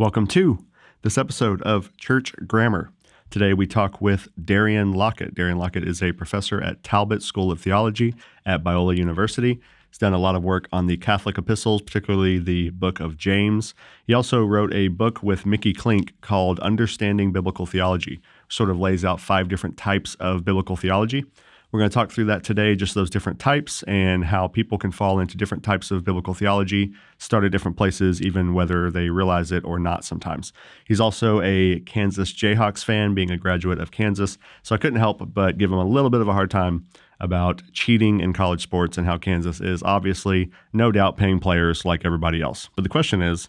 Welcome 0.00 0.28
to 0.28 0.64
this 1.02 1.18
episode 1.18 1.60
of 1.60 1.94
Church 1.98 2.34
Grammar. 2.46 2.90
Today 3.28 3.52
we 3.52 3.66
talk 3.66 4.00
with 4.00 4.28
Darian 4.42 4.92
Lockett. 4.92 5.34
Darian 5.34 5.58
Lockett 5.58 5.86
is 5.86 6.02
a 6.02 6.12
professor 6.12 6.58
at 6.58 6.82
Talbot 6.82 7.22
School 7.22 7.52
of 7.52 7.60
Theology 7.60 8.14
at 8.46 8.64
Biola 8.64 8.96
University. 8.96 9.60
He's 9.90 9.98
done 9.98 10.14
a 10.14 10.18
lot 10.18 10.36
of 10.36 10.42
work 10.42 10.68
on 10.72 10.86
the 10.86 10.96
Catholic 10.96 11.36
epistles, 11.36 11.82
particularly 11.82 12.38
the 12.38 12.70
book 12.70 12.98
of 12.98 13.18
James. 13.18 13.74
He 14.06 14.14
also 14.14 14.42
wrote 14.42 14.72
a 14.72 14.88
book 14.88 15.22
with 15.22 15.44
Mickey 15.44 15.74
Klink 15.74 16.18
called 16.22 16.60
Understanding 16.60 17.30
Biblical 17.30 17.66
Theology, 17.66 18.22
sort 18.48 18.70
of 18.70 18.80
lays 18.80 19.04
out 19.04 19.20
five 19.20 19.48
different 19.48 19.76
types 19.76 20.14
of 20.14 20.46
biblical 20.46 20.76
theology. 20.76 21.26
We're 21.72 21.78
going 21.78 21.90
to 21.90 21.94
talk 21.94 22.10
through 22.10 22.24
that 22.24 22.42
today, 22.42 22.74
just 22.74 22.94
those 22.96 23.10
different 23.10 23.38
types 23.38 23.84
and 23.84 24.24
how 24.24 24.48
people 24.48 24.76
can 24.76 24.90
fall 24.90 25.20
into 25.20 25.36
different 25.36 25.62
types 25.62 25.92
of 25.92 26.02
biblical 26.02 26.34
theology, 26.34 26.92
start 27.18 27.44
at 27.44 27.52
different 27.52 27.76
places, 27.76 28.20
even 28.20 28.54
whether 28.54 28.90
they 28.90 29.08
realize 29.08 29.52
it 29.52 29.64
or 29.64 29.78
not 29.78 30.04
sometimes. 30.04 30.52
He's 30.84 31.00
also 31.00 31.40
a 31.42 31.78
Kansas 31.80 32.32
Jayhawks 32.32 32.84
fan, 32.84 33.14
being 33.14 33.30
a 33.30 33.36
graduate 33.36 33.78
of 33.78 33.92
Kansas. 33.92 34.36
So 34.64 34.74
I 34.74 34.78
couldn't 34.78 34.98
help 34.98 35.32
but 35.32 35.58
give 35.58 35.70
him 35.70 35.78
a 35.78 35.84
little 35.84 36.10
bit 36.10 36.20
of 36.20 36.26
a 36.26 36.32
hard 36.32 36.50
time 36.50 36.86
about 37.20 37.62
cheating 37.72 38.18
in 38.18 38.32
college 38.32 38.62
sports 38.62 38.98
and 38.98 39.06
how 39.06 39.16
Kansas 39.16 39.60
is 39.60 39.80
obviously, 39.84 40.50
no 40.72 40.90
doubt, 40.90 41.16
paying 41.16 41.38
players 41.38 41.84
like 41.84 42.04
everybody 42.04 42.42
else. 42.42 42.68
But 42.74 42.82
the 42.82 42.88
question 42.88 43.22
is, 43.22 43.48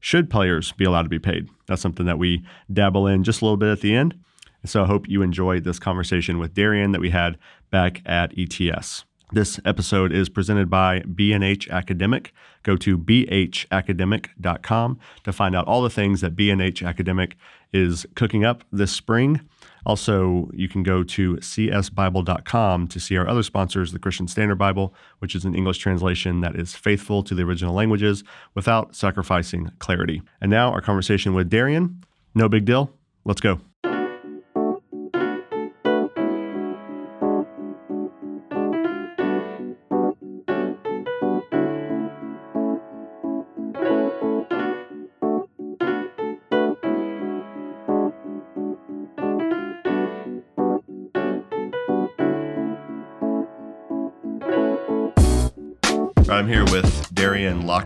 should 0.00 0.28
players 0.28 0.72
be 0.72 0.86
allowed 0.86 1.02
to 1.02 1.08
be 1.08 1.18
paid? 1.20 1.48
That's 1.66 1.82
something 1.82 2.06
that 2.06 2.18
we 2.18 2.44
dabble 2.72 3.06
in 3.06 3.22
just 3.22 3.42
a 3.42 3.44
little 3.44 3.58
bit 3.58 3.70
at 3.70 3.80
the 3.80 3.94
end. 3.94 4.18
So 4.64 4.84
I 4.84 4.86
hope 4.86 5.08
you 5.08 5.22
enjoyed 5.22 5.64
this 5.64 5.78
conversation 5.78 6.38
with 6.38 6.54
Darian 6.54 6.92
that 6.92 7.00
we 7.00 7.10
had 7.10 7.38
back 7.70 8.02
at 8.04 8.32
ETS. 8.38 9.04
This 9.32 9.60
episode 9.64 10.12
is 10.12 10.28
presented 10.28 10.68
by 10.68 11.02
B&H 11.02 11.70
Academic. 11.70 12.32
Go 12.64 12.76
to 12.78 12.98
bhacademic.com 12.98 14.98
to 15.22 15.32
find 15.32 15.54
out 15.54 15.68
all 15.68 15.82
the 15.82 15.90
things 15.90 16.20
that 16.20 16.34
B&H 16.34 16.82
Academic 16.82 17.36
is 17.72 18.04
cooking 18.16 18.44
up 18.44 18.64
this 18.72 18.90
spring. 18.90 19.40
Also, 19.86 20.50
you 20.52 20.68
can 20.68 20.82
go 20.82 21.04
to 21.04 21.36
csbible.com 21.36 22.88
to 22.88 23.00
see 23.00 23.16
our 23.16 23.28
other 23.28 23.44
sponsors, 23.44 23.92
the 23.92 24.00
Christian 24.00 24.26
Standard 24.26 24.56
Bible, 24.56 24.92
which 25.20 25.36
is 25.36 25.44
an 25.44 25.54
English 25.54 25.78
translation 25.78 26.40
that 26.40 26.56
is 26.56 26.74
faithful 26.74 27.22
to 27.22 27.34
the 27.34 27.42
original 27.42 27.72
languages 27.72 28.24
without 28.54 28.96
sacrificing 28.96 29.70
clarity. 29.78 30.22
And 30.40 30.50
now, 30.50 30.72
our 30.72 30.80
conversation 30.80 31.34
with 31.34 31.48
Darian. 31.48 32.02
No 32.34 32.48
big 32.48 32.64
deal. 32.64 32.92
Let's 33.24 33.40
go. 33.40 33.60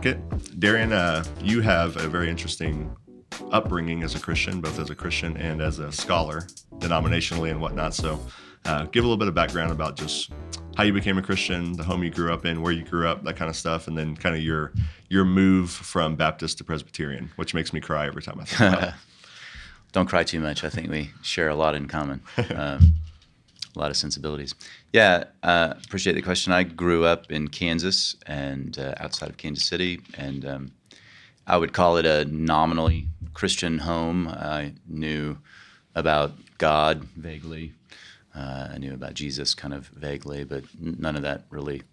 Darian 0.05 0.59
Darian, 0.59 0.93
uh, 0.93 1.23
you 1.41 1.61
have 1.61 1.97
a 1.97 2.07
very 2.07 2.29
interesting 2.29 2.95
upbringing 3.51 4.03
as 4.03 4.13
a 4.13 4.19
Christian, 4.19 4.61
both 4.61 4.77
as 4.79 4.91
a 4.91 4.95
Christian 4.95 5.35
and 5.35 5.61
as 5.61 5.79
a 5.79 5.91
scholar, 5.91 6.41
denominationally 6.75 7.49
and 7.49 7.59
whatnot. 7.59 7.95
So, 7.95 8.19
uh, 8.65 8.85
give 8.85 9.03
a 9.03 9.07
little 9.07 9.17
bit 9.17 9.27
of 9.27 9.33
background 9.33 9.71
about 9.71 9.97
just 9.97 10.31
how 10.77 10.83
you 10.83 10.93
became 10.93 11.17
a 11.17 11.23
Christian, 11.23 11.73
the 11.73 11.83
home 11.83 12.03
you 12.03 12.11
grew 12.11 12.31
up 12.31 12.45
in, 12.45 12.61
where 12.61 12.71
you 12.71 12.83
grew 12.83 13.07
up, 13.07 13.23
that 13.23 13.35
kind 13.35 13.49
of 13.49 13.55
stuff, 13.55 13.87
and 13.87 13.97
then 13.97 14.15
kind 14.15 14.35
of 14.35 14.43
your 14.43 14.73
your 15.09 15.25
move 15.25 15.71
from 15.71 16.15
Baptist 16.15 16.59
to 16.59 16.63
Presbyterian, 16.63 17.31
which 17.35 17.55
makes 17.55 17.73
me 17.73 17.79
cry 17.79 18.05
every 18.05 18.21
time 18.21 18.39
I 18.39 18.45
think 18.45 18.73
about 18.73 18.89
it. 18.89 18.93
Don't 19.91 20.07
cry 20.07 20.23
too 20.23 20.39
much. 20.39 20.63
I 20.63 20.69
think 20.69 20.91
we 20.91 21.11
share 21.23 21.49
a 21.49 21.55
lot 21.55 21.73
in 21.73 21.87
common. 21.87 22.21
Um, 22.55 22.93
a 23.75 23.79
lot 23.79 23.91
of 23.91 23.97
sensibilities. 23.97 24.55
Yeah, 24.93 25.25
uh, 25.43 25.73
appreciate 25.85 26.13
the 26.13 26.21
question. 26.21 26.53
I 26.53 26.63
grew 26.63 27.05
up 27.05 27.31
in 27.31 27.47
Kansas 27.47 28.15
and 28.25 28.77
uh, 28.79 28.95
outside 28.97 29.29
of 29.29 29.37
Kansas 29.37 29.65
City, 29.65 30.01
and 30.17 30.45
um, 30.45 30.71
I 31.47 31.57
would 31.57 31.73
call 31.73 31.97
it 31.97 32.05
a 32.05 32.25
nominally 32.25 33.07
Christian 33.33 33.79
home. 33.79 34.27
I 34.27 34.73
knew 34.87 35.37
about 35.93 36.33
God 36.57 37.03
vaguely. 37.15 37.73
Uh, 38.33 38.69
I 38.73 38.77
knew 38.77 38.93
about 38.93 39.13
Jesus 39.13 39.53
kind 39.53 39.73
of 39.73 39.87
vaguely, 39.87 40.43
but 40.43 40.63
none 40.79 41.15
of 41.15 41.21
that 41.21 41.45
really 41.49 41.83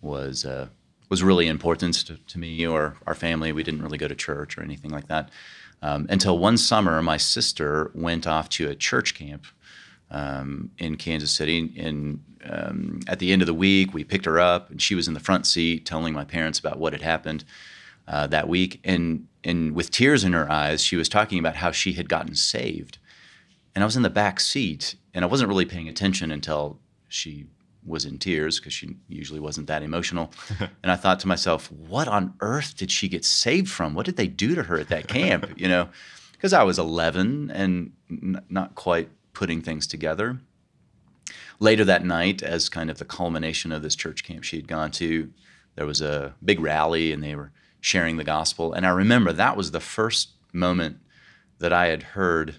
was 0.00 0.44
uh, 0.44 0.68
was 1.08 1.22
really 1.22 1.46
important 1.46 1.94
to, 2.06 2.16
to, 2.16 2.38
me 2.38 2.66
or 2.66 2.96
our 3.06 3.14
family. 3.14 3.50
We 3.52 3.62
didn't 3.62 3.82
really 3.82 3.98
go 3.98 4.08
to 4.08 4.14
church 4.14 4.58
or 4.58 4.62
anything 4.62 4.90
like 4.90 5.08
that. 5.08 5.30
Um, 5.80 6.06
until 6.10 6.38
one 6.38 6.56
summer, 6.56 7.02
my 7.02 7.16
sister 7.16 7.90
went 7.94 8.26
off 8.26 8.48
to 8.50 8.68
a 8.68 8.74
church 8.74 9.14
camp 9.14 9.46
um, 10.10 10.70
in 10.78 10.96
Kansas 10.96 11.30
City. 11.30 11.72
And 11.78 12.22
um, 12.44 13.00
at 13.06 13.18
the 13.18 13.32
end 13.32 13.42
of 13.42 13.46
the 13.46 13.54
week, 13.54 13.92
we 13.92 14.04
picked 14.04 14.24
her 14.24 14.38
up, 14.38 14.70
and 14.70 14.80
she 14.80 14.94
was 14.94 15.08
in 15.08 15.14
the 15.14 15.20
front 15.20 15.46
seat 15.46 15.84
telling 15.84 16.14
my 16.14 16.24
parents 16.24 16.58
about 16.58 16.78
what 16.78 16.92
had 16.92 17.02
happened 17.02 17.44
uh, 18.06 18.26
that 18.28 18.48
week. 18.48 18.80
And 18.84 19.26
and 19.44 19.74
with 19.74 19.90
tears 19.90 20.24
in 20.24 20.32
her 20.32 20.50
eyes, 20.50 20.82
she 20.82 20.96
was 20.96 21.08
talking 21.08 21.38
about 21.38 21.56
how 21.56 21.70
she 21.70 21.92
had 21.92 22.08
gotten 22.08 22.34
saved. 22.34 22.98
And 23.74 23.84
I 23.84 23.86
was 23.86 23.96
in 23.96 24.02
the 24.02 24.10
back 24.10 24.40
seat, 24.40 24.96
and 25.14 25.24
I 25.24 25.28
wasn't 25.28 25.48
really 25.48 25.64
paying 25.64 25.88
attention 25.88 26.32
until 26.32 26.78
she 27.08 27.46
was 27.86 28.04
in 28.04 28.18
tears 28.18 28.58
because 28.58 28.72
she 28.72 28.96
usually 29.08 29.40
wasn't 29.40 29.66
that 29.68 29.82
emotional. 29.82 30.32
and 30.82 30.92
I 30.92 30.96
thought 30.96 31.20
to 31.20 31.28
myself, 31.28 31.70
what 31.72 32.08
on 32.08 32.34
earth 32.40 32.76
did 32.76 32.90
she 32.90 33.08
get 33.08 33.24
saved 33.24 33.70
from? 33.70 33.94
What 33.94 34.06
did 34.06 34.16
they 34.16 34.26
do 34.26 34.54
to 34.54 34.64
her 34.64 34.78
at 34.78 34.88
that 34.88 35.08
camp? 35.08 35.54
You 35.56 35.68
know, 35.68 35.88
because 36.32 36.52
I 36.52 36.62
was 36.64 36.78
11 36.78 37.50
and 37.50 37.92
n- 38.10 38.44
not 38.48 38.74
quite 38.74 39.08
putting 39.38 39.62
things 39.62 39.86
together. 39.86 40.40
Later 41.60 41.84
that 41.84 42.04
night, 42.04 42.42
as 42.42 42.68
kind 42.68 42.90
of 42.90 42.98
the 42.98 43.04
culmination 43.04 43.70
of 43.70 43.82
this 43.82 43.94
church 43.94 44.24
camp 44.24 44.42
she 44.42 44.56
had 44.56 44.66
gone 44.66 44.90
to, 44.90 45.30
there 45.76 45.86
was 45.86 46.00
a 46.00 46.34
big 46.44 46.58
rally 46.58 47.12
and 47.12 47.22
they 47.22 47.36
were 47.36 47.52
sharing 47.80 48.16
the 48.16 48.24
gospel. 48.24 48.72
And 48.72 48.84
I 48.84 48.90
remember 48.90 49.32
that 49.32 49.56
was 49.56 49.70
the 49.70 49.78
first 49.78 50.30
moment 50.52 50.96
that 51.60 51.72
I 51.72 51.86
had 51.86 52.02
heard 52.02 52.56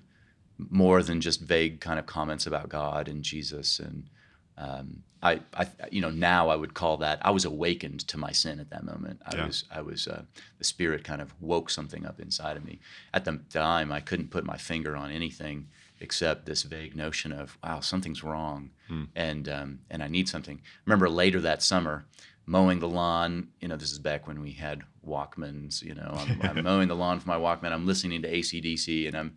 more 0.57 1.03
than 1.03 1.19
just 1.19 1.41
vague 1.41 1.81
kind 1.81 2.00
of 2.00 2.06
comments 2.06 2.47
about 2.47 2.69
God 2.69 3.09
and 3.09 3.23
Jesus. 3.23 3.79
And 3.79 4.09
um, 4.57 5.03
I, 5.22 5.41
I, 5.53 5.67
you 5.91 6.00
know, 6.00 6.11
now 6.11 6.47
I 6.47 6.56
would 6.56 6.73
call 6.73 6.96
that 6.97 7.19
I 7.22 7.31
was 7.31 7.44
awakened 7.44 8.07
to 8.07 8.17
my 8.17 8.31
sin 8.31 8.57
at 8.61 8.69
that 8.69 8.85
moment. 8.85 9.22
I 9.25 9.35
yeah. 9.35 9.47
was, 9.47 9.66
I 9.69 9.81
was, 9.81 10.07
uh, 10.07 10.22
the 10.59 10.63
Spirit 10.63 11.03
kind 11.03 11.22
of 11.22 11.34
woke 11.41 11.69
something 11.69 12.06
up 12.06 12.22
inside 12.22 12.56
of 12.56 12.63
me. 12.63 12.79
At 13.13 13.25
the 13.25 13.41
time, 13.50 13.91
I 13.91 14.00
couldn't 14.00 14.31
put 14.31 14.46
my 14.46 14.56
finger 14.56 14.96
on 14.96 15.11
anything 15.11 15.67
except 16.02 16.46
this 16.46 16.64
vague 16.64 16.96
notion 16.96 17.32
of 17.32 17.58
wow 17.64 17.80
something's 17.80 18.24
wrong 18.24 18.72
hmm. 18.88 19.04
and 19.16 19.50
um, 19.50 19.80
and 19.90 20.04
I 20.04 20.08
need 20.08 20.30
something. 20.30 20.62
Remember 20.86 21.10
later 21.10 21.42
that 21.42 21.62
summer 21.62 22.06
mowing 22.46 22.80
the 22.80 22.90
lawn. 22.90 23.50
You 23.62 23.68
know 23.68 23.78
this 23.78 23.92
is 23.92 24.00
back 24.00 24.28
when 24.28 24.42
we 24.42 24.52
had 24.52 24.82
Walkmans. 25.08 25.84
You 25.84 25.96
know 25.96 26.12
I'm, 26.16 26.42
I'm 26.42 26.64
mowing 26.70 26.88
the 26.88 26.96
lawn 26.96 27.20
for 27.20 27.28
my 27.28 27.38
Walkman. 27.38 27.72
I'm 27.72 27.86
listening 27.86 28.22
to 28.24 28.32
ACDC 28.32 29.08
and 29.08 29.16
I'm 29.16 29.36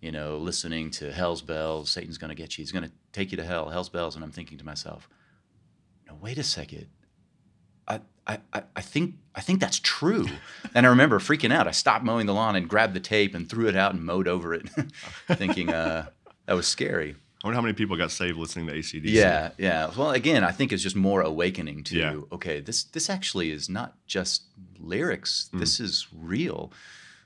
you 0.00 0.12
know 0.12 0.36
listening 0.38 0.90
to 0.92 1.12
Hell's 1.12 1.42
Bells. 1.42 1.90
Satan's 1.90 2.18
going 2.18 2.30
to 2.30 2.34
get 2.34 2.56
you. 2.56 2.62
He's 2.62 2.72
going 2.72 2.84
to 2.84 2.92
take 3.12 3.32
you 3.32 3.36
to 3.36 3.44
hell. 3.44 3.68
Hell's 3.68 3.88
Bells. 3.88 4.14
And 4.14 4.24
I'm 4.24 4.32
thinking 4.32 4.58
to 4.58 4.64
myself, 4.64 5.08
no 6.06 6.16
wait 6.20 6.38
a 6.38 6.44
second. 6.44 6.86
I, 7.88 8.00
I, 8.26 8.38
I 8.76 8.80
think 8.80 9.16
I 9.34 9.40
think 9.40 9.60
that's 9.60 9.78
true. 9.78 10.26
and 10.74 10.86
I 10.86 10.90
remember 10.90 11.18
freaking 11.18 11.52
out. 11.52 11.66
I 11.66 11.72
stopped 11.72 12.04
mowing 12.04 12.26
the 12.26 12.34
lawn 12.34 12.56
and 12.56 12.68
grabbed 12.68 12.94
the 12.94 13.00
tape 13.00 13.34
and 13.34 13.48
threw 13.48 13.68
it 13.68 13.76
out 13.76 13.94
and 13.94 14.04
mowed 14.04 14.28
over 14.28 14.54
it, 14.54 14.68
thinking 15.28 15.70
uh, 15.70 16.06
that 16.46 16.54
was 16.54 16.66
scary. 16.66 17.16
I 17.42 17.48
wonder 17.48 17.56
how 17.56 17.62
many 17.62 17.74
people 17.74 17.96
got 17.96 18.12
saved 18.12 18.38
listening 18.38 18.68
to 18.68 18.74
ACDC. 18.74 19.02
Yeah, 19.06 19.50
yeah. 19.58 19.90
Well, 19.96 20.12
again, 20.12 20.44
I 20.44 20.52
think 20.52 20.72
it's 20.72 20.82
just 20.82 20.94
more 20.94 21.22
awakening 21.22 21.82
to 21.84 21.98
yeah. 21.98 22.20
okay, 22.30 22.60
this 22.60 22.84
this 22.84 23.10
actually 23.10 23.50
is 23.50 23.68
not 23.68 23.94
just 24.06 24.44
lyrics. 24.78 25.50
Mm. 25.52 25.58
This 25.58 25.80
is 25.80 26.06
real. 26.12 26.72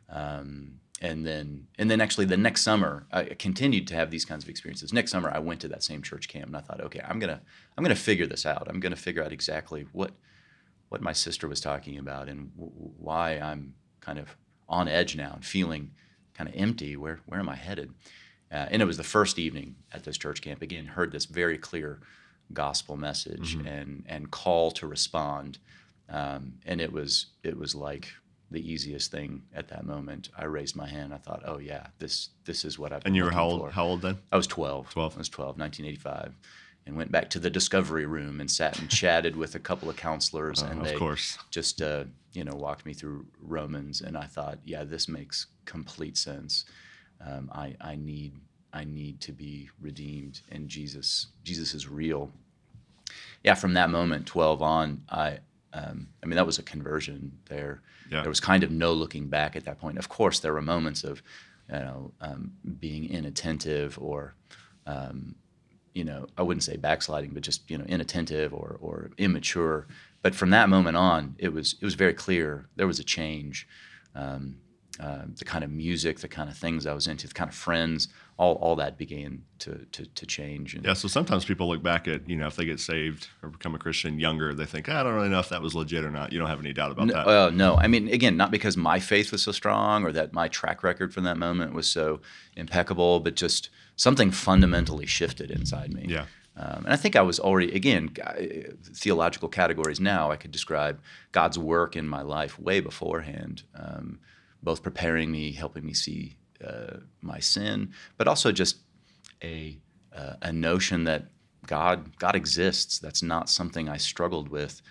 Um, 0.08 0.80
and 1.02 1.26
then 1.26 1.66
and 1.78 1.90
then 1.90 2.00
actually 2.00 2.24
the 2.24 2.38
next 2.38 2.62
summer 2.62 3.06
I 3.12 3.24
continued 3.24 3.86
to 3.88 3.94
have 3.94 4.10
these 4.10 4.24
kinds 4.24 4.44
of 4.44 4.48
experiences. 4.48 4.92
Next 4.92 5.10
summer 5.10 5.30
I 5.30 5.38
went 5.38 5.60
to 5.60 5.68
that 5.68 5.82
same 5.82 6.00
church 6.00 6.28
camp 6.28 6.46
and 6.46 6.56
I 6.56 6.60
thought, 6.60 6.80
okay, 6.80 7.02
I'm 7.06 7.18
gonna 7.18 7.42
I'm 7.76 7.84
gonna 7.84 7.94
figure 7.94 8.26
this 8.26 8.46
out. 8.46 8.66
I'm 8.68 8.80
gonna 8.80 8.96
figure 8.96 9.22
out 9.22 9.32
exactly 9.32 9.86
what 9.92 10.12
what 10.88 11.00
my 11.00 11.12
sister 11.12 11.48
was 11.48 11.60
talking 11.60 11.98
about 11.98 12.28
and 12.28 12.52
w- 12.54 12.72
why 12.98 13.38
I'm 13.38 13.74
kind 14.00 14.18
of 14.18 14.36
on 14.68 14.88
edge 14.88 15.16
now 15.16 15.32
and 15.34 15.44
feeling 15.44 15.92
kind 16.34 16.48
of 16.48 16.56
empty. 16.56 16.96
Where 16.96 17.20
where 17.26 17.40
am 17.40 17.48
I 17.48 17.56
headed? 17.56 17.92
Uh, 18.52 18.66
and 18.70 18.80
it 18.80 18.84
was 18.84 18.96
the 18.96 19.02
first 19.02 19.38
evening 19.38 19.76
at 19.92 20.04
this 20.04 20.16
church 20.16 20.40
camp. 20.40 20.62
Again, 20.62 20.86
heard 20.86 21.12
this 21.12 21.24
very 21.24 21.58
clear 21.58 22.00
gospel 22.52 22.96
message 22.96 23.56
mm-hmm. 23.56 23.66
and 23.66 24.04
and 24.06 24.30
call 24.30 24.70
to 24.72 24.86
respond. 24.86 25.58
Um, 26.08 26.54
and 26.64 26.80
it 26.80 26.92
was 26.92 27.26
it 27.42 27.58
was 27.58 27.74
like 27.74 28.08
the 28.50 28.72
easiest 28.72 29.10
thing 29.10 29.42
at 29.52 29.68
that 29.68 29.84
moment. 29.84 30.30
I 30.38 30.44
raised 30.44 30.76
my 30.76 30.86
hand. 30.86 31.12
I 31.12 31.18
thought, 31.18 31.42
oh 31.44 31.58
yeah, 31.58 31.88
this 31.98 32.30
this 32.44 32.64
is 32.64 32.78
what 32.78 32.92
I've. 32.92 33.04
And 33.04 33.16
you 33.16 33.24
were 33.24 33.32
how 33.32 33.46
old? 33.46 33.60
For. 33.60 33.70
How 33.70 33.84
old 33.86 34.02
then? 34.02 34.18
I 34.30 34.36
was 34.36 34.46
twelve. 34.46 34.90
Twelve. 34.90 35.16
I 35.16 35.18
was 35.18 35.28
12, 35.28 35.58
1985 35.58 36.34
and 36.86 36.96
went 36.96 37.10
back 37.10 37.28
to 37.30 37.38
the 37.40 37.50
discovery 37.50 38.06
room 38.06 38.40
and 38.40 38.50
sat 38.50 38.78
and 38.78 38.88
chatted 38.88 39.34
with 39.36 39.54
a 39.54 39.58
couple 39.58 39.90
of 39.90 39.96
counselors, 39.96 40.62
Uh, 40.62 40.66
and 40.66 40.80
of 40.80 40.86
they 40.86 40.94
course. 40.94 41.38
just 41.50 41.82
uh, 41.82 42.04
you 42.32 42.44
know 42.44 42.54
walked 42.54 42.86
me 42.86 42.94
through 42.94 43.26
Romans, 43.40 44.00
and 44.00 44.16
I 44.16 44.24
thought, 44.26 44.58
yeah, 44.64 44.84
this 44.84 45.08
makes 45.08 45.46
complete 45.64 46.16
sense. 46.16 46.64
Um, 47.20 47.50
I 47.52 47.74
I 47.80 47.96
need 47.96 48.34
I 48.72 48.84
need 48.84 49.20
to 49.22 49.32
be 49.32 49.68
redeemed, 49.80 50.40
and 50.50 50.68
Jesus 50.68 51.26
Jesus 51.42 51.74
is 51.74 51.88
real. 51.88 52.30
Yeah, 53.42 53.54
from 53.54 53.74
that 53.74 53.90
moment, 53.90 54.26
twelve 54.26 54.62
on, 54.62 55.02
I 55.08 55.38
um, 55.72 56.08
I 56.22 56.26
mean 56.26 56.36
that 56.36 56.46
was 56.46 56.58
a 56.58 56.62
conversion 56.62 57.38
there. 57.48 57.82
Yeah. 58.10 58.20
There 58.22 58.30
was 58.30 58.40
kind 58.40 58.62
of 58.62 58.70
no 58.70 58.92
looking 58.92 59.28
back 59.28 59.56
at 59.56 59.64
that 59.64 59.78
point. 59.80 59.98
Of 59.98 60.08
course, 60.08 60.38
there 60.38 60.52
were 60.52 60.62
moments 60.62 61.02
of 61.04 61.22
you 61.68 61.78
know 61.80 62.12
um, 62.20 62.52
being 62.78 63.08
inattentive 63.10 63.98
or 64.00 64.34
um, 64.86 65.34
you 65.96 66.04
know, 66.04 66.26
I 66.36 66.42
wouldn't 66.42 66.62
say 66.62 66.76
backsliding, 66.76 67.30
but 67.30 67.42
just 67.42 67.70
you 67.70 67.78
know, 67.78 67.86
inattentive 67.88 68.52
or 68.52 68.76
or 68.82 69.10
immature. 69.16 69.86
But 70.22 70.34
from 70.34 70.50
that 70.50 70.68
moment 70.68 70.96
on, 70.96 71.34
it 71.38 71.54
was 71.54 71.76
it 71.80 71.84
was 71.84 71.94
very 71.94 72.12
clear 72.12 72.68
there 72.76 72.86
was 72.86 73.00
a 73.00 73.04
change. 73.04 73.66
Um, 74.14 74.58
uh, 75.00 75.22
the 75.36 75.44
kind 75.44 75.64
of 75.64 75.70
music, 75.70 76.20
the 76.20 76.28
kind 76.28 76.48
of 76.48 76.56
things 76.56 76.86
I 76.86 76.92
was 76.92 77.06
into, 77.06 77.26
the 77.28 77.34
kind 77.34 77.48
of 77.48 77.54
friends, 77.54 78.08
all 78.38 78.54
all 78.56 78.76
that 78.76 78.98
began 78.98 79.42
to 79.60 79.86
to, 79.92 80.04
to 80.06 80.26
change. 80.26 80.74
And 80.74 80.84
Yeah, 80.84 80.92
so 80.92 81.08
sometimes 81.08 81.44
people 81.44 81.68
look 81.68 81.82
back 81.82 82.06
at, 82.06 82.28
you 82.28 82.36
know, 82.36 82.46
if 82.46 82.56
they 82.56 82.64
get 82.64 82.80
saved 82.80 83.28
or 83.42 83.48
become 83.48 83.74
a 83.74 83.78
Christian 83.78 84.18
younger, 84.18 84.52
they 84.54 84.66
think, 84.66 84.88
I 84.88 85.02
don't 85.02 85.14
really 85.14 85.28
know 85.28 85.38
if 85.38 85.48
that 85.48 85.62
was 85.62 85.74
legit 85.74 86.04
or 86.04 86.10
not. 86.10 86.32
You 86.32 86.38
don't 86.38 86.48
have 86.48 86.60
any 86.60 86.72
doubt 86.72 86.92
about 86.92 87.06
No, 87.06 87.14
that. 87.14 87.26
uh, 87.26 87.50
no, 87.50 87.76
I 87.76 87.86
mean, 87.86 88.08
again, 88.08 88.36
not 88.36 88.50
because 88.50 88.76
my 88.76 89.00
faith 89.00 89.32
was 89.32 89.42
so 89.42 89.52
strong 89.52 90.04
or 90.04 90.12
that 90.12 90.32
my 90.32 90.48
track 90.48 90.82
record 90.82 91.14
from 91.14 91.24
that 91.24 91.38
moment 91.38 91.72
was 91.72 91.90
so 91.90 92.20
impeccable, 92.56 93.20
but 93.20 93.36
just 93.36 93.70
something 93.96 94.30
fundamentally 94.30 95.06
shifted 95.06 95.50
inside 95.50 95.92
me. 95.94 96.04
Yeah. 96.08 96.26
Um, 96.58 96.84
and 96.84 96.92
I 96.92 96.96
think 96.96 97.16
I 97.16 97.22
was 97.22 97.38
already, 97.38 97.72
again, 97.72 98.14
theological 98.94 99.48
categories 99.48 100.00
now, 100.00 100.30
I 100.30 100.36
could 100.36 100.50
describe 100.50 101.00
God's 101.32 101.58
work 101.58 101.96
in 101.96 102.08
my 102.08 102.22
life 102.22 102.58
way 102.58 102.80
beforehand, 102.80 103.62
um, 103.74 104.20
both 104.62 104.82
preparing 104.82 105.30
me, 105.30 105.52
helping 105.52 105.84
me 105.84 105.92
see 105.92 106.38
uh, 106.64 106.98
my 107.22 107.38
sin, 107.40 107.92
but 108.16 108.28
also 108.28 108.52
just 108.52 108.76
a, 109.42 109.78
uh, 110.14 110.34
a 110.42 110.52
notion 110.52 111.04
that 111.04 111.26
God, 111.66 112.16
God 112.18 112.34
exists. 112.36 112.98
That's 112.98 113.22
not 113.22 113.48
something 113.48 113.88
I 113.88 113.96
struggled 113.96 114.48
with. 114.48 114.82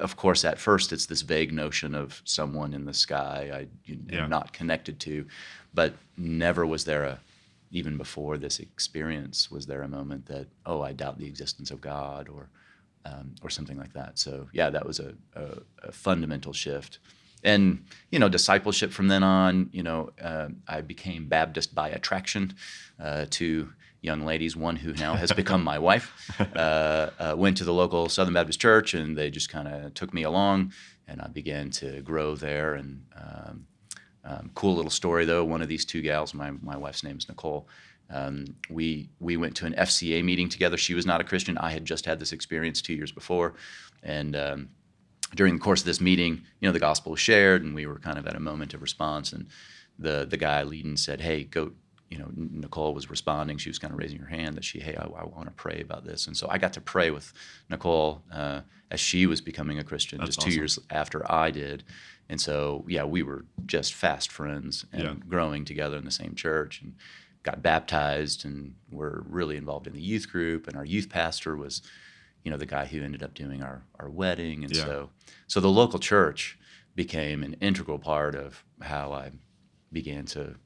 Of 0.00 0.14
course, 0.16 0.44
at 0.44 0.58
first, 0.58 0.92
it's 0.92 1.06
this 1.06 1.22
vague 1.22 1.52
notion 1.52 1.94
of 1.94 2.22
someone 2.24 2.72
in 2.72 2.84
the 2.84 2.94
sky 2.94 3.50
I 3.52 3.92
know, 3.92 3.98
Yeah. 4.08 4.24
am 4.24 4.30
not 4.30 4.52
connected 4.52 5.00
to, 5.00 5.26
but 5.74 5.94
never 6.16 6.64
was 6.64 6.84
there 6.84 7.04
a, 7.04 7.18
even 7.72 7.96
before 7.96 8.38
this 8.38 8.60
experience, 8.60 9.50
was 9.50 9.66
there 9.66 9.82
a 9.82 9.88
moment 9.88 10.26
that, 10.26 10.46
oh, 10.66 10.82
I 10.82 10.92
doubt 10.92 11.18
the 11.18 11.26
existence 11.26 11.70
of 11.72 11.80
God 11.80 12.28
or, 12.28 12.48
um, 13.04 13.34
or 13.42 13.50
something 13.50 13.76
like 13.78 13.92
that. 13.94 14.18
So, 14.18 14.48
yeah, 14.52 14.70
that 14.70 14.86
was 14.86 15.00
a, 15.00 15.14
a, 15.34 15.46
a 15.88 15.92
fundamental 15.92 16.52
shift. 16.52 17.00
And, 17.42 17.84
you 18.10 18.18
know, 18.18 18.28
discipleship 18.28 18.92
from 18.92 19.08
then 19.08 19.22
on, 19.22 19.70
you 19.72 19.82
know, 19.82 20.10
uh, 20.20 20.48
I 20.68 20.80
became 20.80 21.26
Baptist 21.26 21.74
by 21.74 21.88
attraction 21.88 22.54
uh, 23.00 23.26
to 23.30 23.72
young 24.00 24.24
ladies, 24.24 24.56
one 24.56 24.76
who 24.76 24.92
now 24.94 25.14
has 25.14 25.32
become 25.32 25.62
my 25.62 25.78
wife. 25.88 26.30
Uh, 26.54 27.10
uh, 27.18 27.34
went 27.36 27.56
to 27.56 27.64
the 27.64 27.72
local 27.72 28.08
Southern 28.08 28.34
Baptist 28.34 28.60
church 28.60 28.94
and 28.94 29.16
they 29.16 29.30
just 29.30 29.48
kind 29.48 29.68
of 29.68 29.94
took 29.94 30.12
me 30.12 30.22
along 30.22 30.72
and 31.08 31.20
I 31.20 31.28
began 31.28 31.70
to 31.70 32.00
grow 32.02 32.34
there 32.36 32.74
and, 32.74 33.04
um, 33.16 33.66
um, 34.24 34.50
cool 34.54 34.76
little 34.76 34.90
story 34.90 35.24
though. 35.24 35.44
One 35.44 35.62
of 35.62 35.68
these 35.68 35.84
two 35.84 36.00
gals, 36.00 36.32
my, 36.34 36.52
my 36.62 36.76
wife's 36.76 37.02
name 37.02 37.18
is 37.18 37.28
Nicole. 37.28 37.68
Um, 38.12 38.56
we 38.68 39.08
we 39.20 39.36
went 39.36 39.56
to 39.56 39.66
an 39.66 39.72
FCA 39.72 40.22
meeting 40.22 40.48
together. 40.48 40.76
She 40.76 40.94
was 40.94 41.06
not 41.06 41.20
a 41.20 41.24
Christian. 41.24 41.56
I 41.58 41.70
had 41.70 41.84
just 41.84 42.04
had 42.04 42.20
this 42.20 42.32
experience 42.32 42.82
two 42.82 42.94
years 42.94 43.10
before, 43.10 43.54
and 44.02 44.36
um, 44.36 44.68
during 45.34 45.54
the 45.54 45.60
course 45.60 45.80
of 45.80 45.86
this 45.86 46.00
meeting, 46.00 46.42
you 46.60 46.68
know, 46.68 46.72
the 46.72 46.78
gospel 46.78 47.12
was 47.12 47.20
shared, 47.20 47.62
and 47.62 47.74
we 47.74 47.86
were 47.86 47.98
kind 47.98 48.18
of 48.18 48.26
at 48.26 48.36
a 48.36 48.40
moment 48.40 48.74
of 48.74 48.82
response. 48.82 49.32
And 49.32 49.46
the 49.98 50.26
the 50.28 50.36
guy 50.36 50.62
leading 50.62 50.96
said, 50.96 51.20
"Hey, 51.20 51.44
go." 51.44 51.72
You 52.10 52.18
know, 52.18 52.28
Nicole 52.36 52.92
was 52.92 53.08
responding. 53.08 53.56
She 53.56 53.70
was 53.70 53.78
kind 53.78 53.90
of 53.90 53.98
raising 53.98 54.18
her 54.18 54.26
hand 54.26 54.54
that 54.56 54.64
she, 54.64 54.80
hey, 54.80 54.94
I, 54.96 55.04
I 55.04 55.24
want 55.24 55.46
to 55.46 55.50
pray 55.52 55.80
about 55.80 56.04
this. 56.04 56.26
And 56.26 56.36
so 56.36 56.46
I 56.50 56.58
got 56.58 56.74
to 56.74 56.80
pray 56.82 57.10
with 57.10 57.32
Nicole 57.70 58.22
uh, 58.30 58.60
as 58.90 59.00
she 59.00 59.24
was 59.24 59.40
becoming 59.40 59.78
a 59.78 59.82
Christian, 59.82 60.18
That's 60.18 60.36
just 60.36 60.46
two 60.46 60.52
years 60.52 60.78
after 60.90 61.24
I 61.32 61.50
did. 61.50 61.84
And 62.28 62.38
so, 62.38 62.84
yeah, 62.86 63.04
we 63.04 63.22
were 63.22 63.46
just 63.64 63.94
fast 63.94 64.30
friends 64.30 64.84
and 64.92 65.02
Yeah. 65.02 65.14
growing 65.26 65.64
together 65.64 65.96
in 65.96 66.04
the 66.04 66.10
same 66.10 66.34
church 66.34 66.82
and 66.82 66.96
got 67.44 67.62
baptized 67.62 68.44
and 68.44 68.74
were 68.90 69.24
really 69.26 69.56
involved 69.56 69.86
in 69.86 69.94
the 69.94 70.02
youth 70.02 70.30
group. 70.30 70.68
And 70.68 70.76
our 70.76 70.84
youth 70.84 71.08
pastor 71.08 71.56
was, 71.56 71.80
you 72.44 72.50
know, 72.50 72.56
the 72.56 72.66
guy 72.66 72.86
who 72.86 73.02
ended 73.02 73.22
up 73.22 73.34
doing 73.34 73.62
our, 73.62 73.84
our 73.98 74.10
wedding. 74.10 74.64
And 74.64 74.74
Yeah. 74.74 74.84
so, 74.84 75.10
so 75.46 75.60
the 75.60 75.68
local 75.70 75.98
church 75.98 76.58
became 76.94 77.42
an 77.42 77.54
integral 77.60 77.98
part 77.98 78.34
of 78.34 78.64
how 78.80 79.12
I 79.12 79.32
began 79.92 80.26
to, 80.26 80.56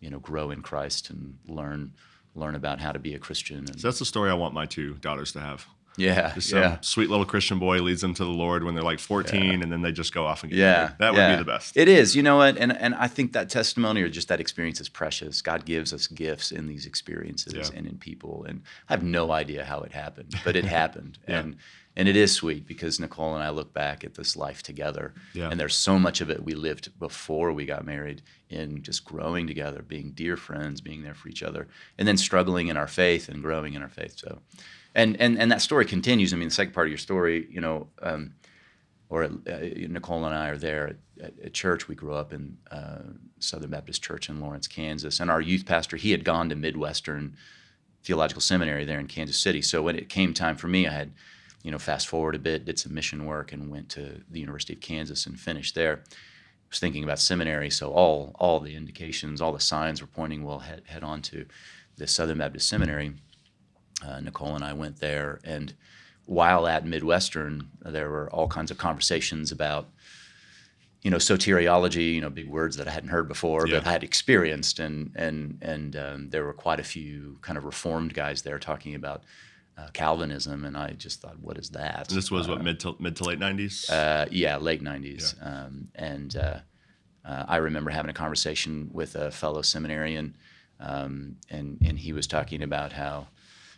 you 0.00 0.10
know, 0.10 0.18
grow 0.18 0.50
in 0.50 0.62
Christ 0.62 1.10
and 1.10 1.38
learn 1.46 1.92
learn 2.34 2.54
about 2.54 2.80
how 2.80 2.92
to 2.92 2.98
be 2.98 3.14
a 3.14 3.18
Christian. 3.18 3.60
And, 3.60 3.80
So 3.80 3.88
that's 3.88 3.98
the 3.98 4.04
story 4.04 4.30
I 4.30 4.34
want 4.34 4.52
my 4.52 4.66
two 4.66 4.94
daughters 4.94 5.32
to 5.32 5.40
have. 5.40 5.66
Yeah, 5.96 6.34
Just 6.34 6.50
some 6.50 6.58
yeah. 6.60 6.78
sweet 6.80 7.08
little 7.10 7.24
Christian 7.24 7.58
boy 7.58 7.80
leads 7.82 8.00
them 8.00 8.14
to 8.14 8.24
the 8.24 8.30
Lord 8.30 8.64
when 8.64 8.74
they're 8.74 8.84
like 8.84 8.98
14 8.98 9.62
and 9.62 9.72
then 9.72 9.82
they 9.82 9.92
just 9.92 10.12
go 10.14 10.26
off 10.26 10.42
and 10.42 10.50
get 10.52 10.58
Yeah, 10.58 10.72
married. 10.74 10.94
That 10.98 11.12
would 11.14 11.36
be 11.38 11.44
the 11.44 11.50
best. 11.50 11.76
It 11.76 11.88
is, 11.88 12.14
you 12.14 12.22
know 12.22 12.36
what, 12.36 12.56
and 12.58 12.76
and 12.76 12.94
I 12.94 13.08
think 13.08 13.32
that 13.32 13.48
testimony 13.48 14.02
or 14.02 14.08
just 14.08 14.28
that 14.28 14.40
experience 14.40 14.80
is 14.80 14.88
precious. 14.88 15.42
God 15.42 15.64
gives 15.64 15.92
us 15.92 16.06
gifts 16.06 16.52
in 16.52 16.66
these 16.66 16.86
experiences 16.86 17.54
Yeah. 17.54 17.76
and 17.78 17.86
in 17.86 17.98
people, 17.98 18.44
and 18.48 18.62
I 18.88 18.92
have 18.94 19.02
no 19.02 19.30
idea 19.32 19.64
how 19.64 19.80
it 19.80 19.92
happened, 19.92 20.34
but 20.44 20.56
it 20.56 20.64
happened, 20.80 21.18
Yeah. 21.28 21.38
and 21.40 21.56
and 21.96 22.08
it 22.08 22.16
is 22.16 22.32
sweet 22.32 22.66
because 22.66 23.00
Nicole 23.00 23.34
and 23.34 23.42
I 23.42 23.50
look 23.50 23.72
back 23.72 24.04
at 24.04 24.14
this 24.14 24.36
life 24.36 24.62
together, 24.62 25.14
Yeah. 25.34 25.48
and 25.50 25.58
there's 25.58 25.74
so 25.74 25.98
much 25.98 26.20
of 26.20 26.28
it 26.30 26.44
we 26.44 26.54
lived 26.54 26.98
before 26.98 27.52
we 27.52 27.64
got 27.64 27.84
married 27.86 28.22
in 28.50 28.82
just 28.82 29.04
growing 29.04 29.46
together, 29.46 29.82
being 29.82 30.12
dear 30.12 30.36
friends, 30.36 30.80
being 30.80 31.02
there 31.02 31.14
for 31.14 31.28
each 31.28 31.42
other, 31.42 31.68
and 31.98 32.06
then 32.06 32.16
struggling 32.16 32.68
in 32.68 32.76
our 32.76 32.86
faith 32.86 33.28
and 33.28 33.42
growing 33.42 33.74
in 33.74 33.82
our 33.82 33.88
faith. 33.88 34.18
So. 34.18 34.40
And, 34.94 35.20
and, 35.20 35.38
and 35.38 35.50
that 35.52 35.60
story 35.62 35.84
continues. 35.84 36.32
I 36.32 36.36
mean, 36.36 36.48
the 36.48 36.54
second 36.54 36.72
part 36.74 36.86
of 36.86 36.90
your 36.90 36.98
story, 36.98 37.46
you 37.50 37.60
know, 37.60 37.88
um, 38.02 38.34
or 39.08 39.24
uh, 39.24 39.28
Nicole 39.88 40.24
and 40.24 40.34
I 40.34 40.48
are 40.48 40.56
there 40.58 40.88
at, 40.88 40.96
at, 41.24 41.34
at 41.44 41.52
church. 41.54 41.86
We 41.86 41.94
grew 41.94 42.14
up 42.14 42.32
in 42.32 42.56
uh, 42.70 43.02
Southern 43.38 43.70
Baptist 43.70 44.02
Church 44.02 44.28
in 44.28 44.40
Lawrence, 44.40 44.66
Kansas, 44.66 45.20
and 45.20 45.30
our 45.30 45.40
youth 45.40 45.64
pastor 45.64 45.96
he 45.96 46.10
had 46.10 46.24
gone 46.24 46.48
to 46.48 46.56
Midwestern 46.56 47.36
Theological 48.02 48.40
Seminary 48.40 48.84
there 48.84 48.98
in 48.98 49.06
Kansas 49.06 49.36
City. 49.36 49.62
So 49.62 49.82
when 49.82 49.96
it 49.96 50.08
came 50.08 50.32
time 50.34 50.56
for 50.56 50.68
me, 50.68 50.86
I 50.88 50.92
had, 50.92 51.12
you 51.66 51.72
know, 51.72 51.78
fast 51.80 52.06
forward 52.06 52.36
a 52.36 52.38
bit, 52.38 52.64
did 52.64 52.78
some 52.78 52.94
mission 52.94 53.26
work, 53.26 53.52
and 53.52 53.68
went 53.68 53.88
to 53.88 54.22
the 54.30 54.38
University 54.38 54.74
of 54.74 54.80
Kansas 54.80 55.26
and 55.26 55.38
finished 55.38 55.74
there. 55.74 56.04
Was 56.70 56.78
thinking 56.78 57.02
about 57.02 57.18
seminary, 57.18 57.70
so 57.70 57.90
all 57.90 58.36
all 58.38 58.60
the 58.60 58.76
indications, 58.76 59.40
all 59.40 59.52
the 59.52 59.58
signs 59.58 60.00
were 60.00 60.06
pointing 60.06 60.44
well 60.44 60.60
head 60.60 60.82
head 60.86 61.02
on 61.02 61.22
to 61.22 61.44
the 61.96 62.06
Southern 62.06 62.38
Baptist 62.38 62.68
Seminary. 62.68 63.14
Uh, 64.06 64.20
Nicole 64.20 64.54
and 64.54 64.64
I 64.64 64.74
went 64.74 65.00
there, 65.00 65.40
and 65.42 65.74
while 66.26 66.68
at 66.68 66.86
Midwestern, 66.86 67.68
there 67.82 68.10
were 68.10 68.30
all 68.30 68.46
kinds 68.46 68.70
of 68.70 68.78
conversations 68.78 69.50
about, 69.50 69.88
you 71.02 71.10
know, 71.10 71.16
soteriology, 71.16 72.14
you 72.14 72.20
know, 72.20 72.30
big 72.30 72.48
words 72.48 72.76
that 72.76 72.86
I 72.86 72.92
hadn't 72.92 73.08
heard 73.10 73.26
before, 73.26 73.66
Yeah. 73.66 73.78
but 73.78 73.88
I 73.88 73.92
had 73.92 74.04
experienced, 74.04 74.78
and 74.78 75.10
and 75.16 75.58
and 75.62 75.96
um, 75.96 76.30
there 76.30 76.44
were 76.44 76.52
quite 76.52 76.78
a 76.78 76.84
few 76.84 77.38
kind 77.42 77.58
of 77.58 77.64
reformed 77.64 78.14
guys 78.14 78.42
there 78.42 78.60
talking 78.60 78.94
about 78.94 79.24
uh, 79.76 79.88
Calvinism, 79.92 80.64
and 80.64 80.76
I 80.76 80.90
just 80.92 81.20
thought, 81.20 81.38
what 81.40 81.58
is 81.58 81.70
that? 81.70 82.08
This 82.08 82.30
was 82.30 82.48
what 82.48 82.62
mid 82.62 82.80
to 82.80 82.96
mid 82.98 83.16
to 83.16 83.24
late 83.24 83.38
90s. 83.38 83.90
Uh, 83.90 84.26
yeah, 84.30 84.56
late 84.56 84.82
'90s, 84.82 85.34
um, 85.44 85.88
and 85.94 86.36
uh, 86.36 86.58
uh, 87.24 87.44
I 87.48 87.56
remember 87.56 87.90
having 87.90 88.10
a 88.10 88.14
conversation 88.14 88.88
with 88.92 89.14
a 89.16 89.30
fellow 89.30 89.62
seminarian, 89.62 90.36
um, 90.80 91.36
and 91.50 91.78
and 91.84 91.98
he 91.98 92.12
was 92.12 92.26
talking 92.26 92.62
about 92.62 92.92
how, 92.92 93.28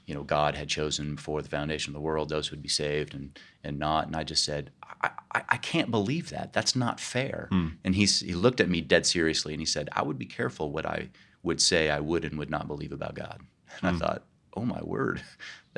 you 0.07 0.15
know, 0.15 0.23
God 0.23 0.55
had 0.55 0.69
chosen 0.69 1.17
before 1.17 1.43
the 1.43 1.49
foundation 1.49 1.91
of 1.91 1.95
the 1.95 2.01
world 2.01 2.29
those 2.29 2.49
who 2.49 2.55
would 2.57 2.63
be 2.63 2.69
saved 2.69 3.15
and 3.15 3.39
and 3.65 3.79
not, 3.79 4.07
and 4.07 4.15
I 4.15 4.23
just 4.23 4.45
said, 4.45 4.71
I, 5.03 5.11
I, 5.35 5.43
I 5.49 5.57
can't 5.57 5.91
believe 5.91 6.31
that. 6.31 6.53
That's 6.53 6.77
not 6.77 7.01
fair. 7.01 7.49
And 7.85 7.95
he's 7.95 8.21
he 8.21 8.35
looked 8.35 8.61
at 8.61 8.69
me 8.69 8.81
dead 8.81 9.05
seriously, 9.05 9.53
and 9.53 9.61
he 9.61 9.67
said, 9.67 9.89
I 9.93 10.03
would 10.03 10.19
be 10.19 10.27
careful 10.27 10.71
what 10.71 10.87
I 10.87 11.09
would 11.43 11.61
say 11.61 11.91
I 11.91 12.01
would 12.01 12.25
and 12.25 12.39
would 12.39 12.51
not 12.51 12.67
believe 12.69 12.93
about 12.93 13.15
God. 13.15 13.41
And 13.81 13.89
I 13.89 13.99
thought, 13.99 14.25
oh 14.57 14.65
my 14.65 14.81
word, 14.83 15.23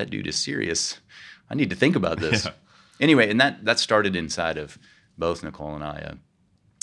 that 0.01 0.11
dude 0.11 0.27
is 0.27 0.37
serious. 0.37 0.99
I 1.51 1.55
need 1.55 1.71
to 1.71 1.77
think 1.77 1.95
about 1.97 2.19
this 2.27 2.47
Yeah. 2.47 2.53
anyway, 3.01 3.31
and 3.31 3.41
that 3.41 3.65
that 3.65 3.79
started 3.79 4.17
inside 4.17 4.57
of 4.59 4.79
both 5.19 5.43
Nicole 5.43 5.75
and 5.75 5.85
I, 5.85 5.99
uh, 6.11 6.15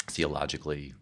theologically, 0.08 0.94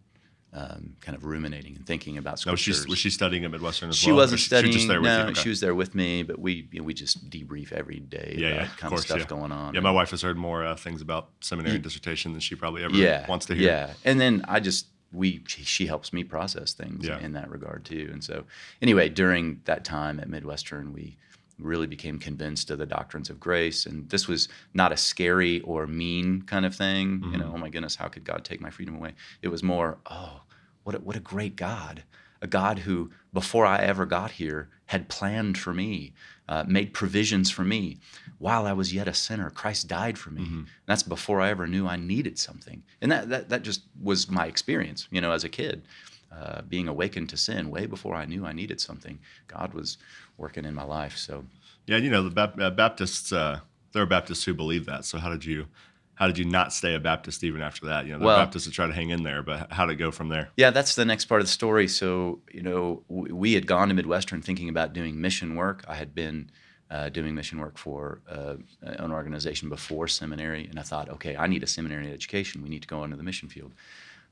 um, 0.53 0.95
kind 1.01 1.17
of 1.17 1.25
ruminating 1.25 1.75
and 1.75 1.85
thinking 1.85 2.17
about 2.17 2.45
no, 2.45 2.53
was 2.53 2.61
she, 2.61 2.71
scriptures. 2.71 2.89
was 2.89 2.97
she 2.99 3.09
studying 3.09 3.43
at 3.43 3.51
Midwestern 3.51 3.89
as 3.89 3.97
She 3.97 4.11
well? 4.11 4.17
Wasn't 4.21 4.39
she- 4.39 4.45
studying. 4.47 4.71
She 4.71 4.77
was 4.77 4.83
just 4.83 4.87
there 4.87 5.01
with 5.01 5.09
no, 5.11 5.23
you. 5.25 5.31
Okay. 5.31 5.41
she 5.41 5.49
was 5.49 5.59
there 5.59 5.75
with 5.75 5.93
me, 5.95 6.23
but 6.23 6.39
we 6.39 6.69
you 6.71 6.79
know, 6.79 6.85
we 6.85 6.93
just 6.93 7.29
debrief 7.29 7.73
every 7.73 7.99
day 7.99 8.35
yeah, 8.37 8.47
about 8.47 8.61
yeah, 8.61 8.67
kind 8.67 8.83
of 8.83 8.89
course, 8.89 9.01
stuff 9.05 9.19
yeah. 9.19 9.25
going 9.25 9.51
on. 9.51 9.73
Yeah, 9.73 9.81
my 9.81 9.91
wife 9.91 10.11
has 10.11 10.21
heard 10.21 10.37
more 10.37 10.65
uh, 10.65 10.75
things 10.77 11.01
about 11.01 11.29
seminary 11.41 11.75
and 11.75 11.83
dissertation 11.83 12.31
than 12.31 12.39
she 12.39 12.55
probably 12.55 12.83
ever 12.83 12.95
yeah, 12.95 13.27
wants 13.27 13.45
to 13.47 13.55
hear. 13.55 13.67
Yeah, 13.67 13.93
and 14.05 14.19
then 14.21 14.45
I 14.47 14.61
just 14.61 14.87
we 15.11 15.43
she, 15.47 15.63
she 15.63 15.87
helps 15.87 16.13
me 16.13 16.23
process 16.23 16.73
things 16.73 17.05
in 17.07 17.33
that 17.33 17.49
regard 17.49 17.83
too. 17.83 18.09
And 18.13 18.23
so 18.23 18.45
anyway, 18.81 19.09
during 19.09 19.61
that 19.65 19.83
time 19.83 20.21
at 20.21 20.29
Midwestern, 20.29 20.93
we 20.93 21.17
really 21.57 21.87
became 21.87 22.19
convinced 22.19 22.69
of 22.71 22.77
the 22.79 22.85
doctrines 22.85 23.29
of 23.29 23.39
grace. 23.39 23.85
And 23.85 24.09
this 24.09 24.27
was 24.27 24.49
not 24.73 24.91
a 24.91 24.97
scary 24.97 25.61
or 25.61 25.87
mean 25.87 26.41
kind 26.41 26.65
of 26.65 26.75
thing. 26.75 27.21
You 27.31 27.37
know, 27.37 27.51
oh 27.53 27.57
my 27.57 27.69
goodness, 27.69 27.95
how 27.95 28.07
could 28.07 28.25
God 28.25 28.43
take 28.43 28.61
my 28.61 28.69
freedom 28.69 28.95
away? 28.95 29.13
It 29.41 29.47
was 29.47 29.63
more, 29.63 29.97
oh, 30.09 30.41
what 30.83 30.95
a, 30.95 30.99
what 30.99 31.15
a 31.15 31.21
great 31.21 31.55
God. 31.55 32.03
A 32.41 32.47
God 32.47 32.79
who, 32.79 33.11
before 33.33 33.65
I 33.65 33.79
ever 33.79 34.05
got 34.05 34.31
here, 34.31 34.69
had 34.87 35.07
planned 35.07 35.57
for 35.57 35.73
me, 35.73 36.13
uh, 36.47 36.63
made 36.67 36.93
provisions 36.93 37.49
for 37.49 37.63
me. 37.63 37.97
While 38.37 38.67
I 38.67 38.73
was 38.73 38.93
yet 38.93 39.07
a 39.07 39.13
sinner, 39.13 39.49
Christ 39.49 39.87
died 39.87 40.17
for 40.17 40.29
me. 40.31 40.43
And 40.43 40.67
that's 40.85 41.01
before 41.03 41.41
I 41.41 41.49
ever 41.49 41.65
knew 41.65 41.87
I 41.87 41.95
needed 41.95 42.37
something. 42.37 42.83
And 43.01 43.11
that, 43.11 43.29
that, 43.29 43.49
that 43.49 43.61
just 43.63 43.83
was 43.99 44.29
my 44.29 44.45
experience, 44.45 45.07
you 45.09 45.21
know, 45.21 45.31
as 45.31 45.43
a 45.43 45.49
kid. 45.49 45.83
Uh, 46.31 46.61
being 46.63 46.89
awakened 46.89 47.29
to 47.29 47.37
sin 47.37 47.71
way 47.71 47.85
before 47.85 48.13
I 48.13 48.25
knew 48.25 48.45
I 48.45 48.51
needed 48.51 48.81
something. 48.81 49.19
God 49.47 49.73
was 49.73 49.97
working 50.37 50.65
in 50.65 50.73
my 50.73 50.83
life. 50.83 51.17
So 51.17 51.45
Yeah, 51.87 51.97
you 51.97 52.09
know 52.09 52.27
the 52.27 52.41
uh, 52.41 52.69
Baptists. 52.71 53.31
Uh, 53.31 53.59
there 53.91 54.03
are 54.03 54.07
Baptists 54.07 54.43
who 54.43 54.53
believe 54.53 54.85
that. 54.85 55.05
So 55.05 55.17
how 55.17 55.29
did 55.29 55.45
you, 55.45 55.67
how 56.15 56.27
did 56.27 56.37
you 56.37 56.45
not 56.45 56.73
stay 56.73 56.95
a 56.95 56.99
Baptist 56.99 57.43
even 57.43 57.61
after 57.61 57.85
that? 57.85 58.05
You 58.05 58.13
know, 58.13 58.19
the 58.19 58.25
Well- 58.25 58.37
Baptists 58.37 58.65
that 58.65 58.73
try 58.73 58.87
to 58.87 58.93
hang 58.93 59.09
in 59.09 59.23
there, 59.23 59.41
but 59.41 59.71
how 59.71 59.85
did 59.85 59.93
it 59.93 59.95
go 59.97 60.11
from 60.11 60.29
there? 60.29 60.49
Yeah, 60.57 60.71
that's 60.71 60.95
the 60.95 61.05
next 61.05 61.25
part 61.25 61.41
of 61.41 61.47
the 61.47 61.51
story. 61.51 61.87
So, 61.87 62.39
you 62.51 62.61
know, 62.61 63.03
we 63.07 63.53
had 63.53 63.67
gone 63.67 63.87
to 63.87 63.93
Midwestern 63.93 64.41
thinking 64.41 64.69
about 64.69 64.93
doing 64.93 65.19
mission 65.21 65.55
work. 65.55 65.85
I 65.87 65.95
had 65.95 66.13
been 66.13 66.49
uh, 66.91 67.09
doing 67.09 67.33
mission 67.33 67.59
work 67.59 67.77
for 67.77 68.21
uh, 68.29 68.55
an 68.81 69.11
organization 69.11 69.69
before 69.69 70.07
seminary, 70.07 70.67
and 70.67 70.77
I 70.79 70.83
thought, 70.83 71.09
okay, 71.09 71.35
I 71.35 71.47
need 71.47 71.63
a 71.63 71.67
seminary 71.67 72.11
education. 72.11 72.61
We 72.61 72.69
need 72.69 72.83
to 72.83 72.87
go 72.87 73.03
into 73.03 73.17
the 73.17 73.23
mission 73.23 73.49
field. 73.49 73.73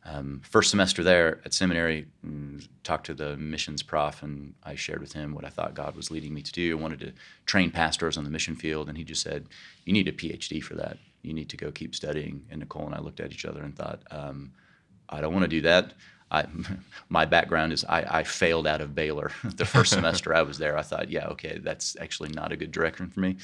Um, 0.06 0.42
first 0.44 0.70
semester 0.70 1.02
there 1.02 1.40
at 1.46 1.54
seminary, 1.54 2.08
mm, 2.26 2.68
talked 2.84 3.06
to 3.06 3.14
the 3.14 3.38
missions 3.38 3.82
prof, 3.82 4.22
and 4.22 4.54
I 4.64 4.76
shared 4.76 5.00
with 5.00 5.14
him 5.14 5.34
what 5.34 5.46
I 5.46 5.50
thought 5.50 5.76
God 5.76 5.96
was 5.96 6.12
leading 6.12 6.34
me 6.34 6.42
to 6.42 6.52
do. 6.52 6.78
I 6.78 6.82
wanted 6.82 7.00
to 7.02 7.14
train 7.46 7.72
pastors 7.72 8.18
on 8.18 8.26
the 8.26 8.30
mission 8.30 8.56
field, 8.56 8.90
and 8.90 8.98
he 8.98 9.04
just 9.06 9.22
said, 9.22 9.48
"You 9.86 9.94
need 9.94 10.10
a 10.10 10.12
PhD 10.12 10.62
for 10.62 10.76
that. 10.76 10.98
You 11.22 11.34
need 11.34 11.50
to 11.50 11.58
go 11.58 11.72
keep 11.72 11.96
studying." 11.96 12.46
And 12.50 12.60
Nicole 12.60 12.86
and 12.86 12.96
I 12.96 13.00
looked 13.00 13.22
at 13.22 13.32
each 13.32 13.46
other 13.46 13.64
and 13.64 13.76
thought, 13.76 14.02
um, 14.12 14.52
"I 15.08 15.22
don't 15.22 15.34
want 15.34 15.44
to 15.44 15.50
do 15.50 15.62
that." 15.62 15.94
I, 16.34 16.46
my 17.10 17.26
background 17.26 17.72
is 17.72 17.86
I, 17.86 18.20
I 18.20 18.24
failed 18.24 18.68
out 18.68 18.82
of 18.82 18.94
Baylor 18.94 19.32
the 19.44 19.66
first 19.66 19.94
semester 19.94 20.36
I 20.36 20.42
was 20.42 20.58
there. 20.58 20.78
I 20.78 20.82
thought, 20.82 21.10
yeah, 21.10 21.28
okay, 21.28 21.60
that's 21.64 21.96
actually 22.02 22.30
not 22.30 22.52
a 22.52 22.58
good 22.58 22.72
direction 22.72 23.10
for 23.10 23.22
me. 23.22 23.38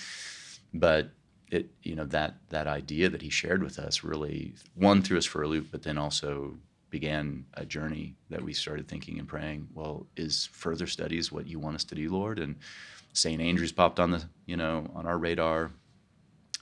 But 0.74 1.12
it, 1.52 1.70
you 1.84 1.96
know, 1.96 2.06
that 2.06 2.36
that 2.50 2.68
idea 2.68 3.10
that 3.10 3.22
he 3.22 3.30
shared 3.30 3.64
with 3.64 3.80
us 3.80 4.04
really 4.04 4.54
one 4.76 5.02
threw 5.02 5.18
us 5.18 5.26
for 5.26 5.42
a 5.42 5.48
loop, 5.48 5.68
but 5.72 5.84
then 5.84 5.98
also 5.98 6.56
began 6.90 7.46
a 7.56 7.66
journey 7.66 8.16
that 8.30 8.42
we 8.42 8.54
started 8.54 8.88
thinking 8.88 9.20
and 9.20 9.28
praying. 9.28 9.68
Well, 9.74 10.08
is 10.16 10.50
further 10.52 10.88
studies 10.88 11.32
what 11.32 11.48
you 11.48 11.60
want 11.60 11.76
us 11.76 11.84
to 11.86 11.96
do, 11.96 12.10
Lord? 12.10 12.40
And 12.40 12.56
St. 13.14 13.42
Andrews 13.42 13.72
popped 13.72 14.00
on 14.00 14.12
the, 14.12 14.24
you 14.46 14.58
know, 14.58 14.88
on 14.96 15.06
our 15.06 15.18
radar. 15.18 15.72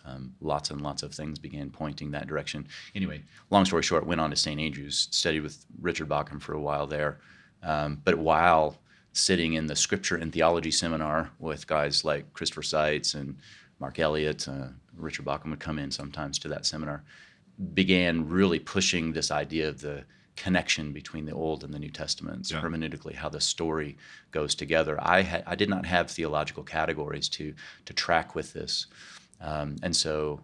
Um, 0.05 0.33
lots 0.39 0.71
and 0.71 0.79
lots 0.79 1.03
of 1.03 1.13
things 1.13 1.37
began 1.37 1.69
pointing 1.69 2.11
that 2.11 2.27
direction. 2.27 2.67
Anyway, 2.95 3.23
long 3.49 3.65
story 3.65 3.83
short, 3.83 4.05
went 4.05 4.21
on 4.21 4.29
to 4.29 4.37
St. 4.37 4.59
Andrews, 4.59 5.09
studied 5.11 5.41
with 5.41 5.65
Richard 5.81 6.07
Bauckham 6.07 6.41
for 6.41 6.53
a 6.53 6.61
while 6.61 6.87
there. 6.87 7.19
Um, 7.61 8.01
but 8.05 8.17
while 8.17 8.77
sitting 9.11 9.53
in 9.53 9.67
the 9.67 9.75
scripture 9.75 10.15
and 10.15 10.31
theology 10.31 10.71
seminar 10.71 11.31
with 11.39 11.67
guys 11.67 12.05
like 12.05 12.31
Christopher 12.33 12.63
Seitz 12.63 13.15
and 13.15 13.37
Mark 13.79 13.99
Elliott, 13.99 14.47
uh, 14.47 14.67
Richard 14.95 15.25
Bauckham 15.25 15.51
would 15.51 15.59
come 15.59 15.79
in 15.79 15.91
sometimes 15.91 16.39
to 16.39 16.47
that 16.49 16.65
seminar, 16.65 17.03
began 17.73 18.27
really 18.27 18.59
pushing 18.59 19.11
this 19.13 19.31
idea 19.31 19.69
of 19.69 19.81
the 19.81 20.03
connection 20.35 20.93
between 20.93 21.25
the 21.25 21.33
Old 21.33 21.63
and 21.63 21.73
the 21.73 21.79
New 21.79 21.89
Testaments, 21.89 22.51
Yeah. 22.51 22.61
hermeneutically, 22.61 23.15
how 23.15 23.29
the 23.29 23.41
story 23.41 23.97
goes 24.31 24.53
together. 24.53 24.97
I, 25.01 25.21
had, 25.21 25.43
I 25.47 25.55
did 25.55 25.69
not 25.69 25.85
have 25.85 26.11
theological 26.11 26.63
categories 26.63 27.27
to, 27.29 27.53
to 27.85 27.93
track 27.93 28.35
with 28.35 28.53
this. 28.53 28.85
Um, 29.41 29.77
and 29.81 29.95
so, 29.95 30.41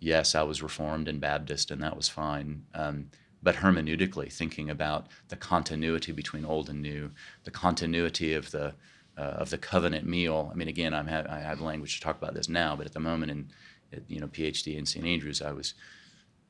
yes, 0.00 0.34
I 0.34 0.42
was 0.42 0.62
Reformed 0.62 1.06
and 1.08 1.20
Baptist, 1.20 1.70
and 1.70 1.80
that 1.82 1.96
was 1.96 2.08
fine. 2.08 2.64
Um, 2.74 3.10
but 3.40 3.54
hermeneutically, 3.56 4.32
thinking 4.32 4.70
about 4.70 5.06
the 5.28 5.36
continuity 5.36 6.10
between 6.10 6.44
Old 6.44 6.68
and 6.68 6.82
New, 6.82 7.12
the 7.44 7.52
continuity 7.52 8.34
of 8.34 8.50
the 8.50 8.74
uh, 9.18 9.22
of 9.42 9.50
the 9.50 9.58
covenant 9.58 10.06
meal. 10.06 10.48
I 10.52 10.54
mean, 10.54 10.68
again, 10.68 10.94
I'm 10.94 11.08
ha- 11.08 11.26
I 11.28 11.40
have 11.40 11.60
language 11.60 11.96
to 11.96 12.00
talk 12.00 12.16
about 12.16 12.34
this 12.34 12.48
now, 12.48 12.76
but 12.76 12.86
at 12.86 12.92
the 12.92 13.00
moment, 13.00 13.30
in 13.32 13.50
at, 13.92 14.02
you 14.08 14.20
know 14.20 14.28
PhD 14.28 14.76
in 14.76 14.86
St. 14.86 15.04
Andrews, 15.04 15.42
I 15.42 15.52
was 15.52 15.74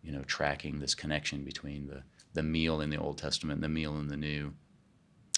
you 0.03 0.13
know 0.13 0.23
tracking 0.23 0.79
this 0.79 0.95
connection 0.95 1.45
between 1.45 1.87
the 1.87 2.03
the 2.35 2.43
meal 2.43 2.81
in 2.81 2.91
the 2.91 2.99
Old 2.99 3.19
Testament, 3.19 3.61
the 3.61 3.69
meal 3.69 3.99
in 3.99 4.09
the 4.09 4.17
New, 4.17 4.53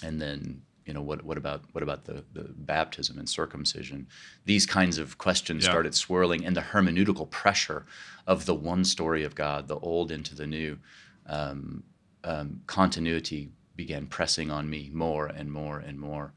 and 0.03 0.21
then 0.21 0.61
you 0.85 0.93
know 0.93 1.01
what 1.01 1.23
what 1.23 1.37
about 1.37 1.61
what 1.71 1.83
about 1.83 2.05
the 2.05 2.23
the 2.33 2.43
baptism 2.55 3.17
and 3.19 3.29
circumcision 3.29 4.07
these 4.45 4.65
kinds 4.65 4.97
of 4.97 5.17
questions 5.17 5.63
Yeah. 5.63 5.69
started 5.69 5.93
swirling 5.95 6.43
and 6.43 6.55
the 6.55 6.61
hermeneutical 6.61 7.29
pressure 7.29 7.85
of 8.25 8.45
the 8.47 8.55
one 8.55 8.83
story 8.83 9.23
of 9.23 9.35
god 9.35 9.67
the 9.67 9.77
old 9.77 10.11
into 10.11 10.33
the 10.33 10.47
new 10.47 10.79
um, 11.27 11.83
um, 12.23 12.61
continuity 12.65 13.51
began 13.75 14.07
pressing 14.07 14.49
on 14.49 14.69
me 14.69 14.89
more 14.91 15.27
and 15.27 15.51
more 15.51 15.77
and 15.79 15.99
more 15.99 16.33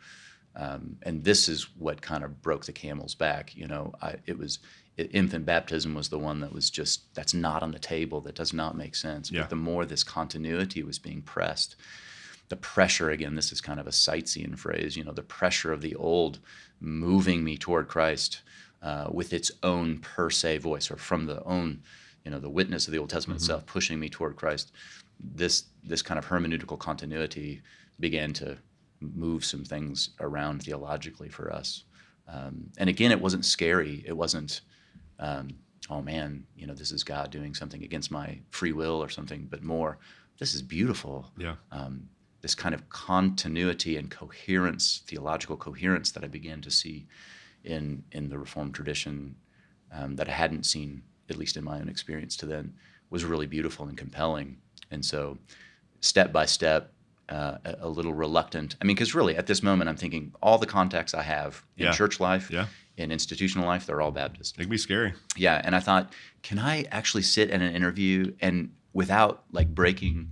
um, 0.57 0.97
and 1.03 1.25
this 1.25 1.49
is 1.49 1.69
what 1.79 2.01
kind 2.01 2.23
of 2.25 2.43
broke 2.43 2.65
the 2.65 2.73
camel's 2.73 3.15
back 3.15 3.57
you 3.57 3.67
know? 3.67 3.93
I, 4.01 4.17
it 4.27 4.39
was 4.39 4.59
it, 4.97 5.11
infant 5.13 5.45
baptism 5.45 5.95
was 5.95 6.09
the 6.09 6.19
one 6.19 6.41
that 6.41 6.53
was 6.53 6.71
just 6.71 7.15
that's 7.15 7.35
not 7.35 7.63
on 7.63 7.73
the 7.73 7.79
table. 7.81 8.21
That 8.21 8.37
does 8.37 8.53
not 8.53 8.77
make 8.77 8.95
sense. 8.95 9.31
Yeah. 9.31 9.41
but 9.41 9.51
the 9.51 9.57
more 9.57 9.85
this 9.85 10.05
continuity 10.05 10.85
was 10.85 10.99
being 10.99 11.23
pressed 11.23 11.77
the 12.49 12.57
pressure 12.57 13.11
again 13.11 13.35
this 13.35 13.53
is 13.53 13.61
kind 13.61 13.81
of 13.81 13.87
a 13.87 13.91
Seitzian 13.91 14.59
phrase 14.59 14.97
you 14.97 15.05
know 15.05 15.13
the 15.13 15.23
pressure 15.23 15.73
of 15.73 15.81
the 15.81 15.95
old 15.95 16.39
moving 16.81 17.43
me 17.43 17.57
toward 17.57 17.89
christ 17.89 18.43
uh, 18.83 19.09
with 19.11 19.33
its 19.33 19.51
own 19.63 19.99
per 19.99 20.31
se 20.31 20.59
voice 20.59 20.91
or 20.91 20.97
from 20.97 21.27
the 21.27 21.43
own 21.45 21.81
you 22.25 22.31
know 22.31 22.39
the 22.39 22.51
witness 22.51 22.87
of 22.87 22.93
the 22.93 22.99
old 22.99 23.11
testament 23.11 23.41
itself 23.41 23.65
pushing 23.67 23.99
me 23.99 24.09
toward 24.09 24.37
christ 24.37 24.73
this 25.19 25.65
this 25.83 26.03
kind 26.03 26.19
of 26.19 26.27
hermeneutical 26.27 26.79
continuity 26.79 27.63
began 27.99 28.33
to 28.33 28.59
move 29.15 29.45
some 29.45 29.65
things 29.65 30.11
around 30.21 30.63
theologically 30.63 31.29
for 31.29 31.53
us 31.53 31.85
um, 32.29 32.71
and 32.79 32.89
again 32.89 33.11
it 33.13 33.21
wasn't 33.21 33.45
scary 33.45 34.03
it 34.07 34.17
wasn't 34.17 34.61
um, 35.19 35.49
oh 35.91 36.03
man 36.03 36.45
you 36.57 36.67
know 36.67 36.75
this 36.75 36.93
is 36.93 37.05
god 37.05 37.31
doing 37.31 37.55
something 37.55 37.83
against 37.85 38.11
my 38.11 38.39
free 38.51 38.73
will 38.73 39.03
or 39.03 39.09
something 39.09 39.47
but 39.51 39.63
more 39.63 39.99
this 40.39 40.55
is 40.55 40.63
beautiful 40.63 41.31
Yeah. 41.39 41.57
um, 41.71 42.09
this 42.41 42.55
kind 42.55 42.75
of 42.75 42.87
continuity 42.91 43.97
and 43.97 44.11
coherence, 44.11 45.03
theological 45.07 45.57
coherence 45.57 46.11
that 46.13 46.25
I 46.25 46.29
began 46.29 46.61
to 46.61 46.71
see 46.71 47.07
in 47.63 48.05
in 48.13 48.29
the 48.29 48.39
Reformed 48.39 48.75
tradition 48.75 49.35
um, 49.91 50.17
that 50.17 50.29
I 50.29 50.33
hadn't 50.33 50.67
seen, 50.67 51.03
at 51.31 51.37
least 51.39 51.57
in 51.57 51.65
my 51.65 51.81
own 51.81 51.89
experience 51.89 52.37
to 52.39 52.47
then, 52.47 52.75
was 53.09 53.25
really 53.25 53.47
beautiful 53.47 53.87
and 53.87 53.97
compelling. 53.97 54.59
And 54.91 55.03
so, 55.03 55.39
step 56.01 56.33
by 56.33 56.45
step, 56.47 56.93
uh, 57.29 57.59
a, 57.81 57.89
little 57.89 58.13
reluctant. 58.15 58.77
I 58.81 58.85
mean, 58.85 58.97
because 58.97 59.15
really 59.15 59.37
at 59.37 59.47
this 59.47 59.63
moment, 59.63 59.89
I'm 59.89 59.97
thinking 59.97 60.33
all 60.43 60.59
the 60.59 60.67
contacts 60.67 61.15
I 61.15 61.23
have 61.23 61.63
in 61.77 61.87
Yeah. 61.87 61.93
church 61.93 62.21
life, 62.21 62.51
Yeah. 62.51 62.67
in 62.97 63.11
institutional 63.11 63.67
life, 63.67 63.87
they're 63.87 64.01
all 64.01 64.11
Baptist. 64.13 64.57
It 64.57 64.63
can 64.63 64.71
be 64.71 64.79
scary. 64.79 65.15
Yeah, 65.37 65.61
and 65.65 65.75
I 65.75 65.81
thought, 65.81 66.13
can 66.43 66.59
I 66.59 66.85
actually 66.91 67.23
sit 67.23 67.51
in 67.51 67.63
an 67.63 67.75
interview 67.75 68.33
and 68.41 68.71
without 68.93 69.45
like 69.53 69.69
breaking 69.75 70.31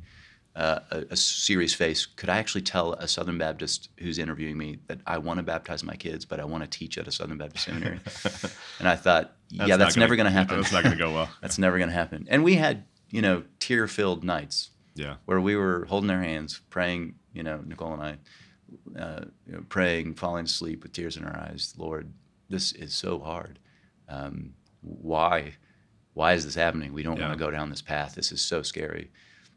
uh, 0.55 0.81
a, 0.91 1.05
a 1.13 1.17
serious 1.17 1.73
face, 1.73 2.05
could 2.05 2.29
I 2.29 2.37
actually 2.37 2.61
tell 2.61 2.93
a 2.93 3.09
Southern 3.09 3.39
Baptist 3.39 3.89
who's 3.99 4.19
interviewing 4.19 4.59
me 4.59 4.81
that 4.87 5.01
I 5.07 5.17
want 5.17 5.39
to 5.39 5.43
baptize 5.43 5.83
my 5.83 5.97
kids, 5.97 6.27
but 6.27 6.41
I 6.41 6.45
want 6.45 6.63
to 6.63 6.69
teach 6.69 6.99
at 6.99 7.09
a 7.09 7.11
Southern 7.11 7.39
Baptist 7.39 7.65
seminary? 7.65 8.01
and 8.79 8.87
I 8.87 8.97
thought, 8.97 9.35
yeah, 9.49 9.79
that's 9.79 9.95
gonna- 9.95 10.05
never 10.05 10.15
going 10.15 10.27
to 10.31 10.31
happen. 10.31 10.61
That's 10.61 10.71
not 10.71 10.83
going 10.83 10.93
to 10.99 11.03
go 11.03 11.11
well. 11.15 11.31
that's 11.41 11.57
never 11.57 11.79
going 11.79 11.89
to 11.89 11.95
happen. 11.95 12.27
And 12.29 12.45
we 12.45 12.57
had, 12.57 12.85
you 13.11 13.23
know, 13.23 13.45
tear-filled 13.61 14.25
nights 14.25 14.69
Yeah. 14.95 15.17
where 15.25 15.41
we 15.41 15.57
were 15.57 15.87
holding 15.87 16.09
their 16.09 16.23
hands, 16.23 16.61
praying. 16.71 17.15
You 17.33 17.43
know, 17.43 17.63
Nicole 17.65 17.95
and 17.95 18.03
I, 18.03 19.01
uh, 19.01 19.25
you 19.47 19.55
know, 19.55 19.65
praying, 19.69 20.15
falling 20.15 20.45
asleep 20.45 20.83
with 20.83 20.93
tears 20.93 21.17
in 21.17 21.25
our 21.25 21.37
eyes. 21.37 21.73
Lord, 21.79 22.13
this 22.51 22.73
is 22.73 22.95
so 22.95 23.19
hard. 23.19 23.59
Um, 24.09 24.53
why, 24.83 25.55
why 26.13 26.35
is 26.35 26.45
this 26.45 26.55
happening? 26.55 26.93
We 26.93 27.03
don't 27.03 27.17
Yeah. 27.17 27.29
want 27.29 27.39
to 27.39 27.45
go 27.45 27.51
down 27.51 27.71
this 27.71 27.81
path. 27.81 28.15
This 28.15 28.33
is 28.33 28.43
so 28.43 28.63
scary. 28.63 29.11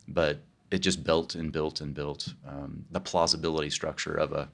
But 0.08 0.40
it 0.72 0.80
just 0.80 1.04
built 1.04 1.36
and 1.36 1.52
built 1.52 1.82
and 1.82 1.94
built 1.94 2.34
um, 2.48 2.86
the 2.92 3.00
plausibility 3.02 3.70
structure 3.70 4.14
of 4.16 4.32
a 4.32 4.50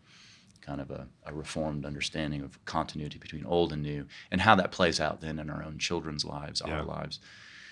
kind 0.61 0.81
of 0.81 0.89
a, 0.91 1.07
a 1.25 1.33
reformed 1.33 1.85
understanding 1.85 2.41
of 2.41 2.63
continuity 2.65 3.17
between 3.19 3.45
old 3.45 3.73
and 3.73 3.81
new, 3.83 4.05
and 4.31 4.41
how 4.41 4.55
that 4.55 4.71
plays 4.71 4.99
out 4.99 5.19
then 5.21 5.39
in 5.39 5.49
our 5.49 5.63
own 5.63 5.77
children's 5.79 6.23
lives, 6.25 6.61
Yeah. 6.65 6.77
our 6.79 6.83
lives 6.83 7.19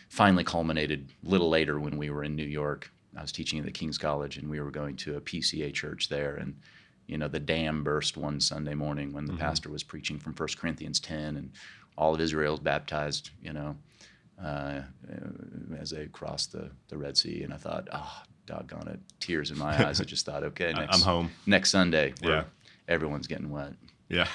finally 0.09 0.43
culminated 0.43 1.11
a 1.25 1.29
little 1.29 1.49
later 1.49 1.79
when 1.79 1.97
we 1.97 2.09
were 2.09 2.23
in 2.23 2.35
New 2.35 2.43
York. 2.47 2.91
I 3.17 3.21
was 3.21 3.31
teaching 3.31 3.59
at 3.59 3.65
the 3.65 3.71
King's 3.71 3.97
College, 3.97 4.37
and 4.37 4.49
we 4.49 4.59
were 4.59 4.71
going 4.71 4.95
to 4.97 5.17
a 5.17 5.21
PCA 5.21 5.73
church 5.73 6.09
there, 6.09 6.35
and 6.35 6.55
you 7.07 7.17
know 7.17 7.27
the 7.27 7.39
dam 7.39 7.83
burst 7.83 8.17
one 8.17 8.39
Sunday 8.39 8.75
morning 8.75 9.11
when 9.13 9.25
the 9.25 9.33
pastor 9.33 9.69
was 9.69 9.83
preaching 9.83 10.19
from 10.19 10.33
1 10.33 10.49
Corinthians 10.57 10.99
10, 10.99 11.35
and 11.37 11.51
all 11.97 12.13
of 12.13 12.21
Israel 12.21 12.51
was 12.53 12.59
baptized. 12.59 13.31
You 13.41 13.53
know, 13.53 13.75
uh, 14.43 14.81
as 15.79 15.89
they 15.89 16.05
crossed 16.07 16.51
the, 16.51 16.69
the 16.87 16.97
Red 16.97 17.17
Sea, 17.17 17.43
and 17.43 17.53
I 17.53 17.57
thought, 17.57 17.87
oh, 17.91 18.21
doggone 18.45 18.87
it, 18.87 18.99
tears 19.19 19.51
in 19.51 19.57
my 19.57 19.85
eyes. 19.87 19.99
I 19.99 20.03
just 20.03 20.25
thought, 20.25 20.43
okay, 20.43 20.71
next, 20.73 20.95
I'm 20.95 21.01
home. 21.01 21.31
next 21.45 21.71
Sunday, 21.71 22.13
Yeah. 22.21 22.43
everyone's 22.87 23.27
getting 23.27 23.49
wet. 23.49 23.73
Yeah. 24.07 24.27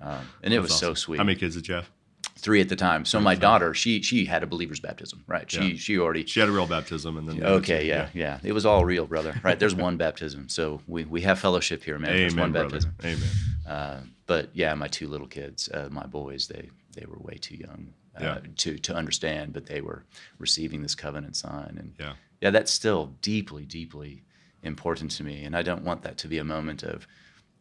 um, 0.00 0.26
and 0.42 0.52
it 0.52 0.58
was 0.60 0.70
That's 0.70 0.80
so 0.80 0.94
sweet. 0.94 1.18
How 1.18 1.24
many 1.24 1.38
kids 1.38 1.54
did 1.54 1.68
you 1.68 1.74
have? 1.76 1.88
Three 2.36 2.60
at 2.60 2.68
the 2.68 2.76
time. 2.76 3.04
So 3.04 3.20
my 3.20 3.34
daughter, 3.34 3.74
she 3.74 4.02
she 4.02 4.24
had 4.24 4.42
a 4.42 4.46
believer's 4.46 4.80
baptism, 4.80 5.22
right? 5.26 5.48
She 5.50 5.60
Yeah. 5.72 5.76
she 5.76 5.98
already 5.98 6.24
She 6.26 6.40
had 6.40 6.48
a 6.48 6.52
real 6.52 6.66
baptism, 6.66 7.16
and 7.16 7.28
then 7.28 7.42
Okay, 7.44 7.82
two- 7.82 7.86
yeah, 7.86 8.08
yeah. 8.14 8.38
It 8.42 8.52
was 8.52 8.64
all 8.66 8.84
real, 8.84 9.06
brother. 9.06 9.38
Right? 9.44 9.58
There's 9.58 9.74
one 9.74 9.96
baptism. 10.06 10.48
So 10.48 10.80
we, 10.88 11.04
we 11.04 11.20
have 11.22 11.38
fellowship 11.38 11.84
here, 11.84 11.98
man. 11.98 12.16
There's 12.16 12.32
Amen, 12.32 12.42
one 12.44 12.52
brother. 12.52 12.80
baptism. 12.80 12.94
Amen. 13.04 13.28
Uh, 13.66 14.00
but 14.26 14.50
yeah, 14.54 14.74
my 14.74 14.88
two 14.88 15.08
little 15.08 15.26
kids, 15.28 15.68
uh, 15.68 15.88
my 15.90 16.06
boys, 16.06 16.48
they 16.48 16.68
they 16.96 17.06
were 17.06 17.18
way 17.18 17.34
too 17.36 17.56
young 17.56 17.92
uh, 18.16 18.22
Yeah. 18.24 18.38
to 18.56 18.78
to 18.78 18.94
understand, 18.94 19.52
but 19.52 19.66
they 19.66 19.80
were 19.80 20.04
receiving 20.38 20.82
this 20.82 20.94
covenant 20.94 21.36
sign, 21.36 21.76
and 21.78 21.94
Yeah. 22.00 22.14
yeah, 22.40 22.50
that's 22.50 22.72
still 22.72 23.14
deeply, 23.20 23.64
deeply 23.66 24.22
important 24.62 25.10
to 25.12 25.24
me, 25.24 25.44
and 25.44 25.54
I 25.56 25.62
don't 25.62 25.84
want 25.84 26.02
that 26.02 26.16
to 26.18 26.28
be 26.28 26.38
a 26.38 26.44
moment 26.44 26.82
of 26.82 27.06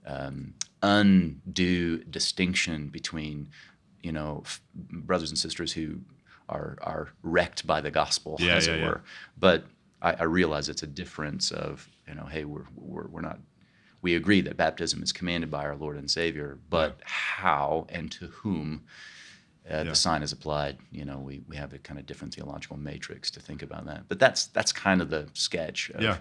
um, 0.06 0.54
undue 0.82 2.04
distinction 2.06 2.88
between, 2.88 3.50
you 4.04 4.12
know, 4.12 4.44
f- 4.46 4.62
brothers 4.76 5.30
and 5.30 5.38
sisters 5.38 5.74
who 5.74 6.00
are 6.50 6.78
are 6.82 7.10
wrecked 7.24 7.66
by 7.66 7.82
the 7.82 7.92
gospel, 7.92 8.38
Yeah, 8.40 8.56
as 8.56 8.68
yeah, 8.68 8.76
it 8.76 8.84
were. 8.84 9.02
But 9.40 9.66
I, 10.02 10.14
I 10.14 10.24
realize 10.24 10.70
it's 10.70 10.84
a 10.84 10.88
difference 10.88 11.52
of, 11.52 11.88
you 12.08 12.16
know, 12.16 12.26
hey, 12.26 12.46
we're 12.46 12.66
we're 12.76 13.08
we're 13.08 13.22
not. 13.22 13.40
We 14.02 14.16
agree 14.16 14.42
that 14.42 14.58
baptism 14.58 15.04
is 15.04 15.12
commanded 15.12 15.52
by 15.52 15.64
our 15.64 15.76
Lord 15.76 15.96
and 15.96 16.10
Savior, 16.10 16.58
but 16.72 17.00
how 17.04 17.86
and 17.90 18.12
to 18.14 18.26
whom 18.28 18.84
uh, 19.70 19.84
the 19.84 19.94
sign 19.94 20.24
is 20.24 20.32
applied. 20.32 20.78
You 20.92 21.06
know, 21.06 21.20
we, 21.20 21.44
we 21.48 21.56
have 21.56 21.72
a 21.74 21.78
kind 21.78 22.00
of 22.00 22.08
different 22.08 22.34
theological 22.34 22.78
matrix 22.78 23.30
to 23.30 23.40
think 23.40 23.62
about 23.62 23.86
that. 23.86 24.06
But 24.08 24.18
that's 24.18 24.48
that's 24.48 24.72
kind 24.74 25.02
of 25.04 25.12
the 25.12 25.30
sketch. 25.34 25.92
Of, 25.92 26.02
Yeah. 26.02 26.18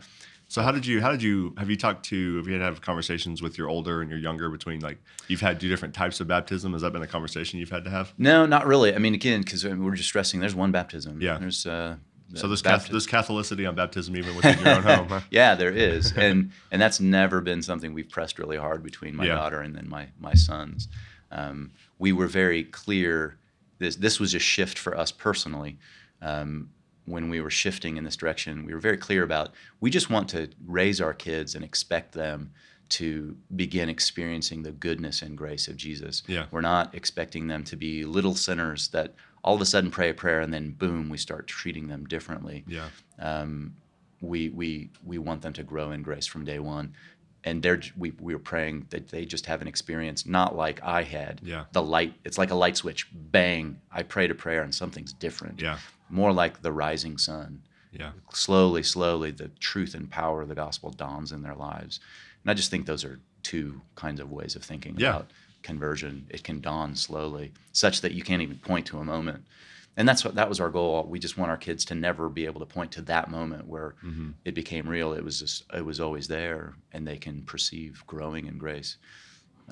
So 0.50 0.62
how 0.62 0.72
did 0.72 0.84
you 0.84 1.00
how 1.00 1.12
did 1.12 1.22
you 1.22 1.54
have 1.58 1.70
you 1.70 1.76
talked 1.76 2.04
to 2.06 2.36
have 2.38 2.46
you 2.48 2.54
had 2.54 2.58
to 2.58 2.64
have 2.64 2.80
conversations 2.80 3.40
with 3.40 3.56
your 3.56 3.68
older 3.68 4.00
and 4.02 4.10
your 4.10 4.18
younger 4.18 4.48
between 4.50 4.80
like 4.80 4.98
you've 5.28 5.40
had 5.40 5.60
two 5.60 5.68
different 5.68 5.94
types 5.94 6.18
of 6.18 6.26
baptism? 6.26 6.72
Has 6.72 6.82
that 6.82 6.92
been 6.92 7.02
a 7.02 7.06
conversation 7.06 7.60
you've 7.60 7.70
had 7.70 7.84
to 7.84 7.90
have? 7.90 8.12
No, 8.18 8.46
not 8.46 8.66
really. 8.66 8.92
I 8.92 8.98
mean, 8.98 9.14
again, 9.14 9.42
because 9.42 9.64
we're 9.64 9.94
just 9.94 10.08
stressing. 10.08 10.40
There's 10.40 10.56
one 10.56 10.72
baptism. 10.72 11.22
Yeah. 11.22 11.38
There's 11.38 11.66
uh, 11.66 11.94
So 12.34 12.48
there's 12.48 12.62
bapti- 12.62 12.64
cath- 12.64 12.88
there's 12.88 13.06
Catholicity 13.06 13.68
on 13.68 13.76
baptism 13.76 14.16
even 14.16 14.34
within 14.34 14.58
your 14.58 14.74
own 14.74 14.82
home. 14.94 15.08
Huh? 15.08 15.20
yeah, 15.30 15.54
there 15.54 15.70
is, 15.72 16.12
and 16.16 16.50
and 16.72 16.82
that's 16.82 16.98
never 16.98 17.40
been 17.40 17.62
something 17.62 17.94
we've 17.94 18.10
pressed 18.10 18.40
really 18.40 18.56
hard 18.56 18.82
between 18.82 19.14
my 19.14 19.26
Yeah. 19.26 19.36
daughter 19.36 19.60
and 19.60 19.76
then 19.76 19.88
my 19.88 20.08
my 20.18 20.34
sons. 20.34 20.88
Um, 21.30 21.70
we 22.00 22.10
were 22.12 22.26
very 22.26 22.64
clear. 22.64 23.36
This 23.78 23.94
this 23.94 24.18
was 24.18 24.34
a 24.34 24.40
shift 24.40 24.80
for 24.80 24.98
us 24.98 25.12
personally. 25.12 25.78
Um, 26.20 26.70
when 27.06 27.28
we 27.30 27.40
were 27.40 27.50
shifting 27.50 27.96
in 27.96 28.04
this 28.04 28.16
direction, 28.16 28.64
we 28.66 28.72
were 28.74 28.80
very 28.80 28.96
clear 28.96 29.22
about 29.22 29.50
we 29.80 29.90
just 29.90 30.10
want 30.10 30.28
to 30.30 30.48
raise 30.66 31.00
our 31.00 31.14
kids 31.14 31.54
and 31.54 31.64
expect 31.64 32.12
them 32.12 32.52
to 32.90 33.36
begin 33.54 33.88
experiencing 33.88 34.62
the 34.62 34.72
goodness 34.72 35.22
and 35.22 35.36
grace 35.38 35.68
of 35.68 35.76
Jesus. 35.76 36.22
Yeah. 36.26 36.46
We're 36.50 36.60
not 36.60 36.94
expecting 36.94 37.46
them 37.46 37.62
to 37.64 37.76
be 37.76 38.04
little 38.04 38.34
sinners 38.34 38.88
that 38.88 39.14
all 39.44 39.54
of 39.54 39.60
a 39.60 39.64
sudden 39.66 39.90
pray 39.90 40.10
a 40.10 40.14
prayer 40.14 40.40
and 40.40 40.52
then 40.52 40.72
boom, 40.72 41.08
we 41.08 41.16
start 41.16 41.46
treating 41.46 41.86
them 41.88 42.04
differently 42.06 42.64
Yeah. 42.66 42.88
um, 43.18 43.74
we 44.20 44.50
we 44.50 44.90
we 45.04 45.16
want 45.18 45.40
them 45.40 45.54
to 45.54 45.62
grow 45.62 45.92
in 45.92 46.02
grace 46.02 46.26
from 46.26 46.44
day 46.44 46.58
one 46.58 46.92
and 47.42 47.62
they're 47.62 47.80
we, 47.96 48.10
we 48.20 48.34
were 48.34 48.38
praying 48.40 48.86
that 48.90 49.08
they 49.08 49.24
just 49.24 49.46
have 49.46 49.62
an 49.62 49.68
experience 49.68 50.26
not 50.26 50.54
like 50.54 50.78
i 50.82 51.02
had 51.02 51.40
Yeah. 51.42 51.64
the 51.72 51.80
light 51.82 52.12
it's 52.22 52.36
like 52.36 52.50
a 52.50 52.54
light 52.54 52.76
switch 52.76 53.08
bang 53.14 53.80
i 53.90 54.02
prayed 54.02 54.30
a 54.30 54.34
prayer 54.34 54.62
and 54.62 54.74
something's 54.74 55.14
different 55.14 55.58
Yeah. 55.62 55.78
More 56.10 56.32
like 56.32 56.62
the 56.62 56.72
rising 56.72 57.18
sun 57.18 57.62
Yeah. 57.92 58.12
slowly 58.32 58.82
slowly 58.82 59.30
the 59.30 59.48
truth 59.60 59.94
and 59.94 60.10
power 60.10 60.42
of 60.42 60.48
the 60.48 60.54
gospel 60.54 60.90
dawns 60.90 61.32
in 61.32 61.42
their 61.42 61.54
lives 61.54 62.00
and 62.42 62.50
i 62.50 62.54
just 62.54 62.70
think 62.70 62.86
those 62.86 63.04
are 63.04 63.20
two 63.42 63.80
kinds 63.94 64.20
of 64.20 64.30
ways 64.30 64.56
of 64.56 64.62
thinking 64.62 64.94
Yeah. 64.98 65.10
about 65.10 65.30
conversion 65.62 66.26
it 66.30 66.42
can 66.42 66.60
dawn 66.60 66.94
slowly 66.96 67.52
such 67.72 68.00
that 68.00 68.12
you 68.12 68.22
can't 68.22 68.42
even 68.42 68.58
point 68.58 68.86
to 68.86 68.98
a 68.98 69.04
moment 69.04 69.44
and 69.96 70.08
that's 70.08 70.24
what 70.24 70.34
that 70.36 70.48
was 70.48 70.60
our 70.60 70.70
goal 70.70 71.04
we 71.08 71.18
just 71.18 71.36
want 71.36 71.50
our 71.50 71.56
kids 71.56 71.84
to 71.86 71.94
never 71.94 72.28
be 72.28 72.46
able 72.46 72.60
to 72.60 72.66
point 72.66 72.92
to 72.92 73.02
that 73.02 73.30
moment 73.30 73.66
where 73.66 73.94
Mm-hmm. 74.04 74.30
it 74.44 74.54
became 74.54 74.88
real 74.88 75.12
it 75.12 75.22
was 75.24 75.38
just 75.40 75.64
it 75.74 75.84
was 75.84 76.00
always 76.00 76.28
there 76.28 76.74
and 76.92 77.06
they 77.06 77.18
can 77.18 77.42
perceive 77.42 78.02
growing 78.06 78.46
in 78.46 78.56
grace 78.58 78.96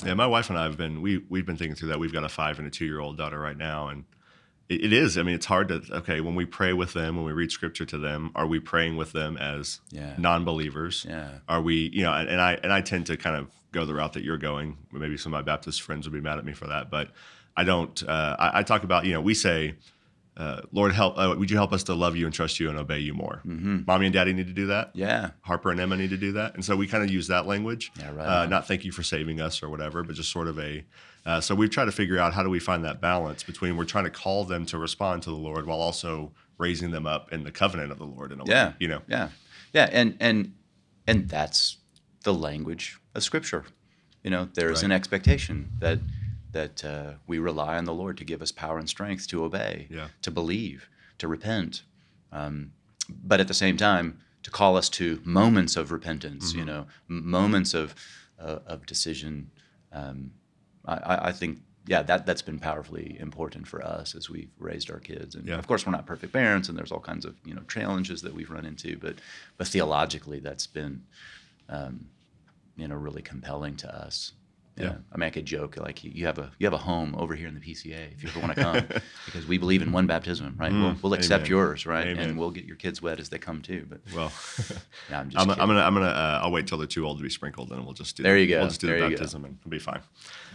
Yeah, 0.05 0.15
my 0.15 0.27
wife 0.27 0.51
and 0.51 0.59
I 0.59 0.65
have 0.65 0.77
been 0.77 1.01
we 1.03 1.25
we've 1.29 1.47
been 1.47 1.57
thinking 1.57 1.75
through 1.77 1.89
that. 1.89 1.99
We've 1.99 2.13
got 2.13 2.25
a 2.25 2.29
five 2.29 2.59
and 2.59 2.69
a 2.69 2.71
two 2.71 2.85
year 2.85 3.01
old 3.01 3.17
daughter 3.17 3.41
right 3.41 3.57
now, 3.57 3.89
and 3.89 4.05
it, 4.69 4.93
is. 4.93 5.17
I 5.19 5.23
mean, 5.23 5.35
it's 5.35 5.47
hard 5.47 5.69
to 5.69 5.83
okay 5.99 6.21
when 6.21 6.35
we 6.35 6.45
pray 6.45 6.73
with 6.73 6.93
them, 6.93 7.17
when 7.17 7.25
we 7.25 7.33
read 7.33 7.51
scripture 7.51 7.85
to 7.87 7.99
them, 7.99 8.31
are 8.35 8.47
we 8.47 8.61
praying 8.61 8.97
with 8.97 9.13
them 9.13 9.37
as 9.37 9.81
Yeah. 9.91 10.15
non-believers? 10.19 11.07
yeah 11.09 11.39
Are 11.49 11.61
we, 11.63 11.91
you 11.93 12.03
know, 12.03 12.13
and, 12.13 12.29
and 12.29 12.41
I 12.41 12.59
and 12.63 12.73
I 12.73 12.81
tend 12.81 13.07
to 13.07 13.17
kind 13.17 13.37
of 13.37 13.49
go 13.73 13.85
the 13.85 13.95
route 13.95 14.15
that 14.15 14.25
you're 14.25 14.39
going. 14.39 14.77
Maybe 14.93 15.17
some 15.17 15.33
of 15.35 15.39
my 15.39 15.43
Baptist 15.43 15.83
friends 15.83 16.07
would 16.07 16.13
be 16.15 16.21
mad 16.21 16.39
at 16.39 16.45
me 16.45 16.53
for 16.53 16.67
that, 16.69 16.91
but 16.91 17.11
I 17.57 17.65
don't. 17.65 18.03
Uh, 18.03 18.37
I, 18.39 18.61
I 18.61 18.63
talk 18.63 18.83
about, 18.85 19.05
you 19.05 19.13
know, 19.13 19.21
we 19.21 19.35
say, 19.35 19.75
uh, 20.39 20.61
Lord, 20.73 20.93
help. 20.93 21.19
Uh, 21.19 21.35
would 21.37 21.51
you 21.51 21.57
help 21.57 21.73
us 21.73 21.83
to 21.85 21.95
love 21.95 22.17
you 22.17 22.25
and 22.25 22.33
trust 22.33 22.61
you 22.61 22.71
and 22.71 22.79
obey 22.79 23.01
you 23.01 23.13
more? 23.13 23.43
Mm-hmm. 23.45 23.81
Mommy 23.87 24.07
and 24.07 24.13
Daddy 24.13 24.33
need 24.33 24.47
to 24.47 24.53
do 24.53 24.67
that. 24.69 24.93
yeah 24.95 25.31
Harper 25.43 25.71
and 25.71 25.81
Emma 25.81 25.97
need 25.97 26.11
to 26.11 26.17
do 26.17 26.33
that, 26.33 26.55
and 26.55 26.65
so 26.65 26.77
we 26.77 26.87
kind 26.87 27.03
of 27.05 27.11
use 27.11 27.27
that 27.29 27.47
language. 27.47 27.91
Yeah, 27.99 28.13
right 28.13 28.27
Uh, 28.27 28.47
not 28.47 28.67
thank 28.69 28.85
you 28.85 28.93
for 28.93 29.03
saving 29.03 29.41
us 29.41 29.63
or 29.63 29.69
whatever, 29.69 30.03
but 30.05 30.15
just 30.15 30.31
sort 30.31 30.47
of 30.49 30.59
a. 30.59 30.85
Uh, 31.27 31.41
so 31.41 31.55
we've 31.55 31.71
tried 31.71 31.87
to 31.87 31.93
figure 31.93 32.19
out 32.19 32.33
how 32.33 32.43
do 32.43 32.49
we 32.51 32.59
find 32.61 32.85
that 32.85 33.01
balance 33.01 33.43
between 33.43 33.77
we're 33.77 33.85
trying 33.85 34.05
to 34.05 34.11
call 34.11 34.45
them 34.45 34.65
to 34.67 34.79
respond 34.79 35.23
to 35.25 35.31
the 35.31 35.37
Lord 35.37 35.67
while 35.67 35.81
also 35.81 36.33
raising 36.57 36.91
them 36.93 37.07
up 37.07 37.33
in 37.33 37.45
the 37.45 37.51
covenant 37.53 37.91
of 37.93 37.99
the 37.99 38.07
Lord 38.07 38.33
in 38.33 38.41
a 38.41 38.45
yeah 38.47 38.69
way. 38.69 38.75
You 38.81 38.89
know. 38.89 39.03
yeah 39.09 39.29
yeah 39.73 39.89
and 39.93 40.17
and 40.21 40.55
and 41.07 41.29
that's 41.29 41.77
the 42.25 42.33
language 42.35 42.99
of 43.15 43.23
scripture 43.23 43.65
you 44.25 44.31
know 44.31 44.49
there 44.55 44.71
is 44.71 44.79
Right. 44.79 44.87
an 44.87 44.93
expectation 44.93 45.69
that 45.81 45.99
that 46.53 46.85
uh, 46.85 47.13
we 47.27 47.39
rely 47.39 47.77
on 47.77 47.85
the 47.85 47.95
lord 47.95 48.17
to 48.19 48.25
give 48.25 48.41
us 48.43 48.53
power 48.53 48.79
and 48.79 48.89
strength 48.89 49.27
to 49.29 49.45
obey 49.45 49.87
Yeah. 49.91 50.09
to 50.23 50.31
believe 50.31 50.89
to 51.19 51.29
repent 51.29 51.83
um, 52.33 52.73
but 53.25 53.41
at 53.41 53.49
the 53.49 53.55
same 53.55 53.77
time 53.77 54.19
to 54.43 54.51
call 54.51 54.77
us 54.77 54.89
to 54.91 55.21
moments 55.25 55.77
of 55.77 55.91
repentance 55.93 56.51
Mm-hmm. 56.51 56.59
you 56.59 56.65
know 56.65 56.87
m- 57.11 57.29
moments 57.31 57.75
of 57.75 57.95
uh, 58.41 58.59
of 58.67 58.87
decision 58.87 59.51
um, 59.93 60.31
I, 60.85 60.95
I 60.97 61.29
I 61.29 61.33
think 61.33 61.59
yeah 61.87 62.03
that 62.03 62.25
that's 62.27 62.43
been 62.43 62.59
powerfully 62.59 63.17
important 63.19 63.67
for 63.67 63.83
us 63.85 64.15
as 64.15 64.29
we've 64.31 64.51
raised 64.59 64.91
our 64.91 65.01
kids 65.01 65.35
and 65.35 65.47
Yeah. 65.49 65.59
of 65.59 65.67
course 65.67 65.85
we're 65.87 65.93
not 65.93 66.07
perfect 66.07 66.33
parents 66.33 66.69
and 66.69 66.77
there's 66.79 66.93
all 66.93 67.01
kinds 67.01 67.25
of 67.25 67.35
you 67.45 67.55
know 67.55 67.63
challenges 67.63 68.23
that 68.23 68.35
we've 68.35 68.51
run 68.51 68.65
into 68.67 68.97
but 68.99 69.17
but 69.57 69.67
theologically 69.69 70.39
that's 70.41 70.67
been 70.67 71.03
um, 71.69 72.09
you 72.77 72.87
know 72.89 72.95
really 72.95 73.23
compelling 73.23 73.77
to 73.77 73.89
us 74.05 74.33
Yeah. 74.85 74.95
I 75.13 75.17
mean, 75.19 75.27
I 75.27 75.31
could 75.31 75.45
joke 75.47 75.77
like 75.77 76.05
you 76.05 76.27
have 76.27 76.39
a 76.39 76.51
you 76.59 76.67
have 76.67 76.73
a 76.73 76.79
home 76.79 77.15
over 77.19 77.35
here 77.35 77.49
in 77.49 77.55
the 77.55 77.61
PCA 77.61 78.13
if 78.13 78.23
you 78.23 78.29
ever 78.31 78.39
want 78.41 78.55
to 78.57 78.63
come, 78.63 78.89
because 79.27 79.47
we 79.47 79.59
believe 79.59 79.83
in 79.83 79.93
one 79.93 80.07
baptism, 80.07 80.57
right? 80.59 80.73
we'll, 80.73 80.97
we'll 81.03 81.15
accept 81.15 81.45
Mm, 81.45 81.47
amen. 81.47 81.51
yours, 81.51 81.87
right? 81.87 82.07
Amen. 82.07 82.29
And 82.31 82.39
we'll 82.39 82.51
get 82.51 82.65
your 82.65 82.77
kids 82.77 83.03
wet 83.03 83.19
as 83.21 83.29
they 83.29 83.39
come 83.39 83.61
too. 83.63 83.87
But 83.89 84.01
Well, 84.15 84.33
yeah, 85.11 85.21
I'm 85.21 85.31
just 85.31 85.43
I'm. 85.45 85.51
I'm 85.51 85.67
gonna 85.69 85.81
I'm 85.83 85.95
gonna 85.95 86.07
uh, 86.07 86.41
I'll 86.43 86.53
wait 86.53 86.67
till 86.67 86.79
they're 86.79 86.87
too 86.87 87.07
old 87.07 87.19
to 87.19 87.23
be 87.23 87.31
sprinkled, 87.31 87.71
and 87.73 87.85
we'll 87.85 87.95
just 87.95 88.17
do 88.17 88.23
There 88.23 88.39
you 88.39 88.47
go. 88.47 88.61
We'll 88.61 88.69
just 88.69 88.81
do 88.81 88.87
There 88.87 88.99
the 88.99 89.05
you 89.05 89.11
go. 89.11 89.17
baptism, 89.17 89.45
and 89.45 89.57
it'll 89.61 89.71
be 89.71 89.79
fine. 89.79 90.01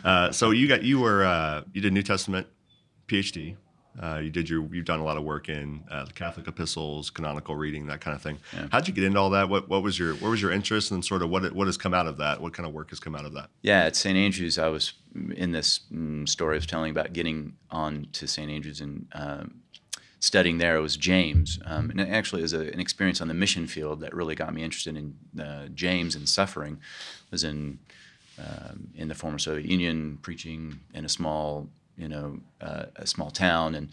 Uh, 0.03 0.31
so 0.31 0.51
you 0.51 0.67
got 0.67 0.83
you 0.83 0.99
were 0.99 1.23
uh, 1.25 1.63
you 1.73 1.81
did 1.81 1.91
New 1.93 2.03
Testament 2.03 2.47
PhD. 3.07 3.55
Uh, 4.01 4.19
you 4.23 4.29
did 4.29 4.49
your 4.49 4.63
you've 4.73 4.85
done 4.85 4.99
a 4.99 5.03
lot 5.03 5.17
of 5.17 5.23
work 5.23 5.49
in 5.49 5.83
uh, 5.91 6.05
the 6.05 6.13
Catholic 6.13 6.47
epistles, 6.47 7.09
canonical 7.09 7.55
reading, 7.55 7.85
that 7.87 8.01
kind 8.01 8.15
of 8.15 8.21
thing. 8.21 8.39
Yeah. 8.53 8.67
How'd 8.71 8.87
you 8.87 8.93
get 8.93 9.03
into 9.03 9.19
all 9.19 9.29
that? 9.31 9.49
What 9.49 9.69
what 9.69 9.83
was 9.83 9.99
your 9.99 10.15
where 10.15 10.31
was 10.31 10.41
your 10.41 10.51
interest, 10.51 10.91
and 10.91 11.03
sort 11.05 11.21
of 11.21 11.29
what 11.29 11.53
what 11.53 11.67
has 11.67 11.77
come 11.77 11.93
out 11.93 12.07
of 12.07 12.17
that? 12.17 12.41
What 12.41 12.53
kind 12.53 12.67
of 12.67 12.73
work 12.73 12.89
has 12.89 12.99
come 12.99 13.15
out 13.15 13.25
of 13.25 13.33
that? 13.33 13.49
Yeah, 13.61 13.83
at 13.83 13.95
St. 13.95 14.17
Andrews, 14.17 14.57
I 14.57 14.67
was 14.67 14.93
in 15.35 15.51
this 15.51 15.81
mm, 15.93 16.27
story 16.27 16.55
I 16.55 16.57
was 16.57 16.65
telling 16.65 16.91
about 16.91 17.13
getting 17.13 17.53
on 17.69 18.07
to 18.13 18.27
St. 18.27 18.49
Andrews 18.49 18.81
and 18.81 19.07
um, 19.13 19.61
studying 20.19 20.57
there. 20.57 20.75
It 20.75 20.81
was 20.81 20.97
James, 20.97 21.59
um, 21.65 21.91
and 21.91 21.99
it 22.01 22.09
actually 22.09 22.41
it 22.41 22.43
was 22.43 22.53
a, 22.53 22.61
an 22.73 22.79
experience 22.79 23.21
on 23.21 23.27
the 23.27 23.33
mission 23.35 23.67
field 23.67 23.99
that 23.99 24.15
really 24.15 24.35
got 24.35 24.53
me 24.53 24.63
interested 24.63 24.97
in 24.97 25.15
uh, 25.39 25.67
James 25.67 26.15
and 26.15 26.27
suffering. 26.27 26.79
I 26.81 27.29
was 27.29 27.43
in 27.43 27.77
um, 28.39 28.87
in 28.95 29.07
the 29.07 29.15
former 29.15 29.37
Soviet 29.37 29.69
Union, 29.69 30.17
preaching 30.21 30.79
in 30.93 31.05
a 31.05 31.09
small, 31.09 31.69
you 31.97 32.07
know, 32.07 32.39
uh, 32.61 32.85
a 32.95 33.07
small 33.07 33.31
town, 33.31 33.75
and 33.75 33.89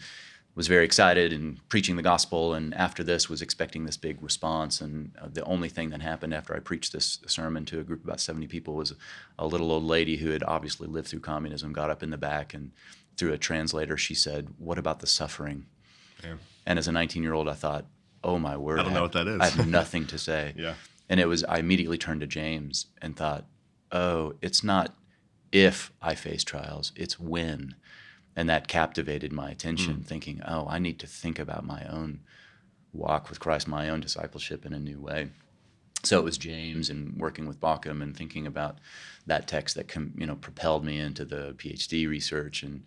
was 0.53 0.67
very 0.67 0.83
excited 0.83 1.31
and 1.31 1.57
preaching 1.69 1.95
the 1.95 2.01
gospel. 2.01 2.53
And 2.53 2.73
after 2.73 3.03
this, 3.03 3.29
was 3.29 3.41
expecting 3.41 3.85
this 3.85 3.97
big 3.97 4.21
response. 4.21 4.81
And 4.81 5.11
uh, 5.21 5.27
the 5.31 5.43
only 5.45 5.69
thing 5.69 5.91
that 5.91 6.01
happened 6.01 6.33
after 6.33 6.55
I 6.55 6.59
preached 6.59 6.91
this 6.91 7.19
sermon 7.25 7.65
to 7.65 7.79
a 7.79 7.83
group 7.83 8.01
of 8.01 8.05
about 8.05 8.19
70 8.19 8.47
people 8.47 8.73
was 8.75 8.93
a 9.39 9.47
little 9.47 9.71
old 9.71 9.83
lady 9.83 10.17
who 10.17 10.31
had 10.31 10.43
obviously 10.43 10.87
lived 10.87 11.07
through 11.07 11.21
communism 11.21 11.71
got 11.71 11.89
up 11.89 12.03
in 12.03 12.09
the 12.09 12.17
back 12.17 12.53
and 12.53 12.71
through 13.17 13.33
a 13.33 13.37
translator 13.37 13.97
she 13.97 14.13
said, 14.13 14.49
"What 14.57 14.77
about 14.77 14.99
the 14.99 15.07
suffering?" 15.07 15.67
Yeah. 16.23 16.35
And 16.65 16.79
as 16.79 16.87
a 16.87 16.91
19 16.91 17.23
year 17.23 17.33
old, 17.33 17.47
I 17.47 17.53
thought, 17.53 17.85
"Oh 18.23 18.39
my 18.39 18.57
word! 18.57 18.79
I 18.79 18.83
don't 18.83 18.93
know 18.93 19.03
what 19.03 19.13
that 19.13 19.27
is." 19.27 19.39
I 19.39 19.47
have 19.47 19.67
nothing 19.67 20.05
to 20.07 20.17
say." 20.17 20.53
Yeah. 20.57 20.73
And 21.09 21.19
it 21.19 21.27
was 21.27 21.43
I 21.43 21.59
immediately 21.59 21.97
turned 21.97 22.21
to 22.21 22.27
James 22.27 22.87
and 23.01 23.15
thought, 23.15 23.45
"Oh, 23.91 24.33
it's 24.41 24.63
not 24.63 24.95
if 25.51 25.91
I 26.01 26.15
face 26.15 26.43
trials, 26.43 26.91
it's 26.95 27.19
when." 27.19 27.75
And 28.35 28.49
that 28.49 28.67
captivated 28.67 29.33
my 29.33 29.49
attention, 29.51 30.03
thinking, 30.03 30.41
"Oh, 30.47 30.65
I 30.69 30.79
need 30.79 30.99
to 30.99 31.07
think 31.07 31.37
about 31.37 31.65
my 31.65 31.85
own 31.85 32.21
walk 32.93 33.29
with 33.29 33.39
Christ, 33.39 33.67
my 33.67 33.89
own 33.89 33.99
discipleship 33.99 34.65
in 34.65 34.73
a 34.73 34.79
new 34.79 34.99
way." 34.99 35.29
so 36.03 36.17
it 36.17 36.23
was 36.23 36.37
James 36.37 36.89
and 36.89 37.17
working 37.17 37.47
with 37.47 37.59
Bauckham 37.59 38.01
and 38.01 38.15
thinking 38.15 38.47
about 38.47 38.77
that 39.27 39.47
text 39.47 39.75
that 39.75 39.87
com, 39.87 40.13
you 40.17 40.25
know 40.25 40.35
propelled 40.35 40.83
me 40.83 40.99
into 40.99 41.25
the 41.25 41.53
PhD 41.57 42.07
research 42.07 42.63
and 42.63 42.83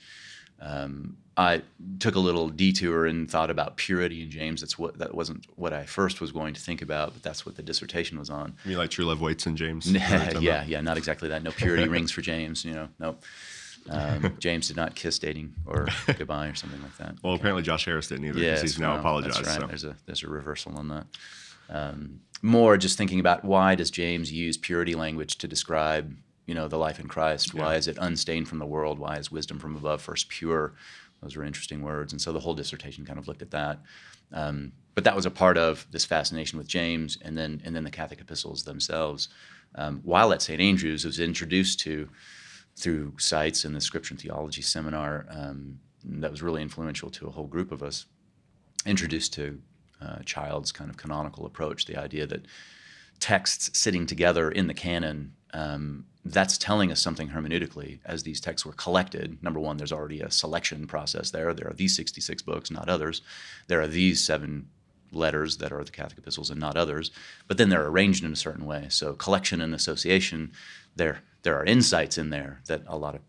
um, 0.61 1.17
I 1.37 1.63
took 1.99 2.15
a 2.15 2.21
little 2.21 2.49
detour 2.49 3.07
and 3.07 3.29
thought 3.29 3.51
about 3.51 3.77
purity 3.77 4.23
in 4.23 4.31
James. 4.31 4.61
That's 4.61 4.79
what 4.79 4.99
that 4.99 5.15
wasn't 5.15 5.47
what 5.57 5.73
I 5.73 5.85
first 5.85 6.21
was 6.21 6.31
going 6.31 6.55
to 6.55 6.61
think 6.61 6.81
about, 6.81 7.13
but 7.13 7.23
that's 7.23 7.45
what 7.45 7.57
the 7.57 7.63
dissertation 7.63 8.19
was 8.19 8.31
on. 8.31 8.55
You 8.65 8.79
like 8.79 8.91
true 8.91 9.05
love 9.05 9.21
waits 9.21 9.47
in 9.47 9.57
James? 9.57 9.91
yeah, 10.41 10.65
yeah, 10.65 10.81
not 10.81 10.97
exactly 10.97 11.29
that. 11.31 11.43
No 11.43 11.51
purity 11.51 11.89
rings 11.89 12.13
for 12.13 12.21
James. 12.23 12.65
You 12.65 12.75
know, 12.75 12.89
nope. 13.01 13.23
Um, 13.91 14.37
James 14.39 14.69
did 14.69 14.77
not 14.77 14.95
kiss 14.95 15.19
dating 15.19 15.55
or 15.67 15.89
goodbye 16.07 16.49
or 16.49 16.55
something 16.55 16.81
like 16.83 16.97
that. 16.99 17.17
Well, 17.23 17.35
apparently 17.35 17.63
Josh 17.63 17.85
Harris 17.85 18.09
didn't 18.09 18.25
either 18.25 18.41
because 18.41 18.63
he's 18.63 18.79
now 18.79 18.93
well, 18.93 19.01
apologized. 19.01 19.45
That's 19.45 19.49
right. 19.49 19.61
So. 19.61 19.67
There's 19.67 19.85
a 19.85 19.97
there's 20.07 20.23
a 20.23 20.29
reversal 20.29 20.77
on 20.77 20.89
that. 20.89 21.07
Um, 21.69 22.21
more 22.43 22.77
just 22.77 22.99
thinking 22.99 23.21
about 23.21 23.45
why 23.45 23.75
does 23.75 23.91
James 23.91 24.31
use 24.33 24.57
purity 24.57 24.95
language 24.95 25.39
to 25.39 25.49
describe 25.49 26.15
you 26.47 26.55
know 26.55 26.69
the 26.69 26.79
life 26.79 27.01
in 27.01 27.09
Christ? 27.09 27.55
Why 27.55 27.73
Yeah. 27.73 27.79
is 27.79 27.89
it 27.89 27.97
unstained 28.01 28.49
from 28.49 28.59
the 28.59 28.67
world? 28.67 28.99
Why 28.99 29.17
is 29.17 29.31
wisdom 29.31 29.59
from 29.59 29.77
above 29.77 30.03
first 30.03 30.29
pure? 30.29 30.75
Those 31.23 31.37
are 31.37 31.45
interesting 31.45 31.83
words, 31.83 32.13
and 32.13 32.21
so 32.21 32.33
the 32.33 32.41
whole 32.41 32.55
dissertation 32.55 33.07
kind 33.07 33.19
of 33.19 33.27
looked 33.29 33.43
at 33.43 33.51
that. 33.53 33.79
Um, 34.33 34.73
but 34.95 35.05
that 35.05 35.17
was 35.17 35.27
a 35.27 35.31
part 35.31 35.57
of 35.57 35.87
this 35.91 36.05
fascination 36.05 36.59
with 36.59 36.69
James, 36.69 37.19
and 37.23 37.37
then 37.37 37.63
and 37.65 37.75
then 37.75 37.85
the 37.85 37.91
Catholic 37.91 38.21
epistles 38.21 38.65
themselves. 38.65 39.29
Um, 39.77 40.01
while 40.05 40.33
at 40.33 40.41
St. 40.43 40.61
Andrews, 40.61 41.05
was 41.05 41.19
introduced 41.19 41.81
to 41.81 42.09
through 42.77 43.15
Seitz 43.19 43.65
in 43.65 43.73
the 43.73 43.81
Scripture 43.81 44.15
and 44.15 44.21
Theology 44.21 44.63
seminar 44.63 45.27
um, 45.31 45.79
that 46.05 46.31
was 46.31 46.43
really 46.43 46.63
influential 46.63 47.11
to 47.11 47.27
a 47.27 47.31
whole 47.31 47.47
group 47.47 47.73
of 47.73 47.83
us. 47.83 48.07
Introduced 48.87 49.33
to 49.35 49.61
uh, 50.01 50.19
Childs' 50.25 50.73
kind 50.73 50.91
of 50.91 50.97
canonical 50.97 51.47
approach, 51.47 51.87
the 51.87 51.97
idea 51.97 52.27
that 52.27 52.47
texts 53.21 53.79
sitting 53.79 54.07
together 54.07 54.51
in 54.51 54.67
the 54.67 54.75
canon, 54.75 55.33
um, 55.55 56.05
that's 56.25 56.59
telling 56.59 56.91
us 56.91 57.01
something 57.01 57.29
hermeneutically 57.29 58.01
as 58.05 58.23
these 58.23 58.41
texts 58.41 58.67
were 58.67 58.73
collected. 58.73 59.43
Number 59.43 59.61
one, 59.61 59.77
there's 59.77 59.93
already 59.93 60.21
a 60.21 60.31
selection 60.31 60.87
process 60.87 61.31
there. 61.31 61.55
There 61.55 61.69
are 61.69 61.75
these 61.75 61.97
66 61.97 62.43
books, 62.43 62.71
not 62.71 62.89
others. 62.89 63.23
There 63.69 63.81
are 63.81 63.87
these 63.87 64.25
seven 64.25 64.69
letters 65.15 65.59
that 65.59 65.73
are 65.73 65.85
the 65.85 65.91
Catholic 65.91 66.19
epistles 66.19 66.51
and 66.51 66.61
not 66.61 66.77
others. 66.77 67.11
But 67.49 67.59
then 67.59 67.69
they're 67.69 67.87
arranged 67.87 68.25
in 68.25 68.33
a 68.33 68.37
certain 68.37 68.67
way. 68.67 68.87
So 68.89 69.15
collection 69.15 69.61
and 69.61 69.75
association, 69.75 70.53
there 70.97 71.23
there 71.43 71.59
are 71.59 71.65
insights 71.65 72.19
in 72.19 72.31
there 72.31 72.61
that 72.67 72.83
a 72.87 72.97
lot 72.97 73.15
of 73.15 73.21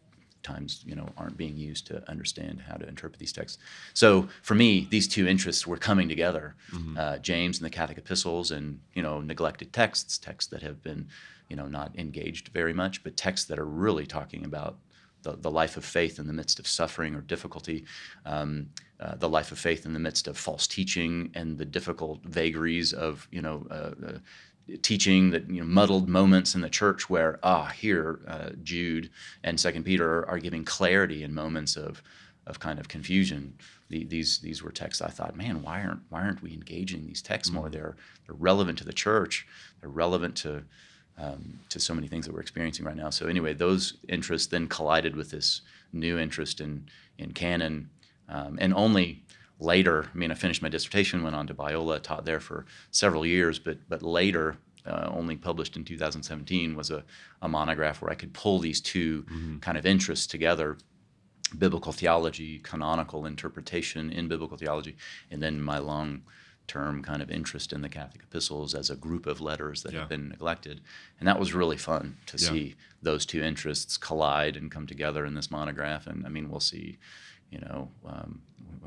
times 0.44 0.84
you 0.86 0.96
know 0.96 1.10
aren't 1.18 1.38
being 1.38 1.58
used 1.58 1.88
to 1.88 2.08
understand 2.10 2.62
how 2.68 2.76
to 2.76 2.88
interpret 2.88 3.20
these 3.20 3.34
texts. 3.34 3.58
So 3.94 4.30
for 4.44 4.56
me, 4.56 4.88
these 4.90 5.08
two 5.08 5.28
interests 5.28 5.66
were 5.68 5.78
coming 5.78 6.08
together: 6.08 6.56
uh, 6.98 7.18
James 7.18 7.58
and 7.58 7.66
the 7.66 7.70
Catholic 7.70 7.98
epistles, 7.98 8.52
and 8.52 8.80
you 8.94 9.02
know 9.02 9.20
neglected 9.20 9.74
texts, 9.74 10.18
texts 10.18 10.50
that 10.52 10.62
have 10.62 10.82
been 10.84 11.08
you 11.50 11.56
know 11.56 11.68
not 11.68 11.92
engaged 11.98 12.50
very 12.50 12.74
much, 12.74 13.04
but 13.04 13.18
texts 13.18 13.48
that 13.48 13.60
are 13.60 13.66
really 13.66 14.06
talking 14.06 14.46
about 14.46 14.78
the, 15.26 15.36
the 15.36 15.52
life 15.52 15.76
of 15.76 15.84
faith 15.84 16.20
in 16.20 16.28
the 16.28 16.34
midst 16.34 16.60
of 16.60 16.68
suffering 16.68 17.16
or 17.16 17.22
difficulty, 17.22 17.84
um, 18.26 18.70
uh, 19.00 19.16
the 19.16 19.28
life 19.28 19.52
of 19.52 19.58
faith 19.60 19.86
in 19.86 19.92
the 19.92 20.00
midst 20.00 20.28
of 20.28 20.38
false 20.38 20.68
teaching 20.68 21.32
and 21.34 21.58
the 21.58 21.66
difficult 21.66 22.24
vagaries 22.24 22.94
of 22.94 23.28
you 23.32 23.42
know 23.42 23.68
uh, 23.70 23.92
uh, 24.08 24.18
teaching 24.82 25.32
that 25.32 25.50
you 25.50 25.60
know 25.60 25.66
muddled 25.66 26.08
moments 26.08 26.56
in 26.56 26.62
the 26.62 26.70
church 26.70 27.10
where 27.10 27.40
ah 27.44 27.66
here 27.66 28.20
uh, 28.28 28.52
Jude 28.64 29.10
and 29.44 29.60
Second 29.60 29.84
Peter 29.84 30.28
are 30.30 30.40
giving 30.40 30.64
clarity 30.64 31.24
in 31.24 31.34
moments 31.34 31.76
of 31.76 32.02
of 32.48 32.60
kind 32.60 32.80
of 32.80 32.88
confusion. 32.88 33.58
The, 33.90 34.06
these 34.06 34.40
these 34.40 34.62
were 34.64 34.72
texts 34.72 35.02
I 35.02 35.10
thought, 35.10 35.36
man, 35.36 35.64
why 35.64 35.84
aren't 35.84 36.04
why 36.10 36.22
aren't 36.22 36.44
we 36.44 36.54
engaging 36.54 37.06
these 37.06 37.22
texts 37.24 37.52
more? 37.52 37.70
They're 37.70 37.96
they're 38.26 38.36
relevant 38.36 38.78
to 38.78 38.86
the 38.86 38.94
church. 38.94 39.48
They're 39.82 39.90
relevant 39.90 40.36
to 40.38 40.64
um, 41.18 41.60
to 41.70 41.80
so 41.80 41.94
many 41.94 42.08
things 42.08 42.26
that 42.26 42.34
we're 42.34 42.42
experiencing 42.42 42.86
right 42.86 42.96
now. 42.96 43.10
So 43.10 43.28
anyway, 43.28 43.54
those 43.54 43.94
interests 44.10 44.48
then 44.48 44.68
collided 44.68 45.16
with 45.16 45.32
this 45.32 45.62
new 45.94 46.18
interest 46.18 46.62
in 46.62 46.90
in 47.18 47.32
canon, 47.32 47.90
um, 48.30 48.58
and 48.60 48.74
only 48.74 49.24
later. 49.60 50.10
I 50.14 50.18
mean, 50.18 50.32
I 50.32 50.36
finished 50.36 50.62
my 50.62 50.70
dissertation, 50.70 51.24
went 51.24 51.36
on 51.36 51.48
to 51.48 51.54
Biola, 51.54 52.02
taught 52.02 52.26
there 52.26 52.42
for 52.42 52.66
several 52.92 53.26
years, 53.26 53.60
but 53.60 53.78
but 53.90 54.02
later. 54.02 54.58
Uh, 54.88 55.10
only 55.16 55.36
published 55.36 55.76
in 55.76 55.84
2017 55.84 56.76
was 56.76 56.92
a, 56.92 57.04
a 57.42 57.48
monograph 57.48 58.04
where 58.04 58.12
I 58.12 58.14
could 58.14 58.32
pull 58.34 58.60
these 58.60 58.80
2 58.80 59.26
kind 59.60 59.80
of 59.80 59.86
interests 59.88 60.28
together 60.28 60.78
biblical 61.58 61.92
theology, 61.92 62.60
canonical 62.60 63.26
interpretation 63.26 64.12
in 64.12 64.28
biblical 64.28 64.58
theology, 64.58 64.96
and 65.32 65.42
then 65.42 65.62
my 65.62 65.78
long 65.78 66.22
term 66.68 67.02
kind 67.04 67.22
of 67.22 67.30
interest 67.30 67.72
in 67.74 67.82
the 67.82 67.90
Catholic 67.90 68.24
epistles 68.24 68.74
as 68.74 68.90
a 68.90 68.96
group 68.96 69.26
of 69.26 69.40
letters 69.42 69.84
that 69.84 69.94
Yeah. 69.94 70.00
have 70.02 70.10
been 70.10 70.30
neglected. 70.30 70.82
And 71.20 71.28
that 71.28 71.40
was 71.40 71.54
really 71.54 71.78
fun 71.78 72.18
to 72.28 72.38
Yeah. 72.38 72.50
see 72.50 72.76
those 73.02 73.26
two 73.26 73.42
interests 73.44 73.98
collide 73.98 74.58
and 74.58 74.72
come 74.72 74.88
together 74.88 75.26
in 75.26 75.34
this 75.36 75.52
monograph. 75.52 76.08
And 76.08 76.26
I 76.26 76.30
mean, 76.30 76.50
we'll 76.50 76.60
see, 76.60 76.98
you 77.52 77.60
know, 77.60 77.92
um, 78.06 78.42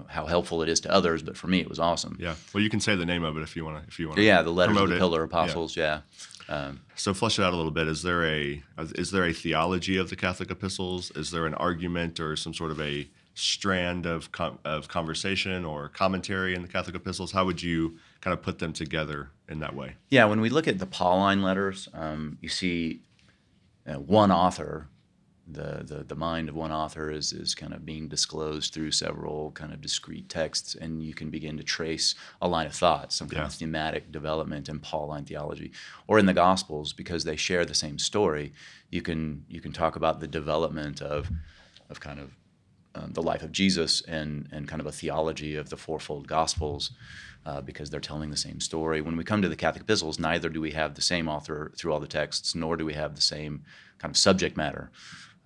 how 0.09 0.27
helpful 0.27 0.63
it 0.63 0.69
is 0.69 0.81
to 0.81 0.93
others, 0.93 1.23
but 1.23 1.37
for 1.37 1.49
me, 1.49 1.61
it 1.61 1.69
was 1.69 1.79
awesome. 1.79 2.17
Yeah. 2.21 2.35
Well, 2.53 2.63
you 2.63 2.71
can 2.71 2.81
say 2.81 2.95
the 2.97 3.07
name 3.07 3.25
of 3.25 3.37
it 3.37 3.43
if 3.43 3.57
you 3.57 3.65
want 3.65 3.83
to. 3.83 3.89
If 3.89 3.99
you 3.99 4.07
want 4.09 4.17
to. 4.19 4.23
Yeah, 4.23 4.43
the 4.43 4.51
letters 4.53 4.77
of 4.77 4.89
the 4.89 4.95
it. 4.97 4.99
Pillar 4.99 5.21
Yeah. 5.21 5.25
Apostles, 5.27 5.77
yeah. 5.77 6.01
Um, 6.49 6.81
So 6.95 7.13
flesh 7.15 7.39
it 7.39 7.43
out 7.43 7.53
a 7.53 7.57
little 7.57 7.71
bit. 7.73 7.89
Is 7.89 8.03
there 8.03 8.25
a 8.25 8.63
is 8.97 9.11
there 9.11 9.25
a 9.25 9.33
theology 9.33 9.97
of 9.97 10.09
the 10.11 10.17
Catholic 10.17 10.51
epistles? 10.51 11.11
Is 11.13 11.31
there 11.31 11.47
an 11.47 11.55
argument 11.55 12.19
or 12.21 12.37
some 12.37 12.55
sort 12.55 12.71
of 12.71 12.81
a 12.81 13.09
strand 13.39 14.05
of 14.07 14.33
com- 14.33 14.59
of 14.65 14.89
conversation 14.89 15.65
or 15.65 15.89
commentary 15.89 16.55
in 16.55 16.63
the 16.63 16.69
Catholic 16.69 16.97
epistles? 16.97 17.33
How 17.33 17.45
would 17.45 17.63
you 17.63 17.99
kind 18.21 18.33
of 18.35 18.43
put 18.43 18.59
them 18.59 18.73
together 18.73 19.31
in 19.49 19.61
that 19.61 19.75
way? 19.75 19.95
Yeah, 20.11 20.25
when 20.27 20.41
we 20.41 20.51
look 20.51 20.67
at 20.69 20.79
the 20.79 20.87
Pauline 20.87 21.43
letters, 21.43 21.89
um, 21.95 22.39
you 22.41 22.49
see 22.49 23.01
uh, 23.87 23.95
one 23.95 24.31
author, 24.33 24.89
the, 25.51 25.83
the 25.83 26.05
the 26.05 26.15
mind 26.17 26.49
of 26.49 26.55
one 26.57 26.73
author 26.73 27.11
is 27.11 27.33
is 27.33 27.55
kind 27.55 27.73
of 27.73 27.87
being 27.87 28.09
disclosed 28.09 28.75
through 28.75 28.91
several 28.91 29.53
kind 29.53 29.73
of 29.73 29.81
discrete 29.81 30.29
texts, 30.29 30.75
and 30.75 31.03
you 31.03 31.15
can 31.15 31.31
begin 31.31 31.57
to 31.57 31.63
trace 31.63 32.15
a 32.43 32.49
line 32.49 32.67
of 32.67 32.75
thought, 32.75 33.13
some 33.13 33.29
kind 33.29 33.41
Yeah. 33.43 33.47
of 33.47 33.55
thematic 33.55 34.11
development 34.13 34.69
in 34.69 34.79
Pauline 34.81 35.25
theology, 35.25 35.71
or 36.07 36.19
in 36.19 36.27
the 36.27 36.35
Gospels 36.35 36.93
because 36.93 37.25
they 37.25 37.37
share 37.37 37.65
the 37.65 37.75
same 37.75 37.99
story. 37.99 38.53
You 38.91 39.01
can 39.01 39.45
you 39.49 39.61
can 39.61 39.73
talk 39.73 39.97
about 39.97 40.21
the 40.21 40.27
development 40.29 41.01
of 41.01 41.31
of 41.89 42.01
kind 42.01 42.19
of 42.21 42.33
um, 42.95 43.13
the 43.13 43.23
life 43.23 43.43
of 43.43 43.53
Jesus 43.53 44.03
and 44.03 44.49
and 44.53 44.69
kind 44.69 44.81
of 44.81 44.87
a 44.87 44.93
theology 44.93 45.57
of 45.57 45.69
the 45.71 45.77
fourfold 45.77 46.27
Gospels, 46.27 46.91
uh, 47.47 47.61
because 47.61 47.91
they're 47.91 48.01
telling 48.01 48.31
the 48.31 48.37
same 48.37 48.61
story. 48.61 49.01
When 49.01 49.17
we 49.17 49.25
come 49.25 49.43
to 49.43 49.49
the 49.49 49.57
Catholic 49.57 49.83
epistles, 49.83 50.19
neither 50.19 50.49
do 50.49 50.61
we 50.61 50.73
have 50.73 50.95
the 50.95 51.03
same 51.03 51.29
author 51.29 51.73
through 51.77 51.93
all 51.93 52.01
the 52.01 52.07
texts, 52.07 52.55
nor 52.55 52.77
do 52.77 52.85
we 52.85 52.95
have 52.95 53.15
the 53.15 53.21
same 53.21 53.63
kind 53.99 54.13
of 54.13 54.17
subject 54.17 54.57
matter. 54.57 54.91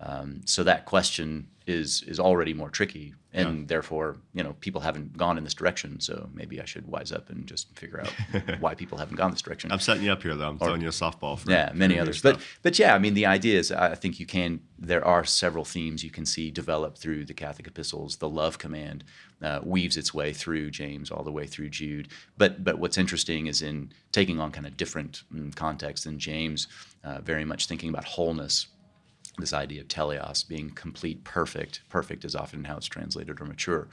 Um, 0.03 0.41
so 0.45 0.63
that 0.63 0.85
question 0.85 1.47
is 1.65 2.03
is 2.03 2.19
already 2.19 2.53
more 2.53 2.69
tricky, 2.69 3.13
and 3.31 3.67
therefore, 3.69 4.17
you 4.33 4.43
know, 4.43 4.53
people 4.59 4.81
haven't 4.81 5.17
gone 5.17 5.37
in 5.37 5.45
this 5.45 5.53
direction. 5.53 5.99
So 6.01 6.29
maybe 6.33 6.61
I 6.61 6.65
should 6.65 6.85
wise 6.87 7.11
up 7.11 7.29
and 7.29 7.47
just 7.47 7.73
figure 7.77 8.01
out 8.01 8.59
why 8.59 8.75
people 8.75 8.97
haven't 8.97 9.15
gone 9.15 9.31
this 9.31 9.41
direction. 9.41 9.71
I'm 9.71 9.79
setting 9.79 10.03
you 10.03 10.11
up 10.11 10.21
here 10.21 10.35
though. 10.35 10.49
I'm 10.49 10.59
throwing 10.59 10.81
you 10.81 10.89
a 10.89 10.91
softball. 10.91 11.39
For, 11.39 11.49
Yeah, 11.49 11.71
many 11.73 11.97
others. 11.97 12.21
But 12.21 12.41
but 12.61 12.77
yeah, 12.77 12.93
I 12.93 12.99
mean 12.99 13.13
the 13.13 13.25
idea 13.25 13.57
is 13.57 13.71
I 13.71 13.95
think 13.95 14.19
you 14.19 14.25
can 14.25 14.59
there 14.77 15.05
are 15.05 15.23
several 15.23 15.63
themes 15.63 16.03
you 16.03 16.11
can 16.11 16.25
see 16.25 16.51
develop 16.51 16.97
through 16.97 17.25
the 17.25 17.33
Catholic 17.33 17.67
epistles. 17.67 18.17
The 18.17 18.29
love 18.29 18.57
command 18.57 19.05
uh, 19.41 19.61
weaves 19.63 19.95
its 19.95 20.13
way 20.13 20.33
through 20.33 20.71
James 20.71 21.09
all 21.09 21.23
the 21.23 21.31
way 21.31 21.47
through 21.47 21.69
Jude. 21.69 22.09
But 22.37 22.63
but 22.63 22.77
what's 22.77 22.97
interesting 22.97 23.47
is 23.47 23.61
in 23.61 23.93
taking 24.11 24.39
on 24.39 24.51
kind 24.51 24.67
of 24.67 24.75
different 24.75 25.23
mm, 25.33 25.55
contexts 25.55 26.05
in 26.05 26.19
James, 26.19 26.67
uh, 27.03 27.21
very 27.21 27.45
much 27.45 27.67
thinking 27.67 27.89
about 27.89 28.03
wholeness. 28.03 28.67
This 29.39 29.53
idea 29.53 29.81
of 29.81 29.87
teleios 29.87 30.47
being 30.47 30.69
complete, 30.69 31.23
perfect. 31.23 31.81
Perfect 31.89 32.23
is 32.23 32.35
often 32.35 32.65
how 32.65 32.77
it's 32.77 32.85
translated 32.85 33.41
or 33.41 33.45
mature. 33.45 33.87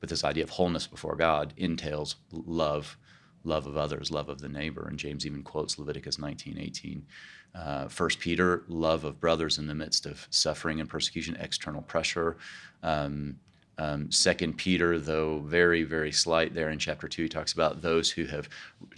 But 0.00 0.08
this 0.08 0.22
idea 0.24 0.44
of 0.44 0.50
wholeness 0.50 0.86
before 0.86 1.16
God 1.16 1.52
entails 1.56 2.16
love, 2.30 2.96
love 3.42 3.66
of 3.66 3.76
others, 3.76 4.12
love 4.12 4.28
of 4.28 4.40
the 4.40 4.48
neighbor. 4.48 4.86
And 4.88 4.98
James 4.98 5.26
even 5.26 5.42
quotes 5.42 5.78
Leviticus 5.78 6.18
19, 6.18 6.58
18. 6.58 7.06
Uh, 7.54 7.88
First 7.88 8.20
Peter, 8.20 8.62
love 8.68 9.04
of 9.04 9.20
brothers 9.20 9.58
in 9.58 9.66
the 9.66 9.74
midst 9.74 10.06
of 10.06 10.28
suffering 10.30 10.80
and 10.80 10.88
persecution, 10.88 11.36
external 11.40 11.82
pressure. 11.82 12.36
Um, 12.82 13.36
um, 13.78 14.10
Second 14.10 14.56
Peter, 14.56 14.98
though 14.98 15.40
very, 15.40 15.82
very 15.82 16.12
slight 16.12 16.54
there 16.54 16.70
in 16.70 16.78
chapter 16.78 17.08
two, 17.08 17.24
he 17.24 17.28
talks 17.28 17.52
about 17.52 17.82
those 17.82 18.10
who 18.10 18.26
have. 18.26 18.48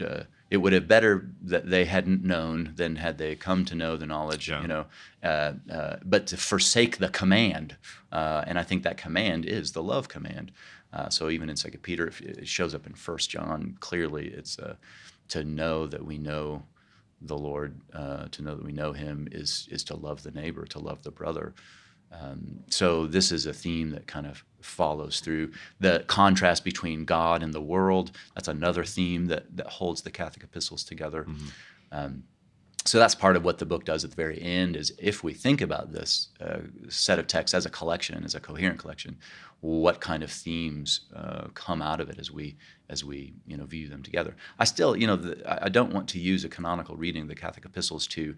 Uh, 0.01 0.25
it 0.49 0.59
would 0.59 0.73
have 0.73 0.87
better 0.87 1.29
that 1.43 1.69
they 1.69 1.87
hadn't 1.87 2.23
known 2.23 2.73
than 2.77 2.97
had 2.97 3.19
they 3.19 3.35
come 3.35 3.65
to 3.65 3.75
know 3.75 3.97
the 3.97 4.07
knowledge. 4.07 4.49
Yeah. 4.49 4.63
You 4.63 4.69
know, 4.69 4.87
uh, 5.23 5.53
uh, 5.73 5.97
but 6.05 6.29
to 6.29 6.37
forsake 6.37 6.99
the 6.99 7.09
command, 7.09 7.77
uh, 8.13 8.45
and 8.47 8.59
I 8.59 8.63
think 8.63 8.85
that 8.85 8.97
command 8.97 9.45
is 9.45 9.73
the 9.73 9.83
love 9.83 10.09
command. 10.09 10.53
Uh, 10.93 11.09
so 11.09 11.31
even 11.31 11.51
in 11.51 11.57
Second 11.57 11.81
Peter, 11.81 12.13
it 12.21 12.47
shows 12.47 12.75
up 12.75 12.87
in 12.87 12.95
First 12.95 13.31
John 13.31 13.77
clearly. 13.81 14.29
It's 14.29 14.59
uh, 14.59 14.77
to 15.29 15.43
know 15.43 15.87
that 15.89 16.05
we 16.05 16.17
know 16.17 16.63
the 17.21 17.37
Lord, 17.37 17.81
uh, 17.93 18.29
to 18.31 18.43
know 18.43 18.55
that 18.55 18.65
we 18.65 18.73
know 18.73 18.93
Him 18.93 19.29
is 19.33 19.69
is 19.71 19.83
to 19.85 19.97
love 19.97 20.23
the 20.23 20.31
neighbor, 20.31 20.65
to 20.67 20.79
love 20.79 21.03
the 21.03 21.11
brother. 21.11 21.55
Um, 22.13 22.61
so 22.71 23.07
this 23.07 23.33
is 23.33 23.47
a 23.47 23.53
theme 23.53 23.91
that 23.91 24.07
kind 24.07 24.27
of 24.27 24.45
follows 24.61 25.21
through 25.21 25.53
the 25.81 26.05
contrast 26.07 26.65
between 26.65 27.05
God 27.05 27.43
and 27.43 27.53
the 27.53 27.61
world. 27.61 28.13
That's 28.35 28.49
another 28.49 28.85
theme 28.85 29.27
that 29.27 29.57
that 29.57 29.67
holds 29.67 30.03
the 30.03 30.11
Catholic 30.11 30.45
epistles 30.45 30.85
together. 30.85 31.27
Um, 31.93 32.25
so 32.87 32.99
that's 32.99 33.15
part 33.15 33.37
of 33.37 33.45
what 33.45 33.59
the 33.59 33.67
book 33.67 33.85
does 33.85 34.05
at 34.05 34.11
the 34.11 34.17
very 34.17 34.41
end 34.41 34.77
is 34.77 34.93
if 34.99 35.25
we 35.25 35.35
think 35.35 35.61
about 35.61 35.93
this 35.93 36.29
uh, 36.41 36.59
set 36.89 37.19
of 37.19 37.27
texts 37.27 37.55
as 37.55 37.67
a 37.67 37.71
collection 37.71 38.25
as 38.25 38.35
a 38.35 38.41
coherent 38.41 38.79
collection 38.79 39.17
what 39.61 40.01
kind 40.01 40.23
of 40.23 40.31
themes 40.31 41.01
uh, 41.15 41.49
come 41.55 41.83
out 41.83 42.01
of 42.01 42.09
it 42.09 42.19
as 42.19 42.31
we 42.31 42.57
as 42.89 43.05
we 43.05 43.35
you 43.47 43.57
know 43.57 43.65
view 43.65 43.89
them 43.89 44.03
together 44.03 44.37
i 44.59 44.65
still 44.65 44.97
you 44.97 45.07
know 45.07 45.17
the, 45.17 45.65
i 45.65 45.69
don't 45.69 45.93
want 45.93 46.09
to 46.09 46.19
use 46.19 46.45
a 46.45 46.49
canonical 46.49 46.97
reading 46.97 47.23
of 47.23 47.29
the 47.29 47.35
catholic 47.35 47.65
epistles 47.65 48.07
to 48.07 48.35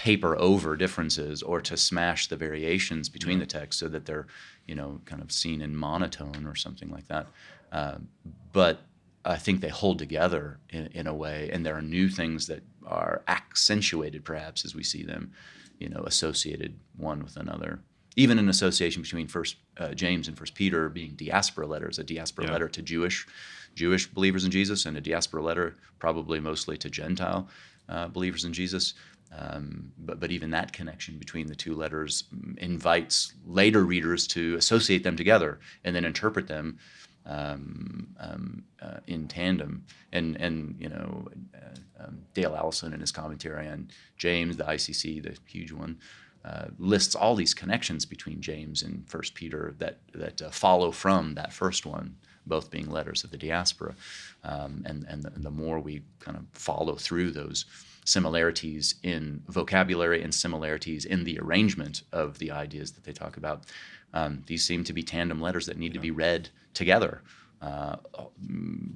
paper 0.00 0.34
over 0.38 0.76
differences 0.76 1.42
or 1.42 1.60
to 1.60 1.76
smash 1.76 2.28
the 2.28 2.36
variations 2.36 3.10
between 3.10 3.38
the 3.38 3.44
texts 3.44 3.78
so 3.78 3.86
that 3.86 4.06
they're 4.06 4.26
you 4.66 4.74
know 4.74 4.98
kind 5.04 5.20
of 5.20 5.30
seen 5.30 5.60
in 5.60 5.76
monotone 5.76 6.46
or 6.46 6.54
something 6.54 6.88
like 6.88 7.06
that 7.06 7.26
uh, 7.70 7.96
but 8.54 8.80
I 9.24 9.36
think 9.36 9.60
they 9.60 9.68
hold 9.68 9.98
together 9.98 10.58
in, 10.70 10.86
in 10.88 11.06
a 11.06 11.14
way, 11.14 11.50
and 11.52 11.64
there 11.64 11.76
are 11.76 11.82
new 11.82 12.08
things 12.08 12.46
that 12.46 12.62
are 12.86 13.22
accentuated 13.28 14.24
perhaps 14.24 14.64
as 14.64 14.74
we 14.74 14.82
see 14.82 15.02
them, 15.02 15.32
you 15.78 15.88
know, 15.88 16.02
associated 16.06 16.78
one 16.96 17.22
with 17.22 17.36
another. 17.36 17.80
Even 18.16 18.38
an 18.38 18.48
association 18.48 19.02
between 19.02 19.28
First 19.28 19.56
uh, 19.78 19.92
James 19.92 20.26
and 20.26 20.36
First 20.36 20.54
Peter 20.54 20.88
being 20.88 21.12
diaspora 21.12 21.66
letters, 21.66 21.98
a 21.98 22.04
diaspora 22.04 22.46
yeah. 22.46 22.52
letter 22.52 22.68
to 22.68 22.82
Jewish 22.82 23.26
Jewish 23.74 24.06
believers 24.08 24.44
in 24.44 24.50
Jesus, 24.50 24.86
and 24.86 24.96
a 24.96 25.00
diaspora 25.00 25.42
letter 25.42 25.76
probably 25.98 26.40
mostly 26.40 26.76
to 26.78 26.90
Gentile 26.90 27.48
uh, 27.88 28.08
believers 28.08 28.44
in 28.44 28.52
Jesus. 28.52 28.94
Um, 29.36 29.92
but, 29.98 30.18
but 30.18 30.32
even 30.32 30.50
that 30.50 30.72
connection 30.72 31.16
between 31.16 31.46
the 31.46 31.54
two 31.54 31.74
letters 31.74 32.24
invites 32.58 33.32
later 33.46 33.84
readers 33.84 34.26
to 34.28 34.56
associate 34.56 35.04
them 35.04 35.16
together 35.16 35.60
and 35.84 35.94
then 35.94 36.04
interpret 36.04 36.48
them 36.48 36.78
um, 37.26 38.08
um, 38.18 38.64
uh, 38.82 38.98
in 39.06 39.28
tandem. 39.28 39.84
And 40.12 40.36
and 40.36 40.74
you 40.78 40.88
know, 40.88 41.28
uh, 41.54 42.04
um, 42.04 42.18
Dale 42.34 42.56
Allison 42.56 42.92
in 42.92 43.00
his 43.00 43.12
commentary 43.12 43.68
on 43.68 43.88
James, 44.16 44.56
the 44.56 44.64
ICC, 44.64 45.22
the 45.22 45.36
huge 45.46 45.72
one, 45.72 45.98
uh, 46.44 46.66
lists 46.78 47.14
all 47.14 47.34
these 47.34 47.54
connections 47.54 48.04
between 48.04 48.40
James 48.40 48.82
and 48.82 49.08
First 49.08 49.34
Peter 49.34 49.74
that 49.78 49.98
that 50.12 50.42
uh, 50.42 50.50
follow 50.50 50.90
from 50.90 51.34
that 51.34 51.52
first 51.52 51.86
one, 51.86 52.16
both 52.46 52.70
being 52.70 52.90
letters 52.90 53.22
of 53.22 53.30
the 53.30 53.38
diaspora. 53.38 53.94
Um, 54.42 54.82
and 54.86 55.04
and 55.08 55.22
the, 55.22 55.32
and 55.34 55.44
the 55.44 55.50
more 55.50 55.78
we 55.78 56.02
kind 56.18 56.36
of 56.36 56.46
follow 56.52 56.96
through 56.96 57.30
those 57.30 57.66
similarities 58.04 58.96
in 59.02 59.42
vocabulary 59.48 60.22
and 60.22 60.34
similarities 60.34 61.04
in 61.04 61.24
the 61.24 61.38
arrangement 61.38 62.02
of 62.12 62.38
the 62.38 62.50
ideas 62.50 62.92
that 62.92 63.04
they 63.04 63.12
talk 63.12 63.36
about. 63.36 63.64
Um, 64.12 64.42
these 64.46 64.64
seem 64.64 64.84
to 64.84 64.92
be 64.92 65.02
tandem 65.02 65.40
letters 65.40 65.66
that 65.66 65.76
need 65.76 65.92
yeah. 65.92 65.98
to 65.98 66.00
be 66.00 66.10
read 66.10 66.48
together, 66.74 67.22
uh, 67.62 67.96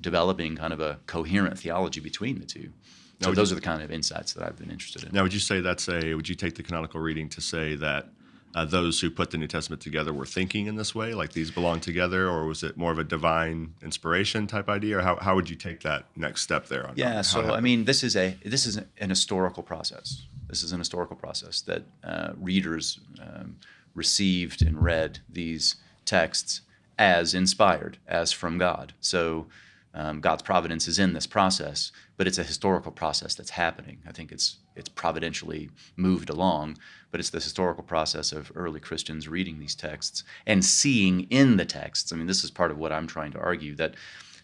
developing 0.01 0.57
kind 0.57 0.73
of 0.73 0.81
a 0.81 0.99
coherent 1.07 1.59
theology 1.59 2.01
between 2.01 2.41
the 2.41 2.47
two. 2.47 2.73
So 3.21 3.33
those 3.33 3.51
you, 3.51 3.57
are 3.57 3.61
the 3.61 3.65
kind 3.65 3.83
of 3.83 3.91
insights 3.91 4.33
that 4.35 4.45
I've 4.45 4.59
been 4.59 4.71
interested 4.71 5.05
in. 5.05 5.13
Now, 5.13 5.23
would 5.23 5.33
you 5.33 5.41
say 5.41 5.61
that's 5.61 5.89
a? 5.89 6.15
Would 6.15 6.29
you 6.29 6.35
take 6.35 6.57
the 6.57 6.63
canonical 6.63 7.01
reading 7.01 7.29
to 7.31 7.41
say 7.41 7.77
that 7.77 8.09
uh, 8.55 8.65
those 8.65 9.01
who 9.01 9.11
put 9.11 9.31
the 9.31 9.39
New 9.39 9.47
Testament 9.47 9.83
together 9.83 10.13
were 10.13 10.27
thinking 10.27 10.67
in 10.67 10.77
this 10.77 10.95
way, 10.95 11.13
like 11.13 11.33
these 11.33 11.51
belong 11.51 11.81
together, 11.81 12.29
or 12.29 12.47
was 12.47 12.63
it 12.63 12.77
more 12.77 12.93
of 12.93 12.99
a 12.99 13.05
divine 13.05 13.75
inspiration 13.83 14.47
type 14.47 14.69
idea, 14.69 14.99
or 14.99 15.03
how, 15.03 15.17
how 15.17 15.35
would 15.35 15.51
you 15.51 15.57
take 15.57 15.81
that 15.81 16.07
next 16.17 16.43
step 16.43 16.67
there? 16.67 16.87
On 16.87 16.95
yeah, 16.97 17.21
so 17.23 17.53
I 17.53 17.61
mean, 17.61 17.85
this 17.85 18.05
is 18.05 18.15
a 18.17 18.37
this 18.45 18.67
is 18.67 18.77
an 18.77 19.11
historical 19.11 19.63
process. 19.63 20.27
This 20.49 20.63
is 20.63 20.73
an 20.73 20.79
historical 20.79 21.17
process 21.17 21.63
that 21.63 21.83
uh, 22.05 22.33
readers 22.39 23.01
um, 23.21 23.57
received 23.95 24.63
and 24.63 24.81
read 24.83 25.19
these 25.29 25.77
texts 26.05 26.61
as 26.97 27.35
inspired, 27.35 27.99
as 28.07 28.31
from 28.31 28.59
God. 28.59 28.93
So 29.01 29.47
um, 29.95 30.21
God's 30.21 30.43
providence 30.43 30.89
is 30.89 30.99
in 30.99 31.13
this 31.13 31.27
process, 31.27 31.93
but 32.17 32.27
it's 32.27 32.39
a 32.39 32.45
historical 32.45 32.93
process 32.93 33.35
that's 33.35 33.51
happening. 33.51 33.99
I 34.07 34.13
think 34.13 34.33
it's 34.33 34.59
it's 34.77 34.89
providentially 34.89 35.71
moved 35.97 36.31
along, 36.31 36.79
but 37.15 37.21
it's 37.21 37.31
this 37.31 37.45
historical 37.45 37.85
process 37.85 38.33
of 38.33 38.51
early 38.57 38.81
Christians 38.81 39.29
reading 39.29 39.61
these 39.61 39.77
texts 39.77 40.25
and 40.49 40.65
seeing 40.65 41.29
in 41.31 41.59
the 41.59 41.65
texts. 41.65 42.13
I 42.13 42.17
mean, 42.17 42.27
this 42.27 42.43
is 42.43 42.51
part 42.51 42.73
of 42.73 42.77
what 42.77 42.91
I'm 42.91 43.07
trying 43.07 43.31
to 43.35 43.39
argue 43.39 43.77
that 43.77 43.95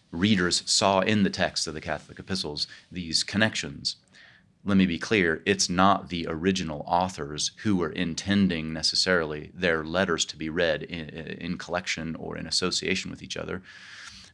readers 0.09 0.63
saw 0.65 1.01
in 1.01 1.23
the 1.23 1.29
texts 1.29 1.67
of 1.67 1.73
the 1.73 1.81
Catholic 1.81 2.17
epistles 2.17 2.67
these 2.89 3.25
connections 3.25 3.97
let 4.63 4.77
me 4.77 4.85
be 4.85 4.99
clear, 4.99 5.41
it's 5.45 5.69
not 5.69 6.07
the 6.07 6.27
original 6.29 6.85
authors 6.87 7.51
who 7.63 7.75
were 7.75 7.89
intending 7.89 8.71
necessarily 8.71 9.51
their 9.53 9.83
letters 9.83 10.23
to 10.23 10.37
be 10.37 10.49
read 10.49 10.83
in, 10.83 11.09
in, 11.09 11.57
collection 11.57 12.15
or 12.15 12.37
in 12.37 12.47
association 12.47 13.11
with 13.11 13.21
each 13.21 13.35
other, 13.35 13.63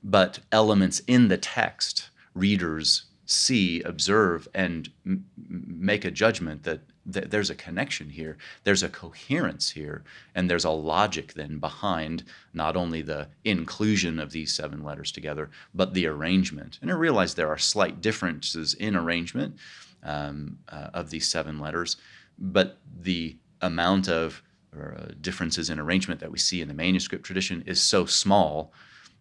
but 0.04 0.40
elements 0.52 1.00
in 1.08 1.30
the 1.30 1.38
text 1.38 2.10
readers 2.36 3.06
see, 3.26 3.82
observe, 3.84 4.48
and 4.54 4.90
m- 5.06 5.26
make 5.48 6.04
a 6.04 6.12
judgment 6.12 6.64
that 6.64 6.82
th- 7.12 7.30
there's 7.30 7.50
a 7.50 7.56
connection 7.56 8.10
here, 8.10 8.38
there's 8.64 8.84
a 8.84 8.90
coherence 8.90 9.72
here, 9.72 10.04
and 10.36 10.50
there's 10.50 10.66
a 10.66 10.70
logic 10.70 11.34
then 11.34 11.60
behind 11.60 12.24
not 12.54 12.76
only 12.76 13.02
the 13.02 13.28
inclusion 13.44 14.20
of 14.20 14.32
these 14.32 14.54
seven 14.54 14.84
letters 14.84 15.12
together, 15.12 15.50
but 15.74 15.94
the 15.94 16.08
arrangement. 16.08 16.80
And 16.82 16.92
I 16.92 16.96
realize 16.96 17.34
there 17.34 17.50
are 17.50 17.58
slight 17.58 18.02
differences 18.02 18.74
in 18.74 18.96
arrangement 18.96 19.56
um, 20.04 20.60
uh, 20.70 20.90
of 20.94 21.10
these 21.10 21.28
seven 21.28 21.60
letters, 21.60 21.98
but 22.38 22.78
the 23.02 23.38
amount 23.62 24.08
of 24.08 24.44
uh, 24.78 25.08
differences 25.22 25.70
in 25.70 25.80
arrangement 25.80 26.20
that 26.20 26.32
we 26.32 26.38
see 26.38 26.62
in 26.62 26.68
the 26.68 26.74
manuscript 26.74 27.26
tradition 27.26 27.64
is 27.66 27.82
so 27.82 28.06
small 28.06 28.72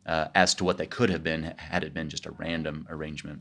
uh, 0.04 0.28
as 0.34 0.54
to 0.54 0.64
what 0.64 0.78
they 0.78 0.86
could 0.86 1.10
have 1.10 1.22
been 1.22 1.54
had 1.56 1.82
it 1.82 1.94
been 1.94 2.08
just 2.08 2.26
a 2.26 2.30
random 2.32 2.86
arrangement. 2.90 3.40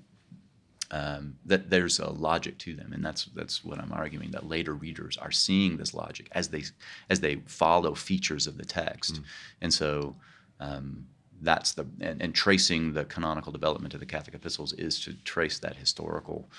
Um, 0.92 1.36
that 1.46 1.72
there's 1.72 2.00
a 2.00 2.12
logic 2.12 2.60
to 2.60 2.76
them, 2.76 2.94
and 2.94 3.04
that's 3.04 3.26
that's 3.34 3.66
what 3.66 3.80
I'm 3.80 3.92
arguing. 3.92 4.32
That 4.32 4.48
later 4.48 4.74
readers 4.74 5.18
are 5.18 5.32
seeing 5.32 5.78
this 5.78 5.94
logic 5.94 6.28
as 6.34 6.50
they 6.50 6.64
as 7.10 7.22
they 7.22 7.38
follow 7.48 7.96
features 7.96 8.46
of 8.46 8.58
the 8.58 8.66
text, 8.66 9.16
mm. 9.16 9.24
and 9.62 9.74
so 9.74 10.16
um, 10.60 11.08
that's 11.42 11.74
the 11.74 11.86
and, 12.02 12.22
and, 12.22 12.36
tracing 12.36 12.94
the 12.94 13.06
canonical 13.06 13.52
development 13.52 13.94
of 13.94 14.00
the 14.00 14.06
Catholic 14.06 14.36
epistles 14.36 14.74
is 14.74 15.00
to 15.02 15.14
trace 15.24 15.60
that 15.60 15.76
historical 15.76 16.50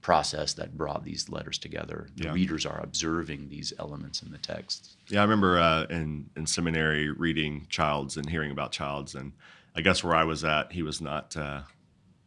process 0.00 0.52
that 0.54 0.76
brought 0.76 1.04
these 1.04 1.28
letters 1.28 1.58
together. 1.58 2.08
The 2.16 2.24
yeah. 2.24 2.32
readers 2.32 2.66
are 2.66 2.80
observing 2.82 3.48
these 3.48 3.72
elements 3.78 4.20
in 4.22 4.32
the 4.32 4.38
text. 4.38 4.96
Yeah, 5.08 5.20
I 5.20 5.22
remember 5.22 5.58
uh, 5.58 5.84
in 5.84 6.28
in 6.36 6.46
seminary 6.46 7.10
reading 7.10 7.66
Childs 7.70 8.16
and 8.16 8.28
hearing 8.28 8.50
about 8.50 8.72
Childs, 8.72 9.14
and 9.14 9.32
I 9.74 9.80
guess 9.80 10.04
where 10.04 10.14
I 10.14 10.24
was 10.24 10.44
at, 10.44 10.72
he 10.72 10.82
was 10.82 11.00
not. 11.00 11.36
Uh, 11.36 11.62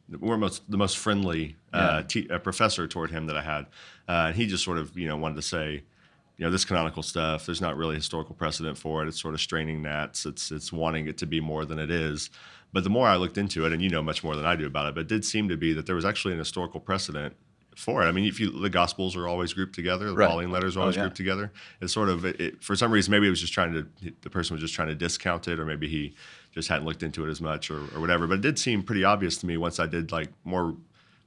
we're 0.10 0.38
most 0.38 0.70
the 0.70 0.78
most 0.78 0.98
friendly 0.98 1.56
uh, 1.74 2.04
yeah. 2.13 2.38
professor 2.38 2.88
toward 2.88 3.12
him 3.12 3.28
that 3.28 3.38
I 3.38 3.41
had, 3.41 3.65
uh, 4.08 4.28
and 4.28 4.36
he 4.36 4.46
just 4.46 4.63
sort 4.63 4.78
of 4.78 4.98
you 4.98 5.08
know 5.08 5.18
wanted 5.18 5.36
to 5.36 5.41
say, 5.41 5.84
you 6.38 6.46
know, 6.46 6.52
this 6.52 6.65
canonical 6.65 7.04
stuff. 7.04 7.46
There's 7.46 7.62
not 7.62 7.78
really 7.78 7.96
historical 7.96 8.36
precedent 8.36 8.78
for 8.78 9.04
it. 9.04 9.08
It's 9.08 9.22
sort 9.22 9.34
of 9.34 9.41
straining 9.41 9.82
gnats. 9.82 10.26
It's 10.26 10.52
it's 10.52 10.72
wanting 10.72 11.08
it 11.08 11.18
to 11.20 11.26
be 11.26 11.39
more 11.39 11.65
than 11.65 11.80
it 11.80 11.89
is. 11.89 12.30
But 12.74 12.84
the 12.84 12.89
more 12.89 13.08
I 13.08 13.15
looked 13.15 13.38
into 13.38 13.65
it, 13.65 13.72
and 13.72 13.82
you 13.82 13.89
know 13.89 14.04
much 14.04 14.24
more 14.24 14.36
than 14.36 14.46
I 14.46 14.56
do 14.56 14.65
about 14.65 14.88
it, 14.88 14.96
but 14.96 15.02
it 15.02 15.08
did 15.08 15.26
seem 15.26 15.50
to 15.50 15.58
be 15.58 15.74
that 15.74 15.86
there 15.86 15.96
was 15.96 16.06
actually 16.06 16.34
an 16.34 16.39
historical 16.39 16.80
precedent 16.80 17.36
for 17.76 18.04
it. 18.04 18.08
I 18.08 18.12
mean, 18.12 18.26
if 18.26 18.40
you 18.40 18.50
the 18.50 18.70
Gospels 18.70 19.16
are 19.16 19.28
always 19.28 19.54
grouped 19.54 19.76
together, 19.76 20.08
the 20.08 20.16
right. 20.16 20.30
Pauline 20.30 20.52
letters 20.52 20.76
are 20.76 20.80
oh, 20.80 20.84
always 20.84 20.98
oh, 20.98 21.00
yeah. 21.00 21.04
grouped 21.06 21.18
together. 21.18 21.52
It's 21.82 21.94
sort 21.94 22.10
of 22.10 22.26
it, 22.26 22.40
it, 22.40 22.64
for 22.64 22.76
some 22.76 22.92
reason 22.92 23.12
maybe 23.12 23.28
it 23.28 23.32
was 23.32 23.42
just 23.42 23.54
trying 23.54 23.74
to 23.74 24.14
the 24.22 24.30
person 24.30 24.56
was 24.56 24.62
just 24.62 24.74
trying 24.74 24.88
to 24.88 24.96
discount 24.96 25.48
it, 25.48 25.60
or 25.60 25.66
maybe 25.66 25.88
he 25.88 26.16
just 26.54 26.70
hadn't 26.70 26.86
looked 26.86 27.04
into 27.04 27.26
it 27.26 27.30
as 27.30 27.42
much, 27.42 27.70
or, 27.70 27.80
or 27.96 28.00
whatever. 28.00 28.28
But 28.28 28.36
it 28.36 28.42
did 28.42 28.58
seem 28.58 28.84
pretty 28.84 29.04
obvious 29.04 29.38
to 29.38 29.46
me 29.46 29.58
once 29.58 29.80
I 29.80 29.88
did 29.88 30.12
like 30.12 30.30
more 30.44 30.76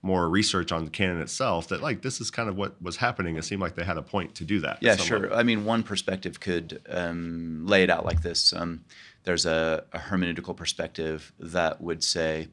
more 0.00 0.28
research 0.28 0.70
on 0.70 0.84
the 0.84 0.90
canon 0.90 1.20
itself 1.20 1.68
that 1.68 1.82
like 1.82 2.02
this 2.02 2.20
is 2.20 2.30
kind 2.30 2.48
of 2.48 2.56
what 2.56 2.80
was 2.80 2.96
happening. 2.96 3.36
It 3.36 3.44
seemed 3.44 3.60
like 3.60 3.74
they 3.74 3.84
had 3.84 3.98
a 3.98 4.02
point 4.02 4.34
to 4.36 4.44
do 4.44 4.60
that. 4.60 4.78
Yeah, 4.80 4.96
sure. 4.96 5.20
Level. 5.20 5.36
I 5.36 5.42
mean, 5.42 5.64
one 5.64 5.82
perspective 5.82 6.40
could 6.40 6.80
um, 6.88 7.66
lay 7.66 7.82
it 7.82 7.90
out 7.90 8.04
like 8.04 8.22
this. 8.22 8.52
Um, 8.52 8.84
there's 9.24 9.44
a, 9.44 9.84
a 9.92 9.98
hermeneutical 9.98 10.56
perspective 10.56 11.32
that 11.40 11.80
would 11.80 12.04
say 12.04 12.48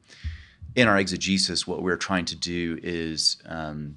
in 0.76 0.88
our 0.88 0.98
exegesis, 0.98 1.66
what 1.66 1.82
we're 1.82 1.96
trying 1.96 2.26
to 2.26 2.36
do 2.36 2.78
is 2.82 3.38
um, 3.46 3.96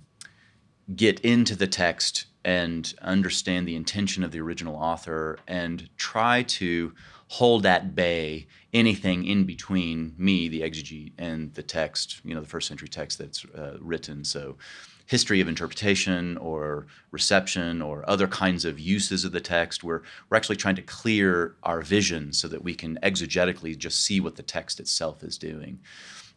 get 0.96 1.20
into 1.20 1.56
the 1.56 1.68
text 1.68 2.26
and 2.46 2.94
understand 3.02 3.68
the 3.68 3.76
intention 3.76 4.24
of 4.24 4.32
the 4.32 4.40
original 4.40 4.76
author 4.76 5.38
and 5.46 5.90
try 5.98 6.42
to 6.44 6.94
hold 7.28 7.66
at 7.66 7.94
bay 7.94 8.48
anything 8.74 9.26
in 9.26 9.44
between 9.44 10.16
me, 10.18 10.48
the 10.48 10.62
exegete, 10.62 11.12
and 11.18 11.54
the 11.54 11.62
text, 11.62 12.22
you 12.24 12.34
know, 12.34 12.42
the 12.42 12.48
first 12.48 12.68
century 12.68 12.88
text 12.88 13.20
that's 13.20 13.46
uh, 13.56 13.78
written. 13.82 14.24
So, 14.24 14.58
history 15.06 15.42
of 15.42 15.48
interpretation 15.48 16.38
or 16.38 16.86
reception 17.10 17.82
or 17.82 18.08
other 18.08 18.28
kinds 18.28 18.64
of 18.64 18.80
uses 18.80 19.26
of 19.26 19.32
the 19.32 19.42
text. 19.42 19.84
We're, 19.84 20.04
we're 20.30 20.38
actually 20.38 20.58
trying 20.58 20.76
to 20.76 20.84
clear 20.84 21.56
our 21.64 21.82
vision 21.82 22.32
so 22.32 22.48
that 22.48 22.64
we 22.64 22.76
can 22.76 23.00
exegetically 23.02 23.76
just 23.76 24.06
see 24.06 24.20
what 24.20 24.36
the 24.36 24.44
text 24.44 24.80
itself 24.80 25.24
is 25.24 25.40
doing. 25.40 25.80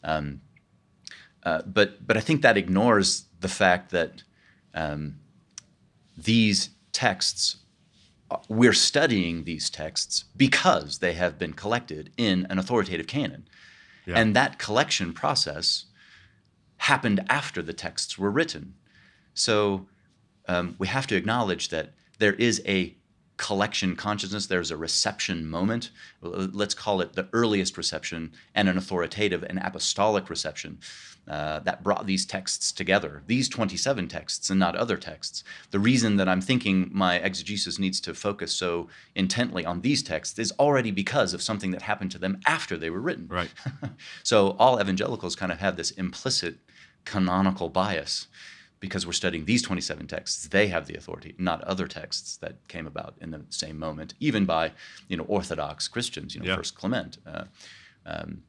Um, 0.04 0.40
uh, 1.42 1.62
but 1.66 2.06
but 2.06 2.16
I 2.16 2.20
think 2.20 2.42
that 2.42 2.56
ignores 2.56 3.26
the 3.40 3.48
fact 3.48 3.90
that 3.90 4.22
um, 4.74 5.16
these 6.16 6.70
texts 6.92 7.56
uh, 8.30 8.38
we're 8.48 8.72
studying 8.72 9.44
these 9.44 9.68
texts 9.68 10.24
because 10.36 10.98
they 10.98 11.12
have 11.14 11.38
been 11.38 11.52
collected 11.52 12.12
in 12.16 12.46
an 12.48 12.58
authoritative 12.58 13.06
canon, 13.06 13.48
yeah. 14.06 14.18
and 14.18 14.34
that 14.36 14.58
collection 14.58 15.12
process 15.12 15.86
happened 16.78 17.24
after 17.28 17.62
the 17.62 17.72
texts 17.72 18.18
were 18.18 18.30
written. 18.30 18.74
So 19.34 19.86
um, 20.48 20.74
we 20.78 20.88
have 20.88 21.06
to 21.08 21.16
acknowledge 21.16 21.68
that 21.68 21.92
there 22.18 22.34
is 22.34 22.62
a 22.66 22.96
collection 23.42 23.96
consciousness, 23.96 24.46
there's 24.46 24.70
a 24.70 24.76
reception 24.76 25.44
moment. 25.50 25.90
Let's 26.20 26.74
call 26.74 27.00
it 27.00 27.14
the 27.14 27.28
earliest 27.32 27.76
reception 27.76 28.30
and 28.54 28.68
an 28.68 28.78
authoritative 28.78 29.42
and 29.42 29.58
apostolic 29.58 30.30
reception 30.30 30.78
uh, 31.26 31.58
that 31.58 31.82
brought 31.82 32.06
these 32.06 32.24
texts 32.24 32.70
together, 32.70 33.24
these 33.26 33.48
27 33.48 34.06
texts 34.06 34.48
and 34.48 34.60
not 34.60 34.76
other 34.76 34.96
texts. 34.96 35.42
The 35.72 35.80
reason 35.80 36.18
that 36.18 36.28
I'm 36.28 36.40
thinking 36.40 36.88
my 36.92 37.16
exegesis 37.16 37.80
needs 37.80 38.00
to 38.02 38.14
focus 38.14 38.52
so 38.52 38.88
intently 39.16 39.66
on 39.66 39.80
these 39.80 40.04
texts 40.04 40.38
is 40.38 40.52
already 40.60 40.92
because 40.92 41.34
of 41.34 41.42
something 41.42 41.72
that 41.72 41.82
happened 41.82 42.12
to 42.12 42.18
them 42.18 42.38
after 42.46 42.76
they 42.76 42.90
were 42.90 43.00
written. 43.00 43.26
Right. 43.26 43.50
so 44.22 44.50
all 44.60 44.80
evangelicals 44.80 45.34
kind 45.34 45.50
of 45.50 45.58
have 45.58 45.76
this 45.76 45.90
implicit 45.90 46.58
canonical 47.04 47.68
bias 47.68 48.28
because 48.82 49.06
we're 49.06 49.12
studying 49.12 49.44
these 49.44 49.62
27 49.62 50.08
texts, 50.08 50.48
they 50.48 50.66
have 50.66 50.88
the 50.88 50.96
authority, 50.96 51.36
not 51.38 51.62
other 51.62 51.86
texts 51.86 52.36
that 52.38 52.56
came 52.66 52.84
about 52.84 53.14
in 53.20 53.30
the 53.30 53.40
same 53.48 53.78
moment, 53.78 54.12
even 54.18 54.44
by 54.44 54.72
you 55.08 55.16
know 55.16 55.22
Orthodox 55.28 55.86
Christians, 55.86 56.34
you 56.34 56.40
know, 56.40 56.48
Yeah. 56.48 56.56
First 56.56 56.74
Clement. 56.74 57.16
Uh, 57.24 57.44
um, 58.04 58.42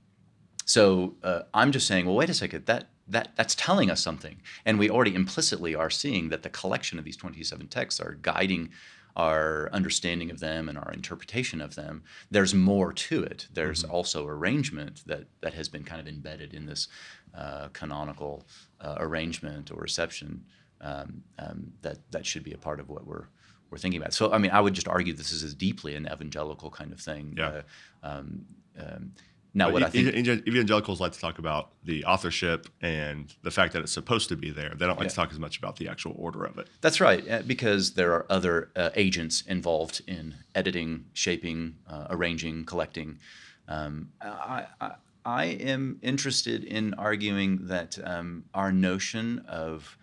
so 0.66 1.14
uh, 1.24 1.44
I'm 1.54 1.72
just 1.72 1.86
saying, 1.86 2.08
well, 2.08 2.16
wait 2.16 2.32
a 2.32 2.34
second, 2.34 2.66
that 2.66 2.90
that 3.08 3.34
that's 3.36 3.54
telling 3.54 3.92
us 3.92 4.02
something, 4.02 4.38
and 4.66 4.80
we 4.80 4.90
already 4.90 5.14
implicitly 5.14 5.76
are 5.76 5.92
seeing 5.92 6.30
that 6.30 6.42
the 6.42 6.50
collection 6.50 6.98
of 6.98 7.06
these 7.06 7.16
27 7.16 7.68
texts 7.68 8.00
are 8.02 8.18
guiding 8.24 8.72
our 9.16 9.70
understanding 9.72 10.32
of 10.32 10.40
them 10.40 10.68
and 10.70 10.78
our 10.78 10.92
interpretation 10.92 11.62
of 11.62 11.76
them. 11.76 12.04
There's 12.32 12.54
more 12.54 12.92
to 12.94 13.24
it. 13.24 13.48
There's 13.54 13.84
also 13.84 14.28
arrangement 14.28 15.04
that 15.06 15.26
that 15.42 15.54
has 15.54 15.70
been 15.70 15.84
kind 15.84 16.02
of 16.02 16.08
embedded 16.08 16.54
in 16.54 16.66
this 16.66 16.88
uh, 17.36 17.68
canonical 17.70 18.44
uh, 18.82 18.96
arrangement 18.98 19.72
or 19.72 19.80
reception 19.82 20.46
um, 20.82 21.24
um, 21.40 21.74
that 21.82 22.00
that 22.12 22.26
should 22.26 22.44
be 22.44 22.54
a 22.54 22.58
part 22.58 22.80
of 22.80 22.90
what 22.90 23.06
we're 23.06 23.28
we're 23.70 23.78
thinking 23.78 24.02
about. 24.02 24.14
So 24.14 24.32
I 24.32 24.38
mean, 24.38 24.52
I 24.52 24.62
would 24.62 24.74
just 24.74 24.88
argue 24.88 25.14
this 25.14 25.32
is 25.32 25.44
as 25.44 25.54
deeply 25.54 25.96
an 25.96 26.08
evangelical 26.12 26.70
kind 26.70 26.92
of 26.92 27.00
thing. 27.00 27.36
Yeah. 27.38 27.48
Uh, 27.48 27.62
um, 28.04 28.46
um, 28.80 29.12
now, 29.56 29.66
But 29.68 29.74
what 29.74 29.84
I 29.84 29.90
think 29.90 30.08
evangelicals 30.48 31.00
like 31.00 31.12
to 31.12 31.20
talk 31.20 31.38
about 31.38 31.72
the 31.84 32.04
authorship 32.06 32.68
and 32.82 33.34
the 33.44 33.52
fact 33.52 33.74
that 33.74 33.84
it's 33.84 33.92
supposed 33.92 34.30
to 34.30 34.36
be 34.36 34.50
there. 34.50 34.74
They 34.76 34.88
don't 34.88 35.00
like 35.00 35.10
to 35.10 35.16
talk 35.16 35.32
as 35.32 35.38
much 35.40 35.60
about 35.60 35.76
the 35.76 35.88
actual 35.88 36.16
order 36.18 36.44
of 36.44 36.58
it. 36.58 36.68
That's 36.82 37.00
right, 37.00 37.30
uh, 37.30 37.42
because 37.46 37.94
there 37.94 38.14
are 38.14 38.26
other 38.32 38.72
uh, 38.76 38.90
agents 38.96 39.42
involved 39.42 40.02
in 40.08 40.36
editing, 40.56 41.06
shaping, 41.14 41.76
uh, 41.88 42.08
arranging, 42.10 42.66
collecting. 42.66 43.20
Um, 43.68 44.10
I, 44.22 44.66
I, 44.82 44.92
I 45.24 45.46
am 45.46 46.00
interested 46.02 46.64
in 46.64 46.96
arguing 46.96 47.68
that 47.68 47.98
um, 48.04 48.46
our 48.54 48.72
notion 48.72 49.46
of 49.48 49.98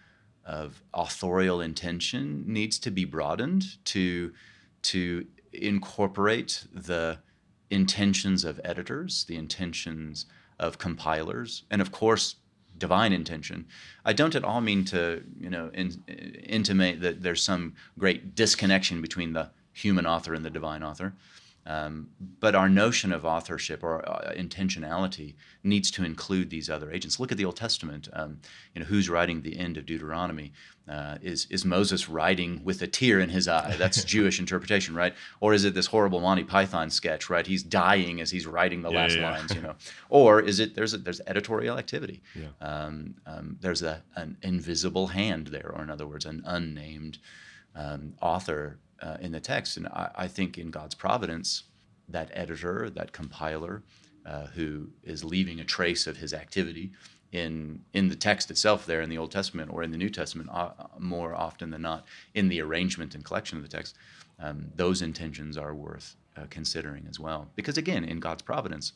of 0.46 0.82
authorial 0.94 1.60
intention 1.60 2.44
needs 2.46 2.78
to 2.78 2.90
be 2.90 3.04
broadened 3.04 3.84
to 3.84 4.32
to 4.82 5.26
incorporate 5.52 6.64
the 6.72 7.18
intentions 7.70 8.44
of 8.44 8.60
editors, 8.64 9.24
the 9.24 9.36
intentions 9.36 10.26
of 10.58 10.78
compilers, 10.78 11.62
and 11.70 11.80
of 11.80 11.92
course 11.92 12.36
divine 12.78 13.12
intention. 13.12 13.66
I 14.04 14.12
don't 14.12 14.34
at 14.34 14.44
all 14.44 14.60
mean 14.60 14.84
to, 14.86 15.22
you 15.38 15.50
know, 15.50 15.70
in, 15.72 16.02
intimate 16.44 17.00
that 17.02 17.22
there's 17.22 17.42
some 17.42 17.74
great 17.98 18.34
disconnection 18.34 19.00
between 19.00 19.32
the 19.32 19.50
human 19.72 20.06
author 20.06 20.34
and 20.34 20.44
the 20.44 20.50
divine 20.50 20.82
author. 20.82 21.12
Um, 21.66 22.08
but 22.40 22.54
our 22.54 22.68
notion 22.68 23.12
of 23.12 23.24
authorship 23.24 23.82
or 23.84 24.08
uh, 24.08 24.32
intentionality 24.34 25.34
needs 25.62 25.90
to 25.92 26.04
include 26.04 26.50
these 26.50 26.70
other 26.70 26.90
agents. 26.90 27.20
Look 27.20 27.30
at 27.32 27.38
the 27.38 27.44
Old 27.44 27.56
Testament. 27.56 28.08
Um, 28.12 28.40
you 28.74 28.80
know, 28.80 28.86
who's 28.86 29.10
writing 29.10 29.42
the 29.42 29.58
end 29.58 29.76
of 29.76 29.86
Deuteronomy? 29.86 30.52
Uh, 30.88 31.18
is 31.22 31.46
is 31.50 31.64
Moses 31.64 32.08
writing 32.08 32.62
with 32.64 32.82
a 32.82 32.86
tear 32.86 33.20
in 33.20 33.28
his 33.28 33.46
eye? 33.46 33.76
That's 33.78 34.02
Jewish 34.16 34.40
interpretation, 34.40 34.94
right? 34.94 35.14
Or 35.40 35.52
is 35.52 35.64
it 35.64 35.74
this 35.74 35.86
horrible 35.86 36.20
Monty 36.20 36.42
Python 36.44 36.90
sketch, 36.90 37.30
right? 37.30 37.46
He's 37.46 37.62
dying 37.62 38.20
as 38.20 38.30
he's 38.30 38.46
writing 38.46 38.82
the 38.82 38.90
Yeah, 38.90 38.96
last 38.98 39.16
yeah, 39.16 39.30
lines, 39.30 39.54
you 39.54 39.60
know. 39.60 39.74
Or 40.08 40.40
is 40.40 40.58
it 40.58 40.74
there's 40.74 40.94
a, 40.94 40.98
there's 40.98 41.20
editorial 41.26 41.78
activity? 41.78 42.22
Yeah. 42.34 42.48
Um, 42.60 43.14
um, 43.26 43.56
there's 43.60 43.82
a 43.82 44.02
an 44.16 44.36
invisible 44.42 45.08
hand 45.08 45.48
there, 45.48 45.70
or 45.72 45.82
in 45.82 45.90
other 45.90 46.06
words, 46.06 46.24
an 46.24 46.42
unnamed 46.46 47.18
um, 47.74 48.14
author 48.20 48.78
uh, 49.02 49.16
in 49.20 49.32
the 49.32 49.40
text. 49.40 49.76
And 49.76 49.86
I, 49.88 50.10
I 50.14 50.28
think 50.28 50.58
in 50.58 50.70
God's 50.70 50.94
providence, 50.94 51.64
that 52.08 52.30
editor, 52.32 52.90
that 52.90 53.12
compiler, 53.12 53.82
uh, 54.26 54.46
who 54.48 54.90
is 55.02 55.24
leaving 55.24 55.60
a 55.60 55.64
trace 55.64 56.06
of 56.06 56.16
his 56.18 56.34
activity 56.34 56.92
in 57.32 57.80
in 57.92 58.08
the 58.08 58.16
text 58.16 58.50
itself, 58.50 58.86
there 58.86 59.00
in 59.00 59.08
the 59.08 59.18
Old 59.18 59.30
Testament 59.30 59.70
or 59.72 59.82
in 59.82 59.92
the 59.92 59.98
New 59.98 60.10
Testament, 60.10 60.50
uh, 60.52 60.70
more 60.98 61.34
often 61.34 61.70
than 61.70 61.82
not, 61.82 62.04
in 62.34 62.48
the 62.48 62.60
arrangement 62.60 63.14
and 63.14 63.24
collection 63.24 63.56
of 63.56 63.62
the 63.62 63.76
text, 63.76 63.96
um, 64.38 64.72
those 64.74 65.00
intentions 65.02 65.56
are 65.56 65.74
worth 65.74 66.16
uh, 66.36 66.46
considering 66.50 67.06
as 67.08 67.20
well. 67.20 67.48
Because 67.54 67.78
again, 67.78 68.04
in 68.04 68.20
God's 68.20 68.42
providence, 68.42 68.92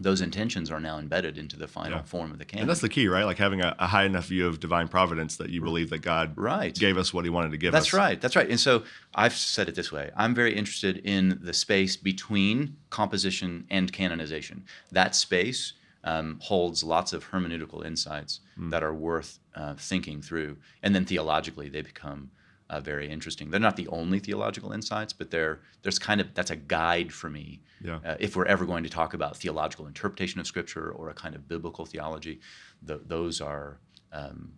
those 0.00 0.20
intentions 0.20 0.70
are 0.70 0.80
now 0.80 0.98
embedded 0.98 1.38
into 1.38 1.56
the 1.56 1.68
final 1.68 1.98
Yeah. 1.98 2.02
form 2.04 2.32
of 2.32 2.38
the 2.38 2.44
canon. 2.44 2.62
And 2.62 2.70
that's 2.70 2.80
the 2.80 2.88
key, 2.88 3.06
right? 3.08 3.24
Like 3.24 3.38
having 3.38 3.60
a, 3.60 3.74
a 3.78 3.86
high 3.86 4.04
enough 4.04 4.26
view 4.26 4.46
of 4.46 4.58
divine 4.60 4.88
providence 4.88 5.36
that 5.36 5.50
you 5.50 5.60
believe 5.60 5.90
that 5.90 5.98
God 6.02 6.32
Right. 6.36 6.74
gave 6.74 6.96
us 6.98 7.14
what 7.14 7.24
he 7.24 7.30
wanted 7.30 7.52
to 7.52 7.56
give 7.56 7.72
That's 7.72 7.86
us. 7.86 7.90
That's 7.92 7.98
right. 7.98 8.20
That's 8.20 8.36
right. 8.36 8.50
And 8.50 8.58
so 8.58 8.82
I've 9.14 9.34
said 9.34 9.68
it 9.68 9.74
this 9.76 9.92
way 9.92 10.10
I'm 10.16 10.34
very 10.34 10.54
interested 10.54 10.98
in 10.98 11.38
the 11.42 11.52
space 11.52 11.96
between 11.96 12.76
composition 12.90 13.66
and 13.70 13.92
canonization. 13.92 14.64
That 14.90 15.14
space 15.14 15.74
um, 16.02 16.38
holds 16.42 16.84
lots 16.84 17.12
of 17.12 17.30
hermeneutical 17.30 17.84
insights 17.86 18.40
that 18.58 18.82
are 18.82 18.92
worth 18.92 19.38
uh, 19.54 19.74
thinking 19.74 20.20
through. 20.20 20.56
And 20.82 20.94
then 20.94 21.04
theologically, 21.06 21.68
they 21.70 21.80
become 21.82 22.30
uh, 22.70 22.80
very 22.80 23.08
interesting. 23.10 23.50
They're 23.50 23.60
not 23.60 23.76
the 23.76 23.88
only 23.88 24.18
theological 24.18 24.72
insights, 24.72 25.12
but 25.12 25.30
they're, 25.30 25.60
there's 25.82 25.98
kind 25.98 26.20
of 26.20 26.32
that's 26.34 26.50
a 26.50 26.56
guide 26.56 27.12
for 27.12 27.28
me. 27.30 27.60
Yeah. 27.82 27.98
Uh, 28.04 28.16
if 28.18 28.36
we're 28.36 28.46
ever 28.46 28.64
going 28.64 28.84
to 28.84 28.90
talk 28.90 29.14
about 29.14 29.36
theological 29.36 29.86
interpretation 29.86 30.40
of 30.40 30.46
Scripture 30.46 30.90
or 30.90 31.10
a 31.10 31.14
kind 31.14 31.34
of 31.34 31.46
biblical 31.46 31.84
theology, 31.84 32.40
th- 32.86 33.00
those 33.06 33.40
are 33.40 33.78
um, 34.12 34.52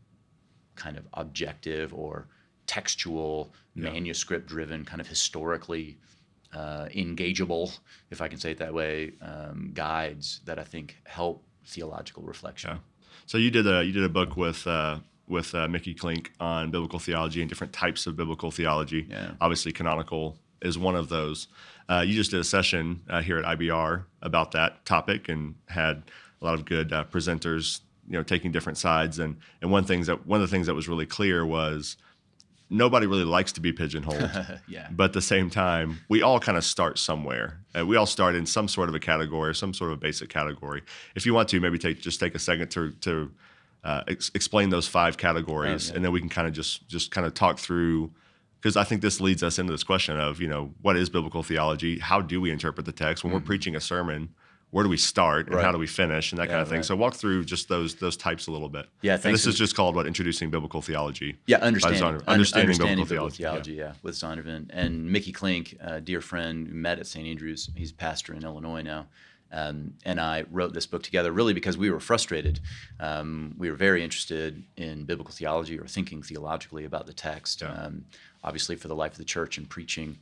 kind 0.77 0.97
of 0.97 1.07
objective 1.15 1.93
or 1.95 2.29
textual, 2.67 3.53
Yeah. 3.75 3.91
manuscript 3.91 4.47
driven, 4.47 4.85
kind 4.85 5.01
of 5.01 5.07
historically 5.09 5.99
uh, 6.53 6.87
engageable, 6.95 7.77
if 8.11 8.21
I 8.21 8.29
can 8.29 8.39
say 8.39 8.53
it 8.53 8.59
that 8.59 8.73
way, 8.73 9.13
um, 9.21 9.71
guides 9.75 10.41
that 10.45 10.59
I 10.59 10.65
think 10.65 10.97
help 11.05 11.45
theological 11.67 12.23
reflection. 12.23 12.71
Yeah. 12.71 12.79
So 13.27 13.37
you 13.39 13.51
did 13.51 13.67
a 13.67 13.83
you 13.85 13.93
did 13.93 14.05
a 14.05 14.09
book 14.09 14.37
with 14.37 14.67
uh, 14.67 15.01
with 15.29 15.55
uh, 15.55 15.69
Mickey 15.69 15.95
Klink 15.95 16.33
on 16.41 16.71
biblical 16.71 16.99
theology 16.99 17.41
and 17.41 17.49
different 17.49 17.73
types 17.73 18.07
of 18.07 18.17
biblical 18.17 18.51
theology. 18.51 19.07
Yeah. 19.09 19.33
Obviously, 19.41 19.73
canonical 19.73 20.39
is 20.63 20.79
one 20.79 20.97
of 20.97 21.09
those. 21.09 21.49
Uh, 21.89 22.05
you 22.07 22.15
just 22.15 22.31
did 22.31 22.41
a 22.41 22.45
session 22.45 23.03
uh, 23.09 23.23
here 23.23 23.39
at 23.39 23.59
IBR 23.59 24.05
about 24.23 24.53
that 24.53 24.85
topic 24.85 25.29
and 25.29 25.55
had 25.69 26.03
a 26.41 26.45
lot 26.45 26.55
of 26.55 26.65
good 26.65 26.93
uh, 26.93 27.05
presenters, 27.05 27.81
you 28.09 28.15
know, 28.15 28.23
taking 28.23 28.53
different 28.53 28.79
sides. 28.79 29.19
And 29.19 29.37
and 29.63 29.71
one 29.71 29.85
things 29.85 30.07
that 30.07 30.27
one 30.27 30.41
of 30.41 30.49
the 30.49 30.55
things 30.55 30.67
that 30.67 30.75
was 30.75 30.89
really 30.89 31.07
clear 31.07 31.45
was 31.45 31.97
nobody 32.69 33.07
really 33.07 33.25
likes 33.25 33.53
to 33.53 33.61
be 33.61 33.73
pigeonholed. 33.73 34.31
yeah. 34.69 34.89
But 34.91 35.05
at 35.05 35.13
the 35.13 35.23
same 35.23 35.51
time, 35.51 36.01
we 36.09 36.23
all 36.23 36.41
kind 36.41 36.59
of 36.59 36.65
start 36.65 36.99
somewhere. 36.99 37.61
Uh, 37.77 37.87
we 37.87 37.97
all 37.97 38.07
start 38.07 38.35
in 38.35 38.47
some 38.47 38.69
sort 38.69 38.89
of 38.89 38.95
a 38.95 39.01
category, 39.01 39.55
some 39.55 39.73
sort 39.73 39.93
of 39.93 39.99
a 39.99 40.01
basic 40.01 40.29
category. 40.29 40.83
If 41.15 41.27
you 41.27 41.35
want 41.35 41.49
to, 41.51 41.61
maybe 41.61 41.79
take 41.79 42.01
just 42.01 42.21
take 42.21 42.35
a 42.35 42.41
second 42.41 42.71
to 42.73 42.91
to 42.93 43.31
uh, 43.87 44.03
ex- 44.09 44.31
explain 44.35 44.71
those 44.71 44.89
five 44.89 45.17
categories, 45.17 45.89
yeah. 45.89 45.95
and 45.97 46.05
then 46.05 46.13
we 46.13 46.21
can 46.21 46.29
kind 46.29 46.47
of 46.49 46.53
just 46.53 46.87
just 46.89 47.11
kind 47.11 47.27
of 47.27 47.33
talk 47.35 47.59
through. 47.59 48.11
Because 48.61 48.77
I 48.77 48.85
think 48.85 49.01
this 49.01 49.21
leads 49.21 49.43
us 49.43 49.59
into 49.61 49.73
this 49.73 49.85
question 49.85 50.19
of 50.19 50.41
you 50.41 50.49
know 50.49 50.75
what 50.83 50.97
is 50.97 51.09
biblical 51.09 51.43
theology? 51.43 51.99
How 52.01 52.21
do 52.21 52.41
we 52.41 52.51
interpret 52.51 52.85
the 52.85 52.93
text 52.93 53.23
when 53.25 53.33
we're 53.33 53.41
preaching 53.53 53.77
a 53.77 53.81
sermon? 53.81 54.31
Where 54.73 54.83
do 54.83 54.91
we 54.91 54.97
start 54.97 55.47
and 55.47 55.55
how 55.55 55.63
Mm-hmm. 55.63 55.73
Do 55.75 55.79
we 55.79 55.87
finish 55.87 56.33
and 56.33 56.41
that 56.41 56.49
kind 56.49 56.61
of 56.61 56.69
thing? 56.69 56.79
right. 56.79 56.85
So 56.85 56.97
walk 56.97 57.15
through 57.15 57.45
just 57.45 57.69
those 57.69 57.95
those 57.95 58.17
types 58.17 58.49
a 58.49 58.51
little 58.51 58.69
bit. 58.69 58.87
Yeah, 59.03 59.15
And 59.15 59.33
this 59.33 59.47
is 59.47 59.57
just 59.57 59.77
called 59.77 59.95
what 59.95 60.07
introducing 60.09 60.51
biblical 60.51 60.83
theology. 60.83 61.37
Yeah, 61.47 61.59
understanding, 61.59 62.03
un- 62.03 62.23
understanding 62.27 62.63
understanding 62.71 62.97
biblical 62.97 63.05
biblical 63.07 63.31
theology, 63.31 63.75
theology. 63.77 63.95
Yeah. 63.97 64.01
with 64.03 64.17
Zondervan 64.17 64.67
and 64.71 65.11
Mickey 65.13 65.31
Klink, 65.33 65.77
a 65.81 66.01
dear 66.01 66.21
friend, 66.21 66.67
who 66.67 66.75
met 66.75 66.99
at 66.99 67.07
St. 67.07 67.27
Andrews. 67.29 67.71
He's 67.77 67.93
pastor 67.93 68.35
in 68.35 68.43
Illinois 68.43 68.83
now, 68.83 69.07
um, 69.53 69.95
and 70.05 70.21
I 70.21 70.45
wrote 70.51 70.73
this 70.73 70.87
book 70.87 71.03
together 71.03 71.33
really 71.33 71.55
because 71.55 71.79
we 71.79 71.91
were 71.91 72.01
frustrated. 72.01 72.61
Um, 73.01 73.55
we 73.57 73.71
were 73.71 73.77
very 73.77 74.03
interested 74.03 74.63
in 74.77 75.05
biblical 75.05 75.33
theology 75.33 75.79
or 75.79 75.87
thinking 75.87 76.23
theologically 76.23 76.85
about 76.85 77.07
the 77.07 77.13
text. 77.13 77.63
Yeah. 77.63 77.73
Um, 77.73 78.05
obviously, 78.43 78.77
for 78.77 78.89
the 78.89 78.97
life 78.97 79.13
of 79.13 79.19
the 79.19 79.25
church 79.25 79.59
and 79.59 79.69
preaching. 79.69 80.19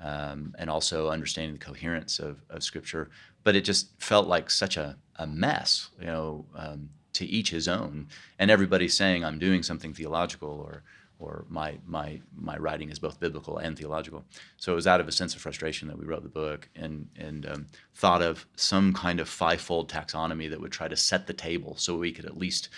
Um, 0.00 0.54
and 0.60 0.70
also 0.70 1.08
understanding 1.08 1.54
the 1.54 1.64
coherence 1.64 2.20
of, 2.20 2.40
of 2.50 2.62
Scripture, 2.62 3.10
but 3.42 3.56
it 3.56 3.64
just 3.64 3.88
felt 4.00 4.28
like 4.28 4.48
such 4.48 4.76
a, 4.76 4.96
a 5.16 5.26
mess, 5.26 5.88
you 5.98 6.06
know, 6.06 6.44
um, 6.54 6.90
to 7.14 7.24
each 7.26 7.50
his 7.50 7.66
own, 7.66 8.06
and 8.38 8.48
everybody 8.48 8.86
saying 8.86 9.24
I'm 9.24 9.40
doing 9.40 9.64
something 9.64 9.92
theological 9.92 10.50
or 10.50 10.84
or 11.18 11.44
my 11.48 11.78
my 11.86 12.20
my 12.36 12.56
writing 12.56 12.90
is 12.90 12.98
both 12.98 13.18
biblical 13.18 13.58
and 13.58 13.76
theological. 13.76 14.24
So 14.56 14.72
it 14.72 14.74
was 14.76 14.86
out 14.86 15.00
of 15.00 15.08
a 15.08 15.12
sense 15.12 15.34
of 15.34 15.40
frustration 15.40 15.88
that 15.88 15.98
we 15.98 16.06
wrote 16.06 16.22
the 16.22 16.28
book 16.28 16.68
and 16.76 17.08
and 17.16 17.46
um, 17.46 17.66
thought 17.94 18.22
of 18.22 18.46
some 18.56 18.92
kind 18.92 19.20
of 19.20 19.28
fivefold 19.28 19.90
taxonomy 19.90 20.48
that 20.50 20.60
would 20.60 20.72
try 20.72 20.88
to 20.88 20.96
set 20.96 21.26
the 21.26 21.32
table 21.32 21.76
so 21.76 21.96
we 21.96 22.12
could 22.12 22.24
at 22.24 22.38
least 22.38 22.68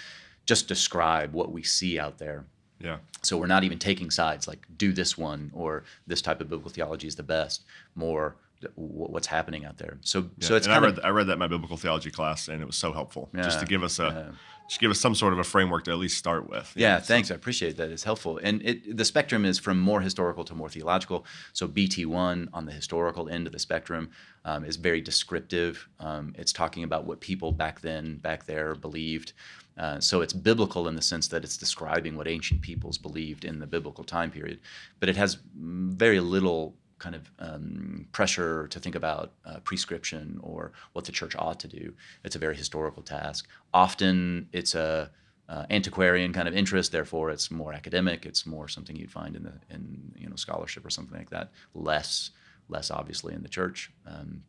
just 0.47 0.69
describe 0.69 1.33
what 1.33 1.53
we 1.53 1.63
see 1.63 1.99
out 1.99 2.19
there. 2.19 2.47
Yeah. 2.81 2.99
So 3.23 3.37
we're 3.37 3.47
not 3.47 3.65
even 3.65 3.79
taking 3.79 4.11
sides 4.11 4.49
like 4.49 4.67
do 4.79 4.93
this 4.93 5.19
one 5.19 5.51
or 5.55 5.85
this 6.07 6.23
type 6.23 6.41
of 6.41 6.49
biblical 6.49 6.71
theology 6.71 7.07
is 7.07 7.17
the 7.17 7.23
best. 7.23 7.65
More 7.95 8.37
what's 8.75 9.27
happening 9.27 9.65
out 9.65 9.79
there. 9.79 9.99
So 10.01 10.31
so 10.41 10.55
it's 10.55 10.67
and 10.67 10.75
kind 10.75 10.85
I 10.85 10.89
of 10.89 10.97
read 10.97 11.05
I 11.05 11.09
read 11.11 11.27
that 11.29 11.35
in 11.35 11.39
my 11.39 11.47
biblical 11.47 11.77
theology 11.77 12.11
class, 12.11 12.49
and 12.49 12.63
it 12.63 12.67
was 12.67 12.77
so 12.77 12.93
helpful 12.93 13.31
just 13.35 13.61
to 13.61 13.67
give 13.67 13.83
us 13.83 13.99
a 13.99 14.03
yeah. 14.29 14.37
Just 14.71 14.81
give 14.81 14.93
us 14.93 15.01
some 15.01 15.17
sort 15.17 15.33
of 15.33 15.41
a 15.41 15.45
framework 15.45 15.83
to 15.83 15.91
at 15.91 15.99
least 15.99 16.17
start 16.17 16.49
with. 16.49 16.73
Yeah, 16.77 16.95
know, 16.95 16.99
so- 17.01 17.05
thanks. 17.07 17.33
I 17.33 17.35
appreciate 17.35 17.77
that. 17.79 17.91
It's 17.91 18.05
helpful. 18.05 18.39
And 18.41 18.63
it, 18.63 18.97
the 18.97 19.05
spectrum 19.05 19.45
is 19.45 19.59
from 19.59 19.81
more 19.81 20.01
historical 20.01 20.45
to 20.45 20.55
more 20.55 20.69
theological. 20.69 21.27
So 21.53 21.67
BT1 21.67 22.49
on 22.53 22.67
the 22.67 22.73
historical 22.73 23.29
end 23.29 23.49
of 23.49 23.53
the 23.53 23.59
spectrum 23.59 24.11
um, 24.45 24.65
is 24.65 24.77
very 24.77 25.01
descriptive. 25.01 25.89
Um, 25.99 26.37
it's 26.39 26.53
talking 26.53 26.85
about 26.85 27.05
what 27.05 27.21
people 27.21 27.51
back 27.51 27.81
then, 27.81 28.19
back 28.19 28.47
there, 28.47 28.77
believed. 28.77 29.33
Uh, 29.77 29.99
so 29.99 30.21
it's 30.21 30.33
biblical 30.33 30.87
in 30.87 30.95
the 30.95 31.03
sense 31.03 31.27
that 31.29 31.43
it's 31.43 31.57
describing 31.57 32.17
what 32.17 32.29
ancient 32.29 32.61
peoples 32.61 32.97
believed 32.97 33.45
in 33.45 33.59
the 33.59 33.67
biblical 33.67 34.05
time 34.05 34.31
period. 34.31 34.61
But 35.01 35.09
it 35.09 35.17
has 35.17 35.39
very 35.57 36.21
little 36.21 36.77
kind 37.01 37.17
of 37.17 37.31
um, 37.41 38.07
pressure 38.13 38.69
to 38.69 38.79
think 38.79 38.95
about 38.95 39.33
uh, 39.45 39.59
prescription 39.61 40.39
or 40.43 40.73
what 40.93 41.05
the 41.05 41.13
church 41.13 41.35
ought 41.37 41.59
to 41.61 41.69
do. 41.69 41.93
It's 42.23 42.37
a 42.37 42.39
very 42.39 42.57
historical 42.57 43.03
task. 43.03 43.49
Often 43.75 44.49
it's 44.53 44.75
a 44.75 45.11
uh, 45.49 45.67
antiquarian 45.69 46.33
kind 46.33 46.47
of 46.47 46.55
interest. 46.55 46.93
Therefore, 46.93 47.31
it's 47.31 47.51
more 47.51 47.73
academic. 47.73 48.25
It's 48.25 48.47
more 48.47 48.69
something 48.69 48.95
you'd 48.95 49.11
find 49.11 49.35
in 49.35 49.43
the 49.43 49.55
in 49.69 50.13
you 50.17 50.29
know 50.29 50.37
scholarship 50.37 50.87
or 50.87 50.91
something 50.91 51.19
like 51.19 51.31
that. 51.31 51.51
Less 51.75 52.31
less 52.69 52.91
obviously 52.91 53.35
in 53.35 53.43
the 53.43 53.49
church. 53.49 53.91
Um, 54.07 54.45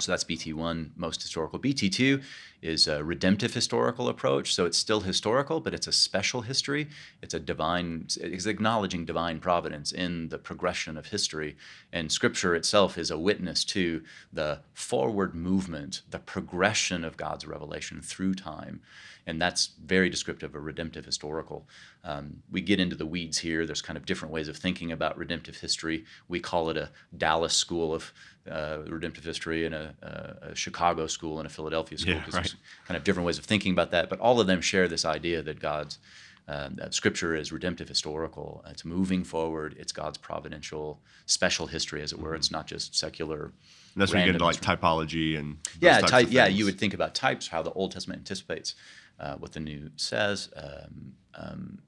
so 0.00 0.10
that's 0.10 0.24
BT1, 0.24 0.90
most 0.96 1.22
historical. 1.22 1.58
BT2 1.58 2.22
is 2.62 2.88
a 2.88 3.04
redemptive 3.04 3.54
historical 3.54 4.08
approach. 4.08 4.54
So 4.54 4.64
it's 4.64 4.78
still 4.78 5.00
historical, 5.00 5.60
but 5.60 5.74
it's 5.74 5.86
a 5.86 5.92
special 5.92 6.40
history. 6.40 6.88
It's 7.22 7.34
a 7.34 7.38
divine, 7.38 8.06
it's 8.16 8.46
acknowledging 8.46 9.04
divine 9.04 9.38
providence 9.38 9.92
in 9.92 10.30
the 10.30 10.38
progression 10.38 10.96
of 10.96 11.06
history. 11.06 11.56
And 11.92 12.10
scripture 12.10 12.54
itself 12.54 12.98
is 12.98 13.10
a 13.10 13.18
witness 13.18 13.64
to 13.66 14.02
the 14.32 14.60
forward 14.72 15.34
movement, 15.34 16.02
the 16.10 16.18
progression 16.18 17.04
of 17.04 17.16
God's 17.16 17.46
revelation 17.46 18.00
through 18.00 18.34
time. 18.34 18.80
And 19.26 19.40
that's 19.40 19.70
very 19.82 20.10
descriptive 20.10 20.54
of 20.54 20.64
redemptive 20.64 21.04
historical. 21.04 21.66
Um, 22.04 22.42
we 22.50 22.60
get 22.60 22.78
into 22.78 22.94
the 22.94 23.06
weeds 23.06 23.38
here. 23.38 23.64
There's 23.64 23.80
kind 23.80 23.96
of 23.96 24.04
different 24.04 24.34
ways 24.34 24.48
of 24.48 24.56
thinking 24.56 24.92
about 24.92 25.16
redemptive 25.16 25.56
history. 25.56 26.04
We 26.28 26.40
call 26.40 26.68
it 26.70 26.76
a 26.76 26.90
Dallas 27.16 27.54
school 27.54 27.94
of 27.94 28.12
uh, 28.50 28.78
redemptive 28.86 29.24
history 29.24 29.64
and 29.64 29.74
a, 29.74 29.94
a, 30.02 30.50
a 30.50 30.54
Chicago 30.54 31.06
school 31.06 31.38
and 31.38 31.46
a 31.46 31.50
Philadelphia 31.50 31.96
school. 31.96 32.14
Yeah, 32.14 32.20
right. 32.24 32.32
there's 32.32 32.56
kind 32.86 32.96
of 32.96 33.04
different 33.04 33.26
ways 33.26 33.38
of 33.38 33.44
thinking 33.44 33.72
about 33.72 33.90
that. 33.92 34.10
But 34.10 34.20
all 34.20 34.40
of 34.40 34.46
them 34.46 34.60
share 34.60 34.88
this 34.88 35.04
idea 35.04 35.42
that 35.42 35.60
God's 35.60 35.98
uh, 36.46 36.68
that 36.74 36.92
Scripture 36.92 37.34
is 37.34 37.52
redemptive 37.52 37.88
historical. 37.88 38.62
It's 38.68 38.84
moving 38.84 39.24
forward. 39.24 39.76
It's 39.78 39.92
God's 39.92 40.18
providential, 40.18 41.00
special 41.24 41.66
history, 41.66 42.02
as 42.02 42.12
it 42.12 42.18
were. 42.18 42.34
It's 42.34 42.50
not 42.50 42.66
just 42.66 42.94
secular. 42.94 43.44
And 43.44 44.02
that's 44.02 44.12
when 44.12 44.20
you 44.20 44.26
get 44.26 44.34
into 44.34 44.44
like 44.44 44.60
typology 44.60 45.38
and 45.38 45.56
Yeah, 45.80 46.00
of 46.00 46.30
yeah. 46.30 46.46
You 46.46 46.66
would 46.66 46.78
think 46.78 46.92
about 46.92 47.14
types, 47.14 47.48
how 47.48 47.62
the 47.62 47.72
Old 47.72 47.92
Testament 47.92 48.18
anticipates 48.18 48.74
uh, 49.20 49.34
what 49.36 49.52
the 49.52 49.60
New 49.60 49.90
says, 49.96 50.48
um, 50.56 51.12
um, 51.34 51.78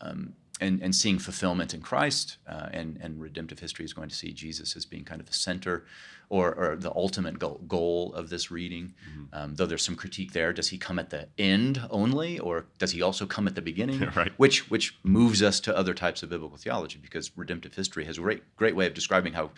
um, 0.00 0.32
and 0.60 0.80
and 0.82 0.94
seeing 0.94 1.18
fulfillment 1.18 1.74
in 1.74 1.80
Christ, 1.80 2.38
uh, 2.48 2.68
and 2.72 2.98
and 3.02 3.20
redemptive 3.20 3.58
history 3.58 3.84
is 3.84 3.92
going 3.92 4.08
to 4.08 4.14
see 4.14 4.32
Jesus 4.32 4.74
as 4.74 4.86
being 4.86 5.04
kind 5.04 5.20
of 5.20 5.26
the 5.26 5.34
center, 5.34 5.84
or 6.28 6.54
or 6.54 6.76
the 6.76 6.90
ultimate 6.94 7.38
goal, 7.38 7.60
goal 7.68 8.14
of 8.14 8.30
this 8.30 8.50
reading. 8.50 8.94
Mm-hmm. 9.08 9.24
Um, 9.32 9.54
though 9.54 9.66
there's 9.66 9.84
some 9.84 9.96
critique 9.96 10.32
there. 10.32 10.52
Does 10.52 10.68
he 10.68 10.78
come 10.78 10.98
at 10.98 11.10
the 11.10 11.28
end 11.38 11.82
only, 11.90 12.38
or 12.38 12.66
does 12.78 12.92
he 12.92 13.02
also 13.02 13.26
come 13.26 13.46
at 13.46 13.54
the 13.54 13.62
beginning? 13.62 14.08
Right. 14.16 14.32
Which 14.38 14.70
which 14.70 14.96
moves 15.02 15.42
us 15.42 15.60
to 15.60 15.76
other 15.76 15.92
types 15.92 16.22
of 16.22 16.30
biblical 16.30 16.56
theology 16.56 16.98
because 17.02 17.36
redemptive 17.36 17.74
history 17.74 18.06
has 18.06 18.16
a 18.16 18.22
great 18.22 18.56
great 18.56 18.74
way 18.74 18.86
of 18.86 18.94
describing 18.94 19.34
how 19.34 19.50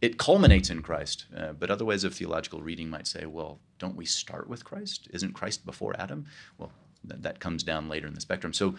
it 0.00 0.18
culminates 0.18 0.70
in 0.70 0.82
Christ. 0.82 1.26
Uh, 1.36 1.52
but 1.52 1.70
other 1.70 1.84
ways 1.84 2.04
of 2.04 2.14
theological 2.14 2.60
reading 2.60 2.90
might 2.90 3.06
say, 3.06 3.26
well, 3.26 3.58
don't 3.78 3.96
we 3.96 4.04
start 4.04 4.48
with 4.48 4.64
Christ? 4.64 5.08
Isn't 5.12 5.34
Christ 5.34 5.64
before 5.64 5.94
Adam? 5.98 6.26
Well, 6.58 6.72
th- 7.08 7.22
that 7.22 7.40
comes 7.40 7.62
down 7.62 7.88
later 7.88 8.06
in 8.06 8.14
the 8.14 8.20
spectrum. 8.20 8.52
So 8.52 8.74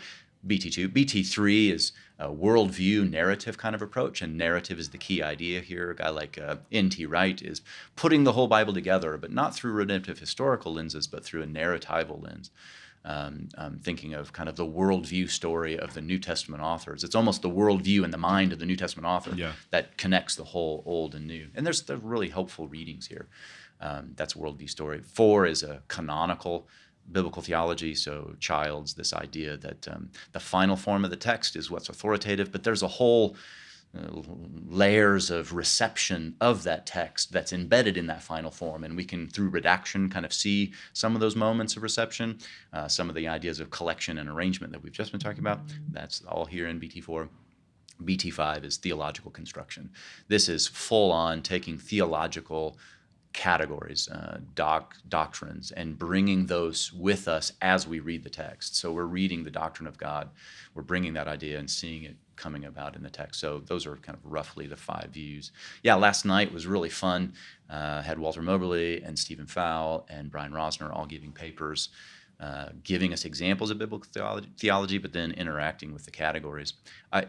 BT2. 0.46 0.90
BT3 0.90 1.72
is 1.72 1.92
a 2.20 2.30
worldview 2.30 3.10
narrative 3.10 3.58
kind 3.58 3.76
of 3.76 3.82
approach, 3.82 4.22
and 4.22 4.38
narrative 4.38 4.80
is 4.80 4.90
the 4.90 4.98
key 4.98 5.22
idea 5.22 5.62
here. 5.62 5.92
A 5.92 5.96
guy 5.96 6.10
like 6.10 6.38
uh, 6.38 6.58
N.T. 6.72 7.06
Wright 7.06 7.42
is 7.42 7.62
putting 7.96 8.24
the 8.24 8.34
whole 8.34 8.48
Bible 8.48 8.74
together, 8.74 9.18
but 9.18 9.32
not 9.32 9.56
through 9.56 9.74
redemptive 9.74 10.20
historical 10.20 10.74
lenses, 10.74 11.08
but 11.08 11.24
through 11.24 11.44
a 11.44 11.48
narratival 11.48 12.24
lens. 12.24 12.52
Um, 13.10 13.48
um, 13.58 13.80
thinking 13.80 14.14
of 14.16 14.34
kind 14.34 14.50
of 14.50 14.56
the 14.58 14.66
worldview 14.66 15.30
story 15.30 15.80
of 15.80 15.94
the 15.94 16.02
New 16.02 16.20
Testament 16.20 16.62
authors. 16.62 17.06
It's 17.06 17.16
almost 17.16 17.42
the 17.42 17.50
worldview 17.50 18.04
and 18.04 18.12
the 18.14 18.18
mind 18.18 18.52
of 18.52 18.60
the 18.60 18.66
New 18.66 18.76
Testament 18.76 19.06
author 19.08 19.32
Yeah. 19.34 19.54
that 19.70 19.98
connects 19.98 20.36
the 20.36 20.44
whole 20.44 20.84
old 20.86 21.16
and 21.16 21.26
new. 21.26 21.48
And 21.56 21.66
there's, 21.66 21.82
there's 21.84 22.04
really 22.04 22.28
helpful 22.30 22.68
readings 22.68 23.08
here. 23.08 23.28
Um, 23.80 24.12
that's 24.18 24.34
worldview 24.34 24.70
story. 24.70 25.00
Four 25.02 25.46
is 25.46 25.64
a 25.64 25.84
canonical 25.88 26.68
biblical 27.10 27.42
theology. 27.42 27.96
So 27.96 28.36
Childs, 28.42 28.96
this 28.96 29.14
idea 29.14 29.56
that 29.56 29.88
um, 29.88 30.10
the 30.34 30.42
final 30.42 30.76
form 30.76 31.06
of 31.06 31.10
the 31.10 31.16
text 31.32 31.56
is 31.56 31.72
what's 31.72 31.88
authoritative, 31.88 32.52
but 32.52 32.64
there's 32.66 32.84
a 32.84 32.90
whole 33.00 33.38
layers 34.68 35.32
of 35.32 35.54
reception 35.54 36.36
of 36.42 36.64
that 36.64 36.86
text 36.86 37.32
that's 37.32 37.54
embedded 37.54 37.98
in 37.98 38.08
that 38.08 38.22
final 38.22 38.52
form. 38.52 38.84
And 38.84 38.96
we 38.96 39.06
can, 39.06 39.28
through 39.28 39.50
redaction, 39.50 40.10
kind 40.10 40.26
of 40.26 40.34
see 40.34 40.74
some 40.94 41.16
of 41.16 41.22
those 41.22 41.36
moments 41.36 41.76
of 41.76 41.84
reception, 41.84 42.40
uh, 42.74 42.88
some 42.88 43.10
of 43.10 43.16
the 43.16 43.28
ideas 43.28 43.60
of 43.60 43.70
collection 43.70 44.18
and 44.18 44.30
arrangement 44.30 44.74
that 44.74 44.84
we've 44.84 44.92
just 44.92 45.12
been 45.12 45.20
talking 45.20 45.40
about. 45.40 45.62
That's 45.92 46.24
all 46.28 46.46
here 46.46 46.68
in 46.68 46.80
BT4. 46.80 47.30
BT5 48.04 48.64
is 48.64 48.78
theological 48.78 49.32
construction. 49.32 49.90
This 50.28 50.50
is 50.50 50.68
full 50.68 51.12
on 51.12 51.42
taking 51.42 51.78
theological 51.78 52.78
categories, 53.34 54.08
uh, 54.10 54.40
doc, 54.56 54.96
doctrines, 55.10 55.72
and 55.72 55.98
bringing 55.98 56.46
those 56.46 56.92
with 56.94 57.28
us 57.28 57.54
as 57.62 57.88
we 57.88 58.00
read 58.00 58.24
the 58.24 58.30
text. 58.30 58.76
So 58.76 58.92
we're 58.92 59.06
reading 59.06 59.44
the 59.44 59.52
doctrine 59.52 59.88
of 59.88 59.98
God, 59.98 60.30
we're 60.74 60.82
bringing 60.82 61.14
that 61.14 61.28
idea 61.28 61.60
and 61.60 61.70
seeing 61.70 62.04
it 62.04 62.16
coming 62.38 62.66
about 62.66 62.96
in 62.96 63.04
the 63.04 63.10
text. 63.10 63.40
So 63.40 63.60
those 63.66 63.86
are 63.86 63.96
kind 63.98 64.18
of 64.18 64.32
roughly 64.32 64.68
the 64.68 64.78
five 64.78 65.10
views. 65.12 65.52
Yeah, 65.84 65.96
last 65.96 66.26
night 66.26 66.54
was 66.54 66.66
really 66.66 66.90
fun. 66.90 67.34
Uh, 67.70 68.02
had 68.02 68.20
Walter 68.20 68.42
Moberly 68.42 69.02
and 69.04 69.18
Stephen 69.18 69.48
Fowl 69.48 70.06
and 70.10 70.32
Brian 70.32 70.52
Rosner 70.52 70.96
all 70.96 71.06
giving 71.06 71.32
papers. 71.32 71.90
Uh, 72.40 72.70
giving 72.84 73.14
us 73.14 73.26
examples 73.26 73.72
of 73.72 73.80
biblical 73.80 74.08
theology, 74.14 74.48
theology, 74.60 75.00
but 75.00 75.12
then 75.12 75.32
interacting 75.32 75.92
with 75.92 76.06
the 76.06 76.12
categories. 76.12 76.74
I, 77.12 77.26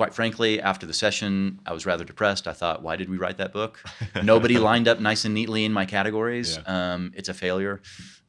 quite 0.00 0.14
frankly, 0.14 0.60
after 0.60 0.86
the 0.86 0.92
session, 0.92 1.60
I 1.66 1.72
was 1.72 1.84
rather 1.84 2.04
depressed. 2.04 2.46
I 2.46 2.52
thought, 2.52 2.82
why 2.82 2.96
did 2.96 3.08
we 3.08 3.16
write 3.16 3.38
that 3.38 3.52
book? 3.52 3.82
Nobody 4.22 4.58
lined 4.58 4.88
up 4.88 5.00
nice 5.00 5.24
and 5.24 5.34
neatly 5.34 5.64
in 5.64 5.72
my 5.72 5.86
categories. 5.86 6.58
Um, 6.66 7.12
it's 7.14 7.28
a 7.28 7.34
failure. 7.34 7.80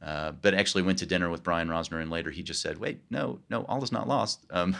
Uh, 0.02 0.32
but 0.32 0.52
actually 0.52 0.82
went 0.82 0.98
to 0.98 1.06
dinner 1.06 1.30
with 1.30 1.42
Brian 1.42 1.68
Rosner, 1.68 2.02
and 2.02 2.10
later 2.10 2.30
he 2.30 2.42
just 2.42 2.60
said, 2.60 2.76
wait, 2.78 3.00
no, 3.08 3.38
no, 3.48 3.64
all 3.70 3.82
is 3.84 3.92
not 3.92 4.08
lost. 4.08 4.44
Um, 4.50 4.76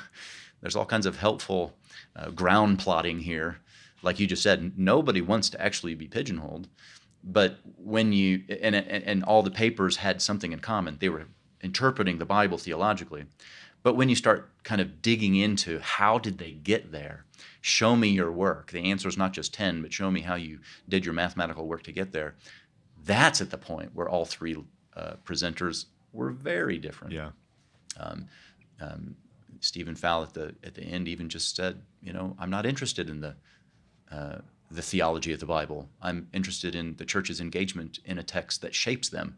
there's 0.62 0.76
all 0.76 0.86
kinds 0.86 1.06
of 1.06 1.18
helpful 1.18 1.74
uh, 2.16 2.30
ground 2.30 2.78
plotting 2.78 3.20
here. 3.20 3.58
Like 4.02 4.18
you 4.18 4.26
just 4.26 4.42
said, 4.42 4.78
nobody 4.78 5.20
wants 5.20 5.50
to 5.50 5.60
actually 5.60 5.94
be 5.94 6.06
pigeonholed. 6.06 6.68
But 7.22 7.58
when 7.76 8.12
you, 8.12 8.42
and, 8.48 8.74
and, 8.74 9.04
and 9.04 9.24
all 9.24 9.42
the 9.42 9.50
papers 9.50 9.96
had 9.96 10.22
something 10.22 10.52
in 10.52 10.60
common, 10.60 10.96
they 11.00 11.08
were 11.08 11.26
interpreting 11.60 12.18
the 12.18 12.24
Bible 12.24 12.58
theologically. 12.58 13.26
But 13.82 13.94
when 13.94 14.08
you 14.08 14.16
start 14.16 14.50
kind 14.64 14.80
of 14.80 15.02
digging 15.02 15.34
into 15.36 15.80
how 15.80 16.18
did 16.18 16.38
they 16.38 16.52
get 16.52 16.92
there, 16.92 17.24
show 17.60 17.96
me 17.96 18.08
your 18.08 18.30
work. 18.30 18.70
The 18.70 18.90
answer 18.90 19.08
is 19.08 19.18
not 19.18 19.32
just 19.32 19.52
10, 19.54 19.82
but 19.82 19.92
show 19.92 20.10
me 20.10 20.20
how 20.20 20.36
you 20.36 20.60
did 20.88 21.04
your 21.04 21.14
mathematical 21.14 21.66
work 21.66 21.82
to 21.84 21.92
get 21.92 22.12
there. 22.12 22.34
That's 23.04 23.40
at 23.40 23.50
the 23.50 23.58
point 23.58 23.90
where 23.94 24.08
all 24.08 24.24
three 24.24 24.56
uh, 24.96 25.14
presenters 25.24 25.86
were 26.12 26.30
very 26.30 26.78
different. 26.78 27.12
Yeah. 27.14 27.30
Stephen 29.62 29.94
Fowl 29.94 30.22
at 30.22 30.34
the 30.34 30.54
at 30.62 30.74
the 30.74 30.82
end 30.82 31.08
even 31.08 31.28
just 31.28 31.56
said, 31.56 31.82
you 32.02 32.12
know, 32.12 32.36
I'm 32.38 32.50
not 32.50 32.66
interested 32.66 33.08
in 33.08 33.20
the 33.20 33.34
uh, 34.10 34.38
the 34.70 34.82
theology 34.82 35.32
of 35.32 35.40
the 35.40 35.46
Bible. 35.46 35.88
I'm 36.00 36.28
interested 36.32 36.74
in 36.74 36.96
the 36.96 37.04
church's 37.04 37.40
engagement 37.40 37.98
in 38.04 38.18
a 38.18 38.22
text 38.22 38.62
that 38.62 38.74
shapes 38.74 39.08
them, 39.10 39.36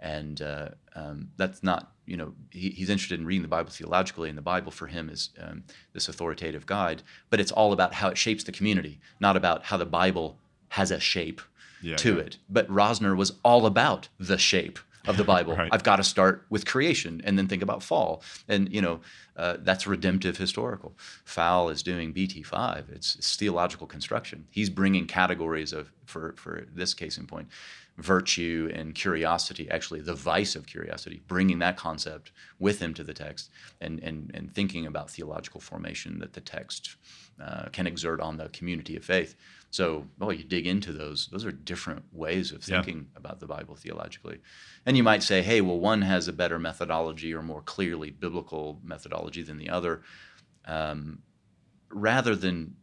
and 0.00 0.40
uh, 0.40 0.68
um, 0.94 1.28
that's 1.36 1.62
not, 1.62 1.92
you 2.06 2.16
know, 2.16 2.32
he, 2.50 2.70
he's 2.70 2.88
interested 2.90 3.20
in 3.20 3.26
reading 3.26 3.42
the 3.42 3.48
Bible 3.48 3.70
theologically, 3.70 4.28
and 4.30 4.38
the 4.38 4.42
Bible 4.42 4.70
for 4.72 4.86
him 4.86 5.10
is 5.10 5.30
um, 5.38 5.64
this 5.92 6.08
authoritative 6.08 6.64
guide. 6.66 7.02
But 7.30 7.38
it's 7.40 7.52
all 7.52 7.72
about 7.72 7.94
how 7.94 8.08
it 8.08 8.16
shapes 8.18 8.44
the 8.44 8.52
community, 8.52 8.98
not 9.20 9.36
about 9.36 9.64
how 9.64 9.76
the 9.76 9.86
Bible 9.86 10.38
has 10.68 10.90
a 10.90 10.98
shape 11.00 11.40
Yeah, 11.82 11.96
to 11.96 12.14
yeah. 12.16 12.22
it. 12.22 12.38
But 12.48 12.66
Rosner 12.68 13.14
was 13.14 13.32
all 13.44 13.66
about 13.66 14.08
the 14.18 14.38
shape 14.38 14.78
of 15.06 15.16
the 15.16 15.24
Bible. 15.24 15.54
Right. 15.56 15.68
I've 15.72 15.82
got 15.82 15.96
to 15.96 16.04
start 16.04 16.46
with 16.50 16.66
creation 16.66 17.20
and 17.24 17.38
then 17.38 17.48
think 17.48 17.62
about 17.62 17.82
fall. 17.82 18.22
And, 18.48 18.72
you 18.72 18.80
know, 18.80 19.00
uh, 19.36 19.56
that's 19.60 19.86
redemptive 19.86 20.36
historical. 20.36 20.94
Fowl 21.24 21.68
is 21.68 21.82
doing 21.82 22.12
BT5. 22.12 22.90
It's, 22.90 23.16
it's 23.16 23.36
theological 23.36 23.86
construction. 23.86 24.46
He's 24.50 24.70
bringing 24.70 25.06
categories 25.06 25.72
of, 25.72 25.92
for, 26.06 26.34
for 26.36 26.66
this 26.72 26.94
case 26.94 27.18
in 27.18 27.26
point, 27.26 27.48
virtue 27.98 28.70
and 28.74 28.94
curiosity, 28.94 29.70
actually 29.70 30.00
the 30.00 30.14
vice 30.14 30.56
of 30.56 30.66
curiosity, 30.66 31.22
bringing 31.28 31.58
that 31.58 31.76
concept 31.76 32.32
with 32.58 32.80
him 32.80 32.94
to 32.94 33.04
the 33.04 33.14
text 33.14 33.50
and, 33.80 34.00
and, 34.00 34.30
and 34.34 34.54
thinking 34.54 34.86
about 34.86 35.10
theological 35.10 35.60
formation 35.60 36.18
that 36.18 36.32
the 36.32 36.40
text 36.40 36.96
uh, 37.42 37.68
can 37.72 37.86
exert 37.86 38.20
on 38.20 38.36
the 38.36 38.48
community 38.50 38.96
of 38.96 39.04
faith. 39.04 39.34
So, 39.72 40.06
well, 40.18 40.32
you 40.34 40.44
dig 40.44 40.66
into 40.66 40.92
those, 40.92 41.28
those 41.32 41.46
are 41.46 41.50
different 41.50 42.04
ways 42.12 42.52
of 42.52 42.58
Yeah. 42.68 42.82
thinking 42.82 43.08
about 43.16 43.40
the 43.40 43.46
Bible 43.46 43.74
theologically. 43.74 44.38
And 44.84 44.96
you 44.98 45.02
might 45.02 45.22
say, 45.22 45.40
hey, 45.40 45.62
well, 45.62 45.80
one 45.80 46.02
has 46.02 46.28
a 46.28 46.32
better 46.32 46.58
methodology 46.58 47.32
or 47.34 47.42
more 47.42 47.62
clearly 47.62 48.10
biblical 48.10 48.80
methodology 48.84 49.42
than 49.42 49.56
the 49.56 49.70
other. 49.70 50.02
Um, 50.66 51.22
rather 51.90 52.36
than 52.36 52.76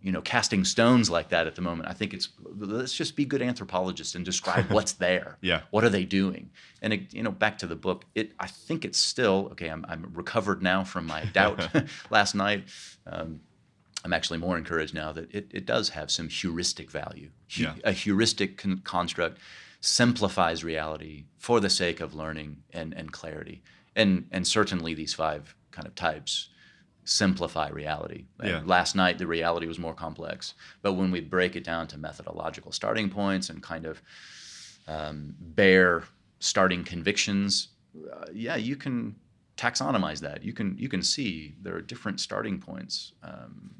you 0.00 0.12
know 0.12 0.20
casting 0.22 0.64
stones 0.64 1.08
like 1.10 1.30
that 1.30 1.46
at 1.46 1.54
the 1.54 1.62
moment 1.62 1.88
i 1.88 1.92
think 1.92 2.12
it's 2.12 2.28
let's 2.44 2.92
just 2.92 3.16
be 3.16 3.24
good 3.24 3.40
anthropologists 3.40 4.14
and 4.14 4.24
describe 4.24 4.66
what's 4.70 4.92
there 4.92 5.38
Yeah. 5.40 5.62
what 5.70 5.84
are 5.84 5.88
they 5.88 6.04
doing 6.04 6.50
and 6.82 6.92
it, 6.92 7.14
you 7.14 7.22
know 7.22 7.30
back 7.32 7.58
to 7.58 7.66
the 7.66 7.76
book 7.76 8.04
it 8.14 8.32
i 8.38 8.46
think 8.46 8.84
it's 8.84 8.98
still 8.98 9.48
okay 9.52 9.68
i'm, 9.68 9.84
I'm 9.88 10.10
recovered 10.14 10.62
now 10.62 10.84
from 10.84 11.06
my 11.06 11.24
doubt 11.24 11.68
last 12.10 12.34
night 12.34 12.64
um, 13.06 13.40
i'm 14.06 14.12
actually 14.18 14.38
more 14.46 14.56
encouraged 14.56 14.94
now 14.94 15.10
that 15.12 15.26
it, 15.38 15.46
it 15.58 15.66
does 15.66 15.86
have 15.90 16.08
some 16.10 16.28
heuristic 16.28 16.88
value 16.90 17.28
Hu- 17.56 17.62
Yeah. 17.64 17.74
a 17.84 17.92
heuristic 17.92 18.50
con- 18.62 18.80
construct 18.84 19.38
simplifies 19.80 20.64
reality 20.64 21.24
for 21.38 21.60
the 21.60 21.70
sake 21.70 22.00
of 22.00 22.14
learning 22.14 22.50
and, 22.72 22.94
and 22.94 23.12
clarity 23.12 23.62
and 23.94 24.26
and 24.30 24.46
certainly 24.46 24.94
these 24.94 25.14
five 25.14 25.54
kind 25.70 25.86
of 25.86 25.94
types 25.94 26.48
simplify 27.08 27.68
reality. 27.68 28.24
Yeah. 28.42 28.62
Last 28.64 28.96
night, 28.96 29.16
the 29.18 29.28
reality 29.28 29.66
was 29.68 29.78
more 29.78 29.94
complex. 29.94 30.54
But 30.82 30.94
when 30.94 31.12
we 31.12 31.20
break 31.20 31.54
it 31.54 31.62
down 31.62 31.86
to 31.88 31.96
methodological 31.98 32.72
starting 32.72 33.08
points 33.10 33.48
and 33.48 33.62
kind 33.62 33.86
of 33.86 34.02
um, 34.88 35.36
bare 35.40 36.02
starting 36.40 36.82
convictions, 36.84 37.68
uh, 38.12 38.26
yeah, 38.32 38.56
you 38.56 38.74
can 38.74 39.14
taxonomize 39.56 40.20
that. 40.20 40.42
You 40.42 40.52
can 40.52 40.76
you 40.78 40.88
can 40.88 41.02
see 41.02 41.54
there 41.62 41.76
are 41.76 41.80
different 41.92 42.18
starting 42.20 42.58
points. 42.58 43.12
Um, 43.22 43.70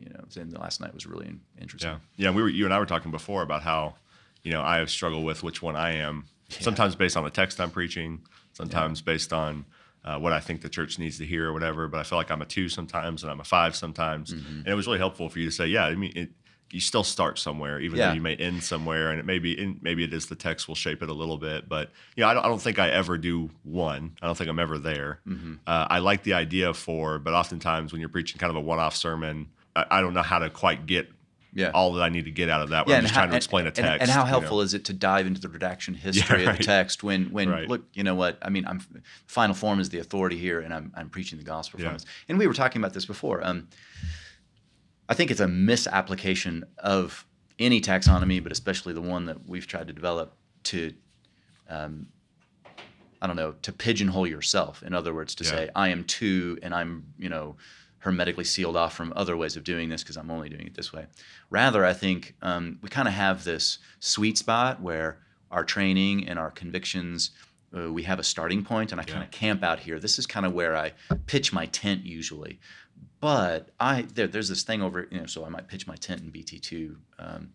you 0.00 0.08
know, 0.10 0.24
and 0.40 0.52
the 0.52 0.58
last 0.60 0.80
night 0.80 0.94
was 0.94 1.06
really 1.06 1.34
interesting. 1.60 1.90
Yeah, 1.90 1.98
yeah. 2.16 2.30
We 2.30 2.42
were 2.42 2.48
you 2.48 2.64
and 2.64 2.74
I 2.74 2.78
were 2.78 2.86
talking 2.86 3.10
before 3.10 3.42
about 3.42 3.62
how, 3.62 3.94
you 4.42 4.52
know, 4.52 4.62
I 4.62 4.76
have 4.76 4.90
struggled 4.90 5.24
with 5.24 5.42
which 5.42 5.62
one 5.62 5.76
I 5.76 5.92
am. 5.96 6.26
Sometimes 6.48 6.94
based 6.94 7.16
on 7.16 7.24
the 7.24 7.30
text 7.30 7.60
I'm 7.60 7.70
preaching, 7.70 8.20
sometimes 8.52 9.02
based 9.02 9.32
on 9.32 9.64
uh, 10.04 10.18
what 10.18 10.32
I 10.32 10.40
think 10.40 10.60
the 10.60 10.68
church 10.68 10.98
needs 10.98 11.18
to 11.18 11.24
hear 11.26 11.48
or 11.48 11.52
whatever. 11.52 11.88
But 11.88 12.00
I 12.00 12.02
feel 12.02 12.18
like 12.18 12.30
I'm 12.30 12.42
a 12.42 12.46
two 12.46 12.68
sometimes 12.68 13.22
and 13.22 13.32
I'm 13.32 13.40
a 13.40 13.44
five 13.44 13.74
sometimes. 13.74 14.32
Mm-hmm. 14.32 14.58
And 14.58 14.68
it 14.68 14.74
was 14.74 14.86
really 14.86 14.98
helpful 14.98 15.28
for 15.28 15.38
you 15.38 15.46
to 15.46 15.52
say, 15.52 15.66
yeah. 15.66 15.86
I 15.86 15.94
mean, 15.94 16.12
it, 16.14 16.30
you 16.70 16.80
still 16.80 17.04
start 17.04 17.38
somewhere, 17.38 17.78
even 17.80 17.98
Yeah. 17.98 18.08
though 18.08 18.14
you 18.14 18.20
may 18.20 18.34
end 18.36 18.62
somewhere, 18.64 19.10
and 19.10 19.20
it 19.20 19.24
may 19.24 19.38
be 19.38 19.58
in, 19.58 19.78
maybe 19.80 20.02
it 20.02 20.12
is 20.12 20.26
the 20.26 20.34
text 20.34 20.66
will 20.66 20.74
shape 20.74 21.02
it 21.02 21.08
a 21.08 21.12
little 21.14 21.38
bit. 21.38 21.68
But 21.68 21.90
you 22.16 22.22
know, 22.22 22.28
I 22.28 22.34
don't, 22.34 22.44
I 22.44 22.48
don't 22.48 22.60
think 22.60 22.78
I 22.78 22.90
ever 22.90 23.16
do 23.16 23.50
one. 23.62 24.16
I 24.20 24.26
don't 24.26 24.36
think 24.36 24.50
I'm 24.50 24.58
ever 24.58 24.78
there. 24.78 25.20
Mm-hmm. 25.26 25.54
Uh, 25.66 25.86
I 25.88 26.00
like 26.00 26.24
the 26.24 26.34
idea 26.34 26.74
for, 26.74 27.18
but 27.18 27.32
oftentimes 27.32 27.92
when 27.92 28.00
you're 28.00 28.08
preaching 28.08 28.38
kind 28.38 28.50
of 28.50 28.56
a 28.56 28.60
one-off 28.60 28.96
sermon, 28.96 29.48
I, 29.76 29.86
I 29.90 30.00
don't 30.00 30.14
know 30.14 30.22
how 30.22 30.38
to 30.38 30.50
quite 30.50 30.86
get 30.86 31.08
Yeah. 31.52 31.70
all 31.74 31.92
that 31.94 32.02
I 32.02 32.08
need 32.08 32.24
to 32.24 32.30
get 32.30 32.48
out 32.50 32.62
of 32.62 32.70
that. 32.70 32.86
When 32.86 32.96
I'm 32.96 33.02
just 33.02 33.14
how- 33.14 33.20
trying 33.22 33.30
to 33.30 33.36
explain 33.36 33.64
a 33.64 33.68
and- 33.68 33.76
text. 33.76 34.02
And, 34.02 34.10
how 34.10 34.20
you 34.20 34.24
know. 34.24 34.30
helpful 34.30 34.60
is 34.60 34.74
it 34.74 34.84
to 34.86 34.92
dive 34.92 35.26
into 35.26 35.40
the 35.40 35.48
redaction 35.48 35.94
history 36.06 36.42
of 36.42 36.48
right. 36.48 36.58
the 36.58 36.64
text 36.64 37.02
when, 37.02 37.26
when 37.30 37.48
Right. 37.48 37.68
look, 37.68 37.84
you 37.94 38.02
know 38.02 38.14
what? 38.14 38.38
I 38.42 38.50
mean, 38.50 38.66
I'm 38.66 38.80
final 39.26 39.54
form 39.54 39.80
is 39.80 39.88
the 39.90 39.98
authority 39.98 40.36
here, 40.38 40.60
and 40.60 40.72
I'm, 40.74 40.92
I'm 40.96 41.08
preaching 41.10 41.38
the 41.38 41.44
gospel 41.44 41.80
Yeah. 41.80 41.86
from 41.88 41.94
this. 41.94 42.06
And 42.28 42.38
we 42.38 42.46
were 42.46 42.54
talking 42.54 42.80
about 42.80 42.92
this 42.94 43.04
before. 43.06 43.44
Um, 43.46 43.68
I 45.08 45.14
think 45.14 45.30
it's 45.30 45.40
a 45.40 45.48
misapplication 45.48 46.64
of 46.78 47.26
any 47.58 47.80
taxonomy, 47.80 48.42
but 48.42 48.50
especially 48.52 48.92
the 48.94 49.02
one 49.02 49.26
that 49.26 49.46
we've 49.46 49.66
tried 49.66 49.86
to 49.88 49.92
develop 49.92 50.34
to, 50.64 50.92
um, 51.68 52.06
I 53.22 53.26
don't 53.26 53.36
know, 53.36 53.52
to 53.62 53.72
pigeonhole 53.72 54.26
yourself. 54.26 54.82
In 54.82 54.92
other 54.94 55.14
words, 55.14 55.34
to 55.36 55.44
Yeah. 55.44 55.50
say 55.50 55.70
I 55.76 55.88
am 55.90 56.04
two, 56.04 56.58
and 56.62 56.74
I'm 56.74 57.04
you 57.18 57.28
know 57.28 57.56
hermetically 58.04 58.44
sealed 58.44 58.76
off 58.76 58.94
from 58.94 59.14
other 59.16 59.34
ways 59.34 59.56
of 59.56 59.64
doing 59.64 59.88
this 59.88 60.02
because 60.02 60.18
I'm 60.18 60.30
only 60.30 60.50
doing 60.50 60.66
it 60.66 60.74
this 60.74 60.92
way. 60.92 61.06
Rather, 61.48 61.86
I 61.86 61.94
think 61.94 62.34
um, 62.42 62.78
we 62.82 62.90
kind 62.90 63.08
of 63.08 63.14
have 63.14 63.44
this 63.44 63.78
sweet 63.98 64.36
spot 64.36 64.82
where 64.82 65.18
our 65.50 65.64
training 65.64 66.28
and 66.28 66.38
our 66.38 66.50
convictions. 66.50 67.30
Uh, 67.76 67.90
we 67.90 68.02
have 68.02 68.18
a 68.18 68.22
starting 68.22 68.62
point, 68.62 68.92
and 68.92 69.00
I 69.00 69.04
kind 69.04 69.20
Yeah. 69.20 69.24
of 69.24 69.30
camp 69.30 69.64
out 69.64 69.80
here. 69.80 69.98
This 69.98 70.18
is 70.18 70.26
kind 70.26 70.44
of 70.44 70.52
where 70.52 70.76
I 70.76 70.92
pitch 71.26 71.52
my 71.52 71.64
tent 71.66 72.04
usually. 72.04 72.60
But 73.20 73.70
I 73.80 74.02
there, 74.02 74.26
there's 74.26 74.50
this 74.50 74.62
thing 74.64 74.82
over, 74.82 75.08
you 75.10 75.20
know, 75.20 75.26
so 75.26 75.44
I 75.46 75.48
might 75.48 75.66
pitch 75.66 75.86
my 75.86 75.96
tent 75.96 76.20
in 76.20 76.30
BT2. 76.30 76.96
Um, 77.18 77.52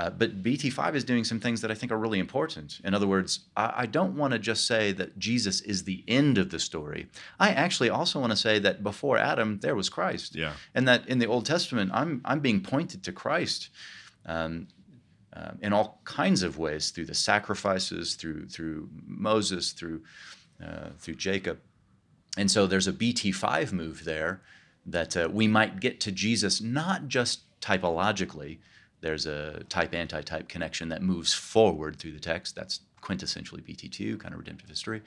uh, 0.00 0.08
but 0.08 0.42
BT5 0.42 0.94
is 0.94 1.04
doing 1.04 1.24
some 1.24 1.38
things 1.38 1.60
that 1.60 1.70
I 1.70 1.74
think 1.74 1.92
are 1.92 1.98
really 1.98 2.20
important. 2.20 2.80
In 2.84 2.94
other 2.94 3.06
words, 3.06 3.40
I, 3.54 3.72
I 3.76 3.86
don't 3.86 4.16
want 4.16 4.32
to 4.32 4.38
just 4.38 4.66
say 4.66 4.92
that 4.92 5.18
Jesus 5.18 5.60
is 5.60 5.84
the 5.84 6.02
end 6.08 6.38
of 6.38 6.48
the 6.48 6.58
story. 6.58 7.08
I 7.38 7.50
actually 7.50 7.90
also 7.90 8.18
want 8.18 8.32
to 8.32 8.36
say 8.36 8.58
that 8.60 8.82
before 8.82 9.18
Adam, 9.18 9.58
there 9.60 9.74
was 9.74 9.90
Christ. 9.90 10.34
Yeah. 10.34 10.54
And 10.74 10.88
that 10.88 11.06
in 11.06 11.18
the 11.18 11.26
Old 11.26 11.44
Testament, 11.44 11.90
I'm, 11.92 12.22
I'm 12.24 12.40
being 12.40 12.62
pointed 12.62 13.04
to 13.04 13.12
Christ 13.12 13.68
um, 14.24 14.68
uh, 15.36 15.50
in 15.60 15.74
all 15.74 16.00
kinds 16.04 16.42
of 16.42 16.56
ways 16.56 16.88
through 16.88 17.04
the 17.04 17.14
sacrifices, 17.14 18.14
through, 18.14 18.48
through 18.48 18.88
Moses, 19.06 19.72
through, 19.72 20.00
uh, 20.64 20.88
through 20.98 21.16
Jacob. 21.16 21.60
And 22.38 22.50
so 22.50 22.66
there's 22.66 22.88
a 22.88 22.92
BT5 22.94 23.70
move 23.72 24.04
there 24.04 24.40
that 24.86 25.14
uh, 25.14 25.28
we 25.30 25.46
might 25.46 25.78
get 25.78 26.00
to 26.00 26.10
Jesus 26.10 26.62
not 26.62 27.08
just 27.08 27.40
typologically. 27.60 28.60
There's 29.00 29.26
a 29.26 29.64
type 29.68 29.94
anti 29.94 30.22
type 30.22 30.48
connection 30.48 30.88
that 30.90 31.02
moves 31.02 31.32
forward 31.32 31.96
through 31.96 32.12
the 32.12 32.20
text. 32.20 32.54
That's 32.56 32.80
quintessentially 33.02 33.62
BT2, 33.62 34.20
kind 34.20 34.34
of 34.34 34.38
redemptive 34.40 34.68
history. 34.68 35.02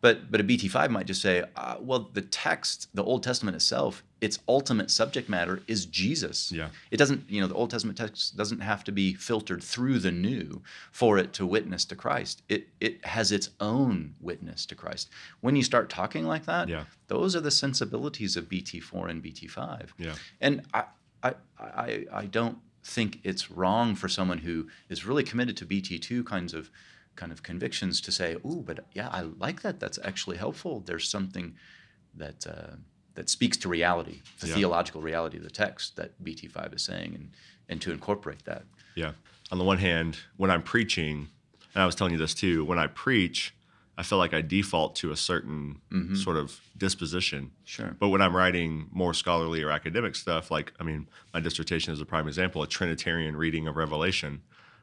But, 0.00 0.30
but 0.30 0.40
a 0.40 0.44
BT5 0.44 0.90
might 0.90 1.06
just 1.06 1.20
say, 1.20 1.42
uh, 1.56 1.74
well, 1.80 2.08
the 2.12 2.22
text, 2.22 2.86
the 2.94 3.02
Old 3.02 3.24
Testament 3.24 3.56
itself, 3.56 4.04
its 4.20 4.38
ultimate 4.46 4.92
subject 4.92 5.28
matter 5.28 5.60
is 5.66 5.86
Jesus. 5.86 6.52
Yeah. 6.52 6.68
It 6.92 6.98
doesn't, 6.98 7.28
you 7.28 7.40
know, 7.40 7.48
the 7.48 7.56
Old 7.56 7.70
Testament 7.70 7.98
text 7.98 8.36
doesn't 8.36 8.60
have 8.60 8.84
to 8.84 8.92
be 8.92 9.14
filtered 9.14 9.60
through 9.60 9.98
the 9.98 10.12
new 10.12 10.62
for 10.92 11.18
it 11.18 11.32
to 11.32 11.44
witness 11.44 11.84
to 11.86 11.96
Christ. 11.96 12.42
It 12.48 12.68
it 12.80 13.04
has 13.06 13.32
its 13.32 13.50
own 13.58 14.14
witness 14.20 14.66
to 14.66 14.76
Christ. 14.76 15.10
When 15.40 15.56
you 15.56 15.64
start 15.64 15.90
talking 15.90 16.24
like 16.26 16.46
that, 16.46 16.68
Yeah. 16.68 16.84
those 17.08 17.34
are 17.34 17.40
the 17.40 17.50
sensibilities 17.50 18.36
of 18.36 18.48
BT4 18.48 19.10
and 19.10 19.20
BT5. 19.20 19.88
Yeah. 19.98 20.14
And 20.40 20.62
I, 20.72 20.84
I, 21.24 21.34
I, 21.58 22.04
I 22.12 22.26
don't 22.26 22.58
think 22.88 23.20
it's 23.22 23.50
wrong 23.50 23.94
for 23.94 24.08
someone 24.08 24.38
who 24.38 24.66
is 24.88 25.04
really 25.04 25.22
committed 25.24 25.56
to 25.58 25.66
BT2 25.66 26.24
kinds 26.24 26.54
of 26.54 26.70
kind 27.16 27.32
of 27.32 27.42
convictions 27.42 28.00
to 28.00 28.10
say, 28.12 28.36
"Ooh, 28.46 28.62
but 28.66 28.86
yeah, 28.94 29.08
I 29.10 29.22
like 29.22 29.62
that. 29.62 29.78
That's 29.80 29.98
actually 30.04 30.36
helpful. 30.38 30.80
There's 30.80 31.08
something 31.08 31.54
that 32.14 32.46
uh, 32.46 32.76
that 33.14 33.28
speaks 33.28 33.56
to 33.58 33.68
reality, 33.68 34.22
the 34.40 34.46
Yeah. 34.48 34.54
theological 34.54 35.02
reality 35.02 35.36
of 35.38 35.42
the 35.44 35.50
text 35.50 35.96
that 35.96 36.10
BT5 36.22 36.74
is 36.74 36.82
saying, 36.82 37.14
and 37.14 37.30
and 37.68 37.80
to 37.82 37.92
incorporate 37.92 38.44
that." 38.44 38.64
Yeah. 38.94 39.12
On 39.50 39.58
the 39.58 39.64
one 39.64 39.78
hand, 39.78 40.18
when 40.36 40.50
I'm 40.50 40.62
preaching, 40.62 41.28
and 41.74 41.82
I 41.82 41.86
was 41.86 41.94
telling 41.94 42.12
you 42.12 42.18
this 42.18 42.34
too, 42.34 42.64
when 42.64 42.78
I 42.78 42.86
preach, 42.86 43.54
I 43.98 44.04
feel 44.04 44.16
like 44.18 44.32
I 44.32 44.42
default 44.42 44.94
to 44.96 45.10
a 45.10 45.16
certain 45.16 45.80
sort 46.14 46.36
of 46.36 46.58
disposition. 46.76 47.50
Sure. 47.64 47.96
But 47.98 48.08
when 48.10 48.22
I'm 48.22 48.34
writing 48.34 48.86
more 48.92 49.12
scholarly 49.12 49.60
or 49.64 49.70
academic 49.70 50.14
stuff, 50.14 50.52
like, 50.52 50.72
I 50.78 50.84
mean, 50.84 51.08
my 51.34 51.40
dissertation 51.40 51.92
is 51.92 52.00
a 52.00 52.06
prime 52.06 52.28
example, 52.28 52.62
a 52.62 52.68
Trinitarian 52.68 53.36
reading 53.36 53.66
of 53.66 53.76
Revelation. 53.76 54.40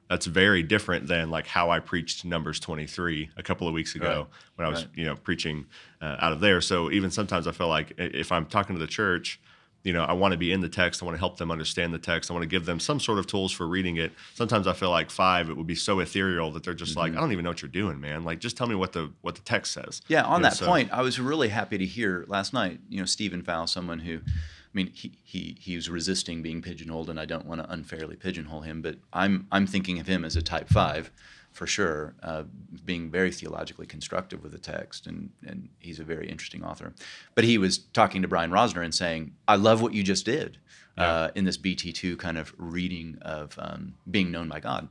That's 0.10 0.26
very 0.26 0.62
different 0.64 1.08
than 1.08 1.30
like 1.32 1.48
how 1.48 1.72
I 1.72 1.80
preached 1.80 2.26
Numbers 2.26 2.60
23 2.60 3.30
a 3.38 3.42
couple 3.42 3.68
of 3.70 3.74
weeks 3.74 3.96
ago 3.96 4.08
Right. 4.20 4.28
when 4.58 4.68
I 4.68 4.70
was, 4.70 4.82
Right. 4.86 4.98
you 4.98 5.06
know, 5.06 5.16
preaching 5.16 5.66
uh, 6.02 6.18
out 6.20 6.34
of 6.34 6.42
there. 6.42 6.60
So 6.62 6.92
even 6.92 7.10
sometimes 7.10 7.48
I 7.48 7.54
feel 7.54 7.70
like 7.70 7.94
if 7.98 8.32
I'm 8.34 8.46
talking 8.46 8.76
to 8.76 8.80
the 8.82 8.86
church, 8.86 9.40
you 9.86 9.94
know, 9.94 10.04
I 10.04 10.14
want 10.14 10.32
to 10.32 10.38
be 10.38 10.52
in 10.52 10.62
the 10.62 10.68
text. 10.68 11.02
I 11.04 11.06
want 11.06 11.16
to 11.16 11.20
help 11.20 11.38
them 11.38 11.52
understand 11.52 11.94
the 11.94 12.00
text. 12.00 12.32
I 12.32 12.34
want 12.34 12.42
to 12.42 12.48
give 12.48 12.66
them 12.66 12.80
some 12.80 13.00
sort 13.00 13.20
of 13.20 13.28
tools 13.28 13.52
for 13.52 13.68
reading 13.68 13.98
it. 13.98 14.12
Sometimes 14.34 14.66
I 14.66 14.74
feel 14.74 14.90
like 14.90 15.12
five, 15.12 15.48
it 15.48 15.56
would 15.56 15.68
be 15.68 15.76
so 15.76 16.00
ethereal 16.00 16.52
that 16.54 16.64
they're 16.64 16.74
just 16.74 16.98
like, 16.98 17.12
mm-hmm. 17.12 17.20
I 17.20 17.22
don't 17.22 17.32
even 17.32 17.44
know 17.44 17.52
what 17.52 17.62
you're 17.62 17.70
doing, 17.70 18.02
man. 18.02 18.24
Like, 18.24 18.40
just 18.40 18.58
tell 18.58 18.66
me 18.66 18.74
what 18.74 18.94
the 18.94 19.12
what 19.22 19.36
the 19.36 19.42
text 19.42 19.74
says. 19.74 20.02
Yeah, 20.08 20.24
on 20.24 20.40
You 20.40 20.44
know, 20.44 20.50
that 20.50 20.58
so- 20.58 20.66
point, 20.66 20.92
I 20.92 21.04
was 21.04 21.20
really 21.20 21.50
happy 21.50 21.78
to 21.78 21.86
hear 21.86 22.26
last 22.28 22.52
night. 22.52 22.80
You 22.90 23.00
know, 23.00 23.06
Stephen 23.06 23.44
Fowl, 23.44 23.68
someone 23.68 24.00
who, 24.00 24.18
I 24.18 24.74
mean, 24.74 24.88
he 24.88 25.20
he 25.24 25.56
he 25.60 25.76
was 25.76 25.88
resisting 25.88 26.42
being 26.42 26.64
pigeonholed, 26.64 27.10
and 27.12 27.20
I 27.20 27.26
don't 27.26 27.46
want 27.46 27.62
to 27.62 27.72
unfairly 27.72 28.16
pigeonhole 28.16 28.62
him, 28.62 28.82
but 28.82 28.96
I'm 29.14 29.46
I'm 29.52 29.68
thinking 29.68 30.00
of 30.00 30.08
him 30.08 30.26
as 30.26 30.36
a 30.36 30.42
Type 30.42 30.68
Five, 30.68 31.12
for 31.56 31.66
sure, 31.66 32.14
uh, 32.22 32.44
being 32.84 33.10
very 33.10 33.32
theologically 33.32 33.86
constructive 33.86 34.44
with 34.44 34.52
the 34.52 34.60
text, 34.60 35.08
and 35.08 35.30
and 35.48 35.70
he's 35.80 36.00
a 36.00 36.04
very 36.04 36.30
interesting 36.30 36.64
author. 36.64 36.94
But 37.34 37.46
he 37.46 37.58
was 37.58 37.78
talking 37.78 38.22
to 38.22 38.28
Brian 38.28 38.52
Rosner 38.52 38.84
and 38.84 38.94
saying, 38.94 39.34
"I 39.48 39.56
love 39.56 39.82
what 39.82 39.94
you 39.94 40.04
just 40.04 40.26
did 40.26 40.58
uh, 40.98 41.30
in 41.34 41.46
this 41.46 41.56
BT 41.56 41.94
two 41.94 42.18
kind 42.18 42.38
of 42.38 42.54
reading 42.58 43.18
of 43.22 43.58
um, 43.58 43.96
being 44.12 44.32
known 44.32 44.50
by 44.50 44.60
God." 44.60 44.90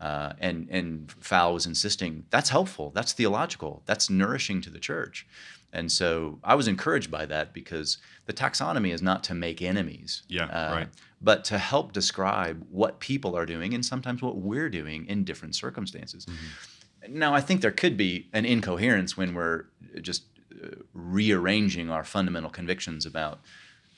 Uh, 0.00 0.34
and 0.38 0.68
and 0.70 1.10
Fowl 1.12 1.54
was 1.54 1.64
insisting 1.64 2.26
that's 2.28 2.50
helpful, 2.50 2.90
that's 2.94 3.14
theological, 3.14 3.82
that's 3.86 4.10
nourishing 4.10 4.60
to 4.60 4.70
the 4.70 4.80
church. 4.80 5.26
And 5.72 5.90
so 5.90 6.38
I 6.44 6.54
was 6.54 6.68
encouraged 6.68 7.10
by 7.10 7.24
that 7.26 7.54
because 7.54 7.98
the 8.26 8.32
taxonomy 8.32 8.92
is 8.92 9.00
not 9.00 9.24
to 9.24 9.34
make 9.34 9.62
enemies, 9.62 10.22
Yeah, 10.28 10.44
uh, 10.44 10.74
right. 10.74 10.88
but 11.20 11.44
to 11.44 11.58
help 11.58 11.92
describe 11.92 12.66
what 12.70 13.00
people 13.00 13.34
are 13.36 13.46
doing 13.46 13.72
and 13.72 13.84
sometimes 13.84 14.20
what 14.20 14.36
we're 14.36 14.68
doing 14.68 15.06
in 15.06 15.24
different 15.24 15.54
circumstances. 15.54 16.26
Mm-hmm. 16.26 17.18
Now, 17.18 17.34
I 17.34 17.40
think 17.40 17.62
there 17.62 17.72
could 17.72 17.96
be 17.96 18.28
an 18.32 18.44
incoherence 18.44 19.16
when 19.16 19.34
we're 19.34 19.64
just 20.00 20.24
uh, 20.62 20.68
rearranging 20.92 21.90
our 21.90 22.04
fundamental 22.04 22.50
convictions 22.50 23.06
about 23.06 23.40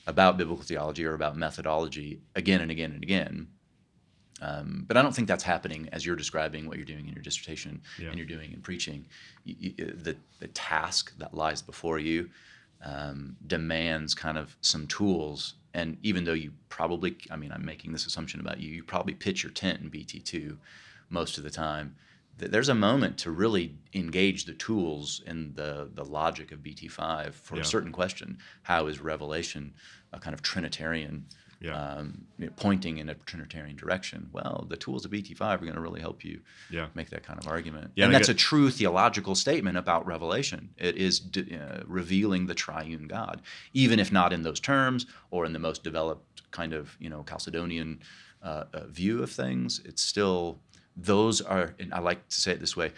about 0.07 0.37
biblical 0.37 0.63
theology 0.63 1.03
or 1.03 1.15
about 1.15 1.35
methodology 1.35 2.21
again 2.35 2.61
and 2.61 2.69
again 2.69 2.91
and 2.91 3.01
again. 3.01 3.47
Um, 4.41 4.83
but 4.87 4.97
I 4.97 5.01
don't 5.01 5.15
think 5.15 5.27
that's 5.27 5.43
happening 5.43 5.87
as 5.93 6.05
you're 6.05 6.15
describing 6.17 6.67
what 6.67 6.77
you're 6.77 6.85
doing 6.85 7.07
in 7.07 7.13
your 7.13 7.23
dissertation 7.23 7.81
Yeah. 7.99 8.09
and 8.09 8.17
you're 8.17 8.27
doing 8.27 8.51
in 8.51 8.61
preaching. 8.61 9.05
You, 9.45 9.55
you, 9.77 9.85
the, 9.85 10.17
the 10.39 10.47
task 10.49 11.13
that 11.19 11.33
lies 11.33 11.61
before 11.61 11.99
you 11.99 12.29
um, 12.83 13.37
demands 13.47 14.13
kind 14.13 14.37
of 14.37 14.55
some 14.61 14.87
tools. 14.87 15.53
And 15.73 15.97
even 16.03 16.25
though 16.25 16.33
you 16.33 16.51
probably, 16.69 17.15
I 17.31 17.37
mean, 17.37 17.51
I'm 17.51 17.65
making 17.65 17.93
this 17.93 18.05
assumption 18.05 18.39
about 18.41 18.59
you, 18.59 18.69
you 18.69 18.83
probably 18.83 19.13
pitch 19.13 19.41
your 19.43 19.51
tent 19.53 19.81
in 19.81 19.89
BT2 19.89 20.57
most 21.09 21.37
of 21.37 21.43
the 21.43 21.49
time. 21.49 21.95
There's 22.37 22.67
a 22.67 22.75
moment 22.75 23.17
to 23.19 23.31
really 23.31 23.75
engage 23.93 24.43
the 24.43 24.53
tools 24.53 25.21
in 25.25 25.53
the, 25.55 25.89
the 25.93 26.03
logic 26.03 26.51
of 26.51 26.59
BT5 26.59 27.33
for 27.33 27.55
Yeah. 27.55 27.61
a 27.61 27.65
certain 27.65 27.93
question. 27.93 28.37
How 28.63 28.87
is 28.87 28.99
Revelation 28.99 29.73
a 30.11 30.19
kind 30.19 30.33
of 30.33 30.41
Trinitarian 30.41 31.25
Yeah. 31.65 31.75
um, 31.75 32.25
you 32.37 32.45
know, 32.47 32.51
pointing 32.55 32.97
in 32.97 33.09
a 33.09 33.15
Trinitarian 33.15 33.75
direction. 33.75 34.29
Well, 34.31 34.65
the 34.69 34.77
tools 34.77 35.05
of 35.05 35.11
BT5 35.11 35.41
are 35.41 35.57
going 35.57 35.73
to 35.73 35.79
really 35.81 36.01
help 36.01 36.23
you 36.23 36.41
Yeah. 36.69 36.87
make 36.93 37.09
that 37.09 37.23
kind 37.23 37.39
of 37.39 37.47
argument. 37.47 37.91
Yeah, 37.95 38.05
and 38.05 38.13
and 38.13 38.15
that's 38.15 38.27
get- 38.27 38.35
a 38.35 38.39
true 38.39 38.69
theological 38.69 39.35
statement 39.35 39.77
about 39.77 40.05
Revelation. 40.05 40.69
It 40.77 40.95
is 40.97 41.19
d- 41.19 41.57
uh, 41.57 41.81
revealing 41.85 42.45
the 42.47 42.55
triune 42.55 43.07
God, 43.07 43.41
even 43.73 43.99
if 43.99 44.11
not 44.11 44.31
in 44.33 44.43
those 44.43 44.59
terms 44.59 45.05
or 45.31 45.45
in 45.45 45.53
the 45.53 45.59
most 45.59 45.83
developed 45.83 46.49
kind 46.51 46.73
of 46.73 46.95
you 46.99 47.09
know 47.09 47.23
Chalcedonian 47.23 47.99
uh, 48.43 48.65
uh, 48.73 48.85
view 48.87 49.23
of 49.23 49.31
things. 49.31 49.81
It's 49.85 50.01
still 50.03 50.59
those 50.95 51.41
are, 51.41 51.73
and 51.79 51.93
I 51.93 51.99
like 51.99 52.27
to 52.29 52.39
say 52.41 52.51
it 52.51 52.59
this 52.59 52.75
way. 52.77 52.91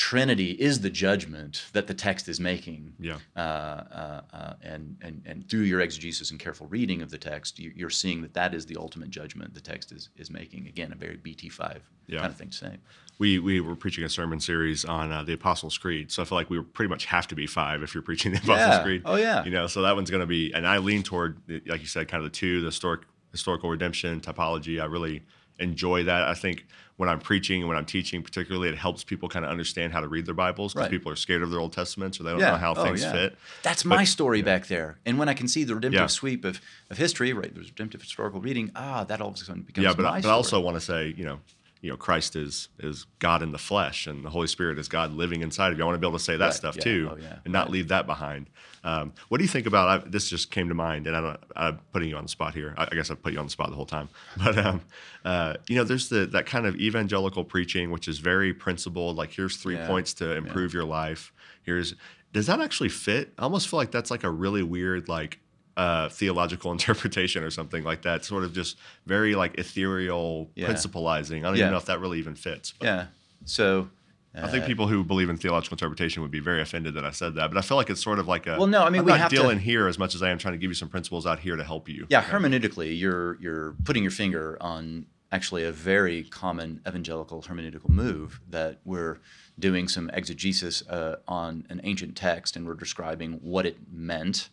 Trinity 0.00 0.52
is 0.52 0.80
the 0.80 0.88
judgment 0.88 1.66
that 1.74 1.86
the 1.86 1.92
text 1.92 2.26
is 2.26 2.40
making 2.40 2.94
Yeah. 2.98 3.18
uh, 3.36 3.40
uh, 3.40 4.20
uh, 4.32 4.52
and, 4.62 4.96
and, 5.02 5.20
and 5.26 5.46
through 5.46 5.60
your 5.64 5.82
exegesis 5.82 6.30
and 6.30 6.40
careful 6.40 6.66
reading 6.68 7.02
of 7.02 7.10
the 7.10 7.18
text, 7.18 7.58
you, 7.58 7.70
you're 7.76 7.90
seeing 7.90 8.22
that 8.22 8.32
that 8.32 8.54
is 8.54 8.64
the 8.64 8.78
ultimate 8.78 9.10
judgment 9.10 9.52
the 9.52 9.60
text 9.60 9.92
is, 9.92 10.08
is 10.16 10.30
making. 10.30 10.66
Again, 10.68 10.90
a 10.90 10.94
very 10.96 11.18
BT5 11.18 11.80
Yeah. 12.06 12.20
kind 12.20 12.32
of 12.32 12.38
thing 12.38 12.48
to 12.48 12.56
say. 12.56 12.76
we 13.18 13.38
we 13.40 13.60
were 13.60 13.76
preaching 13.76 14.02
a 14.04 14.08
sermon 14.08 14.40
series 14.40 14.86
on 14.86 15.12
uh, 15.12 15.22
the 15.22 15.34
Apostles' 15.34 15.76
Creed, 15.76 16.10
so 16.10 16.22
I 16.22 16.24
feel 16.24 16.38
like 16.38 16.48
we 16.48 16.58
pretty 16.62 16.88
much 16.88 17.04
have 17.04 17.28
to 17.28 17.34
be 17.34 17.46
five 17.46 17.82
if 17.82 17.92
you're 17.94 18.02
preaching 18.02 18.32
the 18.32 18.38
Apostles' 18.38 18.76
Yeah. 18.78 18.82
Creed. 18.82 19.02
Oh, 19.04 19.16
yeah. 19.16 19.44
You 19.44 19.50
know, 19.50 19.66
so 19.66 19.82
that 19.82 19.94
one's 19.96 20.10
going 20.10 20.22
to 20.22 20.26
be, 20.26 20.50
and 20.54 20.66
I 20.66 20.78
lean 20.78 21.02
toward, 21.02 21.42
like 21.66 21.82
you 21.82 21.86
said, 21.86 22.08
kind 22.08 22.24
of 22.24 22.32
the 22.32 22.34
two, 22.34 22.62
the 22.62 22.68
historic 22.68 23.02
historical 23.32 23.68
redemption 23.68 24.22
typology. 24.22 24.80
I 24.80 24.86
really 24.86 25.24
enjoy 25.58 26.04
that. 26.04 26.22
I 26.22 26.32
think 26.32 26.64
when 27.00 27.08
I'm 27.08 27.18
preaching 27.18 27.62
and 27.62 27.68
when 27.68 27.78
I'm 27.78 27.86
teaching, 27.86 28.22
particularly, 28.22 28.68
it 28.68 28.76
helps 28.76 29.04
people 29.04 29.26
kind 29.30 29.42
of 29.42 29.50
understand 29.50 29.90
how 29.90 30.00
to 30.00 30.06
read 30.08 30.26
their 30.26 30.34
Bibles 30.34 30.74
because 30.74 30.82
Right. 30.84 30.90
people 30.90 31.10
are 31.10 31.16
scared 31.16 31.40
of 31.42 31.50
their 31.50 31.58
Old 31.58 31.72
Testaments 31.72 32.20
or 32.20 32.24
they 32.24 32.30
don't 32.30 32.40
know 32.40 32.56
how 32.56 32.74
Oh, 32.74 32.84
things 32.84 33.00
yeah. 33.00 33.10
fit. 33.12 33.38
That's 33.62 33.84
But- 33.84 33.88
my 33.96 34.04
story 34.04 34.42
back 34.42 34.66
there. 34.66 34.98
And 35.06 35.18
when 35.18 35.26
I 35.26 35.32
can 35.32 35.48
see 35.48 35.64
the 35.64 35.74
redemptive 35.74 35.98
Yeah. 36.02 36.06
sweep 36.08 36.44
of, 36.44 36.60
of 36.90 36.98
history, 36.98 37.32
right, 37.32 37.54
there's 37.54 37.68
redemptive 37.70 38.02
historical 38.02 38.42
reading, 38.42 38.70
ah, 38.76 39.04
that 39.04 39.22
all 39.22 39.28
of 39.28 39.34
a 39.34 39.38
sudden 39.38 39.62
becomes 39.62 39.82
yeah, 39.86 39.94
but, 39.94 40.04
I- 40.04 40.20
but. 40.20 40.28
I 40.28 40.32
also 40.32 40.60
want 40.60 40.74
to 40.76 40.80
say, 40.82 41.14
you 41.16 41.24
know, 41.24 41.40
you 41.80 41.90
know, 41.90 41.96
Christ 41.96 42.36
is 42.36 42.68
is 42.78 43.06
God 43.20 43.42
in 43.42 43.52
the 43.52 43.58
flesh, 43.58 44.06
and 44.06 44.24
the 44.24 44.30
Holy 44.30 44.46
Spirit 44.46 44.78
is 44.78 44.88
God 44.88 45.12
living 45.12 45.40
inside 45.42 45.72
of 45.72 45.78
you. 45.78 45.84
I 45.84 45.86
want 45.86 45.96
to 45.96 46.00
be 46.00 46.06
able 46.06 46.18
to 46.18 46.24
say 46.24 46.36
that 46.36 46.44
Right, 46.46 46.54
stuff 46.54 46.76
yeah, 46.76 46.82
too, 46.82 47.10
oh, 47.12 47.16
yeah, 47.16 47.38
and 47.44 47.52
not 47.52 47.66
right. 47.66 47.72
leave 47.72 47.88
that 47.88 48.06
behind. 48.06 48.50
Um, 48.84 49.12
what 49.28 49.38
do 49.38 49.44
you 49.44 49.48
think 49.48 49.66
about? 49.66 49.88
I, 49.88 50.08
this 50.08 50.28
just 50.28 50.50
came 50.50 50.68
to 50.68 50.74
mind, 50.74 51.06
and 51.06 51.16
I 51.16 51.20
don't. 51.20 51.40
I'm 51.56 51.78
putting 51.92 52.08
you 52.10 52.16
on 52.16 52.22
the 52.24 52.28
spot 52.28 52.54
here. 52.54 52.74
I, 52.76 52.84
I 52.90 52.94
guess 52.94 53.10
I 53.10 53.14
put 53.14 53.32
you 53.32 53.38
on 53.38 53.46
the 53.46 53.50
spot 53.50 53.70
the 53.70 53.76
whole 53.76 53.86
time, 53.86 54.08
but 54.36 54.58
um, 54.58 54.82
uh, 55.24 55.54
you 55.68 55.76
know, 55.76 55.84
there's 55.84 56.08
the 56.08 56.26
that 56.26 56.46
kind 56.46 56.66
of 56.66 56.76
evangelical 56.76 57.44
preaching, 57.44 57.90
which 57.90 58.08
is 58.08 58.18
very 58.18 58.52
principled. 58.52 59.16
Like, 59.16 59.32
here's 59.32 59.56
three 59.56 59.76
Yeah, 59.76 59.86
points 59.86 60.14
to 60.14 60.36
improve 60.36 60.74
your 60.74 60.84
life. 60.84 61.32
Here's 61.62 61.94
does 62.32 62.46
that 62.46 62.60
actually 62.60 62.90
fit? 62.90 63.32
I 63.38 63.42
almost 63.42 63.68
feel 63.68 63.78
like 63.78 63.90
that's 63.90 64.10
like 64.10 64.22
a 64.22 64.30
really 64.30 64.62
weird 64.62 65.08
like 65.08 65.40
uh, 65.76 66.08
theological 66.08 66.72
interpretation 66.78 67.42
or 67.44 67.50
something 67.50 67.84
like 67.84 68.02
that. 68.02 68.24
Sort 68.24 68.44
of 68.44 68.52
just 68.52 68.76
very 69.06 69.34
like 69.34 69.58
ethereal 69.58 70.50
Yeah. 70.54 70.68
principalizing. 70.68 71.38
I 71.38 71.42
don't 71.42 71.56
Yeah. 71.56 71.62
even 71.64 71.70
know 71.72 71.78
if 71.78 71.86
that 71.86 72.00
really 72.00 72.18
even 72.18 72.34
fits. 72.34 72.72
But 72.78 72.86
Yeah. 72.86 73.06
So. 73.44 73.88
I 74.32 74.46
think 74.46 74.62
uh, 74.62 74.66
people 74.68 74.86
who 74.86 75.02
believe 75.02 75.28
in 75.28 75.36
theological 75.36 75.74
interpretation 75.74 76.22
would 76.22 76.30
be 76.30 76.38
very 76.38 76.62
offended 76.62 76.94
that 76.94 77.04
I 77.04 77.10
said 77.10 77.34
that. 77.34 77.50
But 77.50 77.58
I 77.58 77.62
feel 77.62 77.76
like 77.76 77.90
it's 77.90 78.00
sort 78.00 78.20
of 78.20 78.28
like 78.28 78.46
a 78.46 78.56
Well, 78.58 78.68
no, 78.68 78.84
I 78.84 78.88
mean, 78.88 79.00
I'm 79.00 79.04
we 79.04 79.10
not 79.10 79.18
have 79.18 79.30
to- 79.30 79.34
dealing 79.36 79.58
here 79.58 79.88
as 79.88 79.98
much 79.98 80.14
as 80.14 80.22
I 80.22 80.30
am 80.30 80.38
trying 80.38 80.52
to 80.54 80.58
give 80.58 80.70
you 80.70 80.74
some 80.76 80.88
principles 80.88 81.26
out 81.26 81.40
here 81.40 81.56
to 81.56 81.64
help 81.64 81.88
you. 81.88 82.06
Yeah, 82.10 82.22
hermeneutically, 82.22 82.96
you're 82.96 83.36
you're 83.40 83.74
putting 83.82 84.04
your 84.04 84.12
finger 84.12 84.56
on 84.60 85.06
actually 85.32 85.64
a 85.64 85.72
very 85.72 86.22
common 86.22 86.80
evangelical 86.86 87.42
hermeneutical 87.42 87.88
move 87.88 88.40
that 88.48 88.78
we're 88.84 89.18
doing 89.58 89.88
some 89.88 90.08
exegesis 90.10 90.82
uh, 90.88 91.16
on 91.26 91.66
an 91.68 91.80
ancient 91.82 92.14
text 92.16 92.54
and 92.54 92.64
we're 92.68 92.74
describing 92.74 93.32
what 93.42 93.66
it 93.66 93.78
meant. 93.92 94.48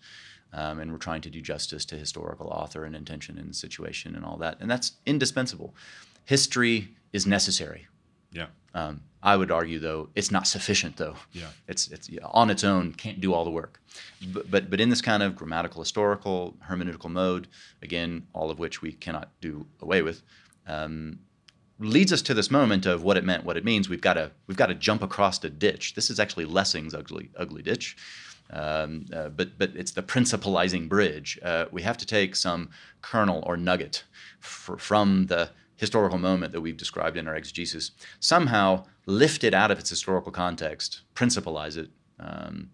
Um, 0.59 0.79
and 0.79 0.91
we're 0.91 0.97
trying 1.09 1.21
to 1.21 1.29
do 1.29 1.39
justice 1.53 1.85
to 1.85 1.95
historical 1.95 2.47
author 2.47 2.83
and 2.85 2.95
intention 2.95 3.37
and 3.37 3.55
situation 3.55 4.15
and 4.15 4.25
all 4.25 4.37
that. 4.37 4.55
And 4.59 4.69
that's 4.71 4.93
indispensable. 5.05 5.69
History 6.25 6.77
is 7.13 7.25
necessary. 7.27 7.87
Yeah. 8.31 8.47
Um, 8.73 9.01
I 9.21 9.35
would 9.39 9.51
argue, 9.51 9.79
though, 9.79 10.09
it's 10.15 10.31
not 10.31 10.47
sufficient. 10.47 10.97
Though, 10.97 11.15
Yeah. 11.31 11.49
it's 11.67 11.87
it's 11.95 12.09
on 12.23 12.49
its 12.49 12.63
own 12.63 12.93
can't 12.93 13.19
do 13.21 13.33
all 13.33 13.43
the 13.43 13.51
work. 13.61 13.73
But, 14.33 14.49
but 14.51 14.69
but 14.71 14.79
in 14.79 14.89
this 14.89 15.01
kind 15.01 15.21
of 15.23 15.35
grammatical, 15.35 15.81
historical, 15.81 16.55
hermeneutical 16.69 17.09
mode, 17.09 17.47
again, 17.81 18.11
all 18.33 18.49
of 18.51 18.57
which 18.59 18.81
we 18.81 18.91
cannot 18.93 19.29
do 19.41 19.65
away 19.81 20.01
with, 20.01 20.21
um, 20.67 21.19
leads 21.79 22.11
us 22.13 22.21
to 22.23 22.33
this 22.33 22.49
moment 22.51 22.85
of 22.85 23.03
what 23.03 23.17
it 23.17 23.23
meant, 23.23 23.43
what 23.45 23.57
it 23.57 23.65
means. 23.65 23.89
We've 23.89 24.01
got 24.09 24.15
to 24.15 24.31
we've 24.47 24.57
got 24.57 24.67
to 24.67 24.75
jump 24.75 25.01
across 25.03 25.43
a 25.43 25.49
ditch. 25.49 25.93
This 25.95 26.09
is 26.09 26.19
actually 26.19 26.45
Lessing's 26.45 26.93
ugly 26.93 27.29
ugly 27.37 27.61
ditch. 27.61 27.95
Um, 28.49 29.05
uh, 29.13 29.29
but 29.29 29.57
but 29.57 29.71
it's 29.75 29.91
the 29.91 30.03
principalizing 30.03 30.87
bridge. 30.87 31.37
Uh, 31.43 31.65
we 31.71 31.81
have 31.81 31.97
to 31.97 32.05
take 32.05 32.35
some 32.35 32.69
kernel 33.01 33.43
or 33.45 33.57
nugget 33.57 34.05
fr- 34.39 34.77
from 34.77 35.25
the 35.27 35.49
historical 35.77 36.17
moment 36.17 36.51
that 36.51 36.61
we've 36.61 36.75
described 36.75 37.15
in 37.17 37.27
our 37.27 37.35
exegesis, 37.35 37.91
somehow 38.19 38.83
lift 39.05 39.43
it 39.43 39.53
out 39.53 39.71
of 39.71 39.79
its 39.79 39.89
historical 39.89 40.31
context, 40.31 41.01
principalize 41.15 41.77
it, 41.77 41.89
um, 42.19 42.71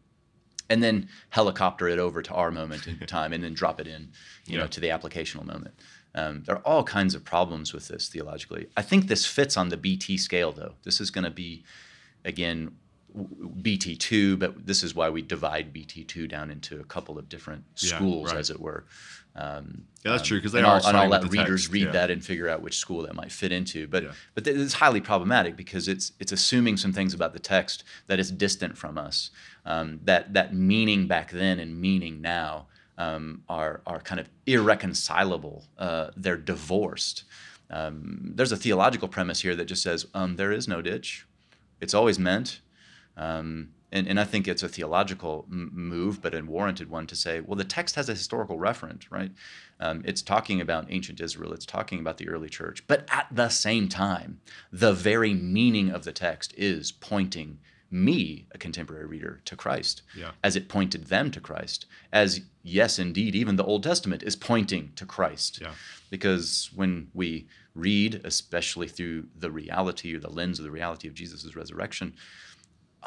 and 0.70 0.82
then 0.82 1.08
helicopter 1.30 1.88
it 1.88 2.00
over 2.00 2.22
to 2.22 2.34
our 2.34 2.50
moment 2.50 2.88
in 2.88 2.98
time, 3.08 3.34
and 3.34 3.44
then 3.44 3.54
drop 3.54 3.80
it 3.80 3.88
in, 3.88 4.10
you 4.46 4.58
know, 4.58 4.68
to 4.68 4.80
the 4.80 4.88
applicational 4.88 5.46
moment. 5.46 5.76
Um, 6.16 6.44
there 6.46 6.56
are 6.56 6.62
all 6.66 6.84
kinds 6.84 7.14
of 7.14 7.26
problems 7.26 7.74
with 7.74 7.90
this 7.90 8.08
theologically. 8.08 8.68
I 8.78 8.82
think 8.82 9.08
this 9.08 9.26
fits 9.26 9.58
on 9.58 9.70
the 9.70 9.78
BT 9.78 10.18
scale, 10.18 10.52
though. 10.52 10.76
This 10.84 11.02
is 11.02 11.12
going 11.12 11.26
to 11.26 11.32
be, 11.32 11.66
again, 12.24 12.76
BT2, 13.16 14.40
but 14.40 14.66
this 14.66 14.84
is 14.84 14.96
why 14.96 15.10
we 15.10 15.22
divide 15.22 15.74
BT2 15.74 16.28
down 16.30 16.50
into 16.52 16.80
a 16.80 16.84
couple 16.84 17.18
of 17.18 17.30
different 17.30 17.64
Yeah, 17.78 17.96
schools, 17.96 18.32
right. 18.32 18.40
as 18.40 18.50
it 18.50 18.60
were. 18.60 18.86
Um, 19.36 19.86
Yeah, 20.06 20.12
that's 20.12 20.28
true 20.28 20.38
because 20.38 20.52
they 20.52 20.60
and 20.60 20.68
are 20.68 20.76
I'll, 20.82 20.88
and 20.88 20.98
I'll 20.98 21.10
let 21.10 21.24
readers 21.32 21.64
text, 21.64 21.74
read 21.74 21.86
yeah. 21.86 21.92
that 21.92 22.12
and 22.12 22.24
figure 22.24 22.48
out 22.50 22.62
which 22.62 22.78
school 22.78 23.02
that 23.04 23.16
might 23.16 23.32
fit 23.32 23.52
into. 23.52 23.88
But 23.88 24.04
Yeah. 24.04 24.12
but 24.36 24.48
it's 24.48 24.74
highly 24.74 25.02
problematic 25.02 25.56
because 25.56 25.88
it's 25.88 26.12
it's 26.20 26.32
assuming 26.32 26.78
some 26.78 26.94
things 26.94 27.14
about 27.14 27.34
the 27.34 27.40
text 27.40 27.84
that 28.08 28.20
is 28.20 28.30
distant 28.32 28.78
from 28.78 28.98
us. 28.98 29.32
Um, 29.66 30.00
that 30.04 30.34
that 30.34 30.54
meaning 30.54 31.08
back 31.08 31.32
then 31.32 31.60
and 31.60 31.80
meaning 31.80 32.22
now 32.22 32.68
um, 32.98 33.42
are 33.50 33.82
are 33.88 34.00
kind 34.02 34.20
of 34.20 34.30
irreconcilable. 34.46 35.64
Uh, 35.80 36.10
they're 36.16 36.38
divorced. 36.38 37.24
Um, 37.72 38.34
there's 38.36 38.52
a 38.52 38.58
theological 38.58 39.08
premise 39.08 39.42
here 39.42 39.56
that 39.56 39.66
just 39.66 39.82
says 39.82 40.06
um, 40.14 40.36
there 40.36 40.52
is 40.52 40.68
no 40.68 40.82
ditch. 40.82 41.26
It's 41.82 41.94
always 41.96 42.20
meant. 42.20 42.60
Um, 43.18 43.70
and, 43.92 44.08
and 44.08 44.20
I 44.20 44.24
think 44.24 44.48
it's 44.48 44.64
a 44.64 44.68
theological 44.70 45.46
m- 45.52 45.70
move, 45.74 46.20
but 46.22 46.34
a 46.34 46.42
warranted 46.42 46.90
one 46.90 47.06
to 47.08 47.16
say, 47.16 47.42
well, 47.42 47.56
the 47.56 47.64
text 47.64 47.96
has 47.96 48.10
a 48.10 48.14
historical 48.14 48.58
referent, 48.58 49.04
right? 49.12 49.32
Um, 49.80 50.02
it's 50.04 50.22
talking 50.24 50.60
about 50.62 50.88
ancient 50.90 51.22
Israel, 51.22 51.54
it's 51.54 51.66
talking 51.66 52.00
about 52.00 52.18
the 52.18 52.28
early 52.28 52.50
church, 52.50 52.86
but 52.88 53.08
at 53.12 53.28
the 53.32 53.50
same 53.50 53.88
time, 53.90 54.40
the 54.72 54.94
very 54.94 55.34
meaning 55.36 55.90
of 55.92 56.06
the 56.06 56.12
text 56.12 56.54
is 56.58 56.92
pointing 56.92 57.60
me, 57.92 58.48
a 58.52 58.58
contemporary 58.58 59.06
reader, 59.06 59.40
to 59.46 59.56
Christ, 59.56 60.02
Yeah. 60.18 60.32
as 60.44 60.56
it 60.56 60.68
pointed 60.68 61.06
them 61.06 61.30
to 61.30 61.40
Christ. 61.40 61.86
As, 62.12 62.42
yes, 62.64 62.98
indeed, 62.98 63.36
even 63.36 63.56
the 63.56 63.64
Old 63.64 63.84
Testament 63.84 64.24
is 64.24 64.36
pointing 64.36 64.94
to 64.96 65.06
Christ. 65.06 65.60
Yeah. 65.62 65.74
Because 66.10 66.72
when 66.74 67.10
we 67.14 67.46
read, 67.76 68.22
especially 68.24 68.88
through 68.88 69.26
the 69.38 69.52
reality 69.52 70.16
or 70.16 70.20
the 70.20 70.32
lens 70.32 70.58
of 70.58 70.66
the 70.66 70.72
reality 70.72 71.08
of 71.08 71.14
Jesus' 71.14 71.56
resurrection, 71.56 72.16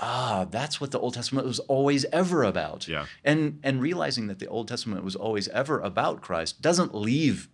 ah, 0.01 0.47
that's 0.51 0.81
what 0.81 0.91
the 0.91 0.99
Old 0.99 1.15
Testament 1.15 1.47
was 1.47 1.59
always 1.61 2.05
ever 2.07 2.43
about. 2.45 2.87
Yeah. 2.89 3.07
And 3.25 3.61
and 3.63 3.81
realizing 3.81 4.27
that 4.29 4.39
the 4.39 4.47
Old 4.49 4.69
Testament 4.69 5.05
was 5.05 5.17
always 5.17 5.49
ever 5.49 5.81
about 5.81 6.21
Christ 6.21 6.61
doesn't 6.63 6.95
leave 6.95 7.49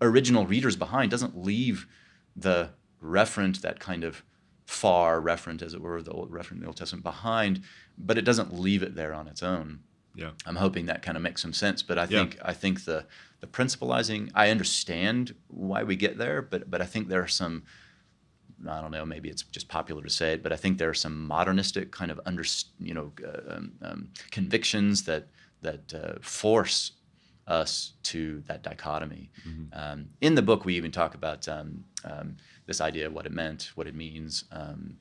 original 0.00 0.46
readers 0.46 0.76
behind, 0.76 1.10
doesn't 1.10 1.36
leave 1.42 1.86
the 2.34 2.70
referent, 3.02 3.60
that 3.62 3.80
kind 3.80 4.04
of 4.04 4.22
far 4.66 5.20
referent, 5.20 5.62
as 5.62 5.74
it 5.74 5.80
were, 5.80 6.02
the 6.02 6.10
old 6.10 6.30
referent 6.30 6.52
in 6.52 6.60
the 6.60 6.66
Old 6.66 6.76
Testament 6.76 7.04
behind, 7.04 7.62
but 7.96 8.18
it 8.18 8.22
doesn't 8.22 8.52
leave 8.52 8.82
it 8.82 8.94
there 8.96 9.14
on 9.14 9.28
its 9.28 9.42
own. 9.42 9.80
Yeah. 10.14 10.30
I'm 10.44 10.56
hoping 10.56 10.86
that 10.86 11.02
kind 11.02 11.16
of 11.16 11.22
makes 11.22 11.40
some 11.42 11.52
sense. 11.52 11.82
But 11.82 11.98
I 11.98 12.02
Yeah. 12.02 12.08
think 12.20 12.38
I 12.42 12.52
think 12.52 12.84
the 12.84 13.06
the 13.40 13.46
principalizing, 13.46 14.30
I 14.34 14.48
understand 14.50 15.34
why 15.48 15.82
we 15.82 15.94
get 15.96 16.16
there, 16.18 16.40
but 16.42 16.70
but 16.70 16.80
I 16.80 16.86
think 16.86 17.08
there 17.08 17.22
are 17.22 17.28
some 17.28 17.64
I 18.68 18.80
don't 18.80 18.90
know, 18.90 19.04
maybe 19.04 19.28
it's 19.28 19.42
just 19.42 19.68
popular 19.68 20.02
to 20.02 20.10
say 20.10 20.32
it, 20.32 20.42
but 20.42 20.52
I 20.52 20.56
think 20.56 20.78
there 20.78 20.88
are 20.88 20.94
some 20.94 21.26
modernistic 21.26 21.92
kind 21.92 22.10
of 22.10 22.20
under, 22.24 22.44
you 22.78 22.94
know, 22.94 23.12
uh, 23.24 23.54
um, 23.54 23.72
um, 23.82 24.08
convictions 24.30 25.04
that 25.04 25.28
that 25.62 25.94
uh, 25.94 26.18
force 26.20 26.92
us 27.46 27.92
to 28.02 28.42
that 28.46 28.62
dichotomy. 28.62 29.30
Um, 29.72 30.08
in 30.20 30.34
the 30.34 30.42
book, 30.42 30.64
we 30.64 30.74
even 30.76 30.90
talk 30.90 31.14
about 31.14 31.48
um, 31.48 31.84
um, 32.04 32.36
this 32.66 32.80
idea 32.80 33.06
of 33.06 33.12
what 33.12 33.26
it 33.26 33.32
meant, 33.32 33.70
what 33.74 33.86
it 33.86 33.94
means. 33.94 34.44
Um, 34.52 34.96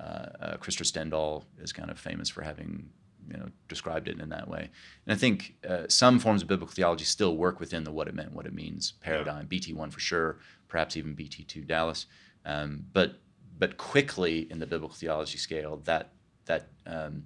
uh, 0.00 0.26
uh, 0.40 0.56
Christopher 0.56 0.84
Stendahl 0.84 1.44
is 1.60 1.72
kind 1.72 1.90
of 1.90 1.98
famous 1.98 2.28
for 2.28 2.42
having 2.42 2.88
you 3.30 3.36
know 3.36 3.48
described 3.68 4.08
it 4.08 4.18
in 4.20 4.28
that 4.30 4.48
way. 4.48 4.70
And 5.06 5.14
I 5.14 5.18
think 5.18 5.54
uh, 5.68 5.84
some 5.88 6.18
forms 6.18 6.42
of 6.42 6.48
biblical 6.48 6.74
theology 6.74 7.04
still 7.04 7.36
work 7.36 7.60
within 7.60 7.84
the 7.84 7.92
what 7.92 8.08
it 8.08 8.14
meant, 8.14 8.32
what 8.32 8.46
it 8.46 8.54
means 8.54 8.94
paradigm. 9.00 9.46
BT 9.46 9.72
one 9.72 9.90
for 9.90 10.00
sure, 10.00 10.38
perhaps 10.68 10.96
even 10.96 11.14
BT 11.14 11.44
two 11.44 11.62
Dallas. 11.62 12.06
Um, 12.44 12.86
but 12.92 13.20
but 13.58 13.76
quickly 13.76 14.46
in 14.50 14.58
the 14.58 14.66
biblical 14.66 14.96
theology 14.96 15.38
scale, 15.38 15.80
that 15.84 16.10
that 16.46 16.68
um, 16.86 17.24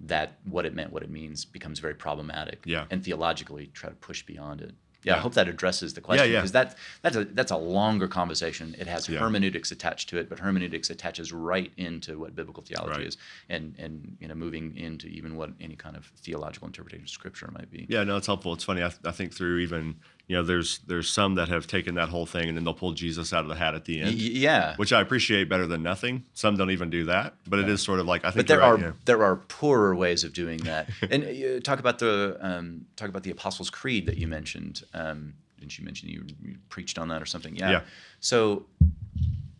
that 0.00 0.38
what 0.44 0.66
it 0.66 0.74
meant, 0.74 0.92
what 0.92 1.02
it 1.02 1.10
means, 1.10 1.44
becomes 1.44 1.78
very 1.78 1.94
problematic. 1.94 2.62
Yeah. 2.64 2.84
And 2.90 3.04
theologically, 3.04 3.68
try 3.68 3.90
to 3.90 3.96
push 3.96 4.22
beyond 4.22 4.60
it. 4.60 4.74
Yeah, 5.02 5.14
I 5.14 5.18
hope 5.18 5.34
that 5.34 5.46
addresses 5.46 5.94
the 5.94 6.00
question 6.00 6.32
yeah. 6.32 6.38
because 6.38 6.50
that 6.52 6.76
that's 7.00 7.14
a 7.16 7.24
that's 7.26 7.52
a 7.52 7.56
longer 7.56 8.08
conversation. 8.08 8.74
It 8.76 8.88
has 8.88 9.08
Yeah. 9.08 9.20
hermeneutics 9.20 9.70
attached 9.70 10.08
to 10.08 10.18
it, 10.18 10.28
but 10.28 10.40
hermeneutics 10.40 10.90
attaches 10.90 11.32
right 11.32 11.72
into 11.76 12.18
what 12.18 12.34
biblical 12.34 12.64
theology 12.64 12.98
Right. 12.98 13.06
is, 13.06 13.16
and 13.48 13.76
and 13.78 14.16
you 14.20 14.26
know 14.26 14.34
moving 14.34 14.76
into 14.76 15.06
even 15.06 15.36
what 15.36 15.50
any 15.60 15.76
kind 15.76 15.96
of 15.96 16.06
theological 16.16 16.66
interpretation 16.66 17.04
of 17.04 17.10
Scripture 17.10 17.48
might 17.52 17.70
be. 17.70 17.86
Yeah, 17.88 18.02
no, 18.02 18.16
it's 18.16 18.26
helpful. 18.26 18.52
It's 18.52 18.64
funny. 18.64 18.82
I, 18.82 18.90
I 19.04 19.12
think 19.12 19.32
through 19.32 19.58
even 19.58 19.94
you 20.28 20.34
know, 20.34 20.42
there's 20.42 20.78
there's 20.80 21.08
some 21.08 21.36
that 21.36 21.48
have 21.48 21.66
taken 21.68 21.94
that 21.94 22.08
whole 22.08 22.26
thing 22.26 22.48
and 22.48 22.56
then 22.56 22.64
they'll 22.64 22.74
pull 22.74 22.92
Jesus 22.92 23.32
out 23.32 23.44
of 23.44 23.48
the 23.48 23.54
hat 23.54 23.74
at 23.74 23.84
the 23.84 24.02
Y- 24.02 24.08
end, 24.08 24.18
yeah. 24.18 24.74
which 24.76 24.92
I 24.92 25.00
appreciate 25.00 25.48
better 25.48 25.66
than 25.66 25.82
nothing. 25.82 26.24
Some 26.34 26.56
don't 26.56 26.70
even 26.70 26.90
do 26.90 27.04
that, 27.04 27.34
but 27.46 27.60
it 27.60 27.68
is 27.68 27.80
sort 27.80 28.00
of 28.00 28.06
like 28.06 28.24
I 28.24 28.30
think 28.30 28.36
but 28.36 28.48
there 28.48 28.62
are 28.62 28.74
right, 28.74 28.84
yeah. 28.86 28.92
there 29.04 29.22
are 29.22 29.36
poorer 29.36 29.94
ways 29.94 30.24
of 30.24 30.32
doing 30.32 30.58
that. 30.64 30.88
and 31.10 31.22
uh, 31.24 31.60
talk 31.60 31.78
about 31.78 32.00
the 32.00 32.36
um, 32.40 32.86
talk 32.96 33.08
about 33.08 33.22
the 33.22 33.30
Apostles' 33.30 33.70
Creed 33.70 34.06
that 34.06 34.16
you 34.18 34.26
mentioned. 34.26 34.82
Um, 34.94 35.34
didn't 35.60 35.78
you 35.78 35.84
mention 35.84 36.08
you, 36.08 36.24
you 36.42 36.56
preached 36.68 36.98
on 36.98 37.08
that 37.08 37.22
or 37.22 37.26
something? 37.26 37.54
Yeah. 37.56 37.70
Yeah. 37.70 37.80
So 38.20 38.66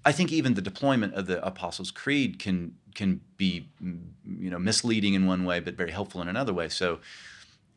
I 0.05 0.13
think 0.13 0.33
even 0.33 0.55
the 0.55 0.63
deployment 0.63 1.15
of 1.15 1.27
the 1.27 1.45
Apostles' 1.47 1.93
Creed 1.93 2.41
can 2.41 2.75
can 2.97 3.21
be 3.37 3.69
mm, 3.81 4.01
you 4.39 4.51
know 4.51 4.59
misleading 4.59 5.15
in 5.15 5.27
one 5.27 5.45
way, 5.45 5.61
but 5.61 5.75
very 5.75 5.93
helpful 5.93 6.21
in 6.23 6.29
another 6.29 6.53
way. 6.53 6.69
So 6.69 6.99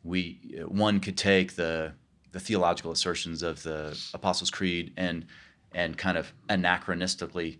we 0.02 0.40
one 0.66 0.98
could 0.98 1.16
take 1.16 1.54
the 1.54 1.92
the 2.32 2.40
theological 2.40 2.92
assertions 2.92 3.42
of 3.42 3.62
the 3.62 3.98
Apostles' 4.14 4.50
Creed 4.50 4.92
and 4.96 5.26
and 5.72 5.96
kind 5.96 6.18
of 6.18 6.32
anachronistically 6.48 7.58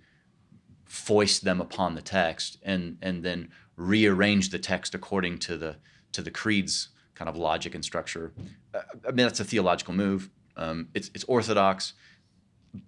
foist 0.85 1.45
them 1.45 1.61
upon 1.61 1.95
the 1.95 2.03
text 2.03 2.59
and 2.62 2.99
and 3.01 3.23
then 3.23 3.49
rearrange 3.77 4.51
the 4.51 4.59
text 4.59 4.95
according 4.95 5.39
to 5.39 5.57
the 5.57 5.77
to 6.12 6.23
the 6.23 6.31
creed's 6.31 6.89
kind 7.14 7.29
of 7.29 7.37
logic 7.37 7.75
and 7.75 7.85
structure. 7.85 8.33
Uh, 8.75 8.81
I 9.07 9.12
mean 9.12 9.27
that's 9.27 9.41
a 9.41 9.45
theological 9.45 9.95
move. 9.95 10.31
Um, 10.57 10.89
it's 10.95 11.11
it's 11.14 11.25
orthodox, 11.25 11.95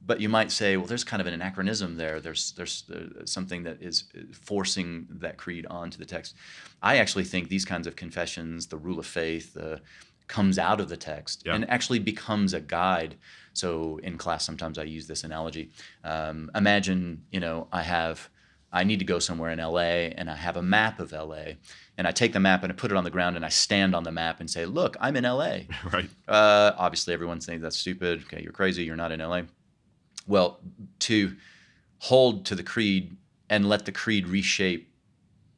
but 0.05 0.20
you 0.20 0.28
might 0.28 0.51
say, 0.51 0.76
well, 0.76 0.87
there's 0.87 1.05
kind 1.05 1.20
of 1.20 1.26
an 1.26 1.35
anachronism 1.35 1.97
there. 1.97 2.20
There's 2.20 2.53
there's 2.53 2.85
uh, 2.91 3.24
something 3.24 3.62
that 3.64 3.80
is 3.80 4.05
forcing 4.33 5.07
that 5.11 5.37
creed 5.37 5.66
onto 5.66 5.99
the 5.99 6.05
text. 6.05 6.35
I 6.83 6.97
actually 6.97 7.24
think 7.24 7.49
these 7.49 7.64
kinds 7.64 7.87
of 7.87 7.95
confessions, 7.97 8.66
the 8.66 8.76
rule 8.76 8.99
of 8.99 9.07
faith, 9.07 9.55
the 9.55 9.80
comes 10.29 10.59
out 10.59 10.81
of 10.81 10.89
the 10.89 10.97
text 10.97 11.43
Yeah. 11.45 11.55
and 11.55 11.68
actually 11.70 11.99
becomes 11.99 12.55
a 12.55 12.61
guide. 12.61 13.16
So 13.53 13.99
in 14.03 14.16
class, 14.18 14.45
sometimes 14.45 14.79
I 14.79 14.85
use 14.85 15.07
this 15.07 15.25
analogy. 15.25 15.70
Um, 16.05 16.51
imagine, 16.55 17.25
you 17.31 17.41
know, 17.41 17.68
I 17.73 17.83
have, 17.83 18.31
I 18.73 18.85
need 18.85 18.99
to 19.01 19.05
go 19.05 19.18
somewhere 19.18 19.51
in 19.51 19.59
LA, 19.59 20.09
and 20.16 20.31
I 20.31 20.35
have 20.37 20.57
a 20.57 20.62
map 20.62 20.99
of 21.01 21.12
LA, 21.12 21.57
and 21.99 22.07
I 22.09 22.12
take 22.12 22.33
the 22.33 22.41
map 22.41 22.62
and 22.62 22.73
I 22.73 22.75
put 22.75 22.91
it 22.91 22.97
on 22.97 23.05
the 23.05 23.11
ground, 23.11 23.37
and 23.37 23.45
I 23.45 23.51
stand 23.51 23.95
on 23.95 24.03
the 24.05 24.12
map 24.12 24.41
and 24.41 24.49
say, 24.51 24.64
"Look, 24.64 24.97
I'm 24.99 25.14
in 25.16 25.25
LA." 25.25 25.59
right. 25.93 26.09
Uh, 26.27 26.73
obviously, 26.79 27.12
everyone's 27.12 27.45
saying 27.45 27.61
that's 27.61 27.77
stupid. 27.77 28.23
Okay, 28.23 28.43
you're 28.43 28.53
crazy. 28.53 28.85
You're 28.85 28.97
not 28.97 29.12
in 29.12 29.20
LA. 29.20 29.43
Well, 30.27 30.61
to 31.01 31.37
hold 31.99 32.47
to 32.47 32.55
the 32.55 32.62
creed 32.62 33.14
and 33.51 33.68
let 33.68 33.85
the 33.85 33.93
creed 33.93 34.27
reshape 34.27 34.89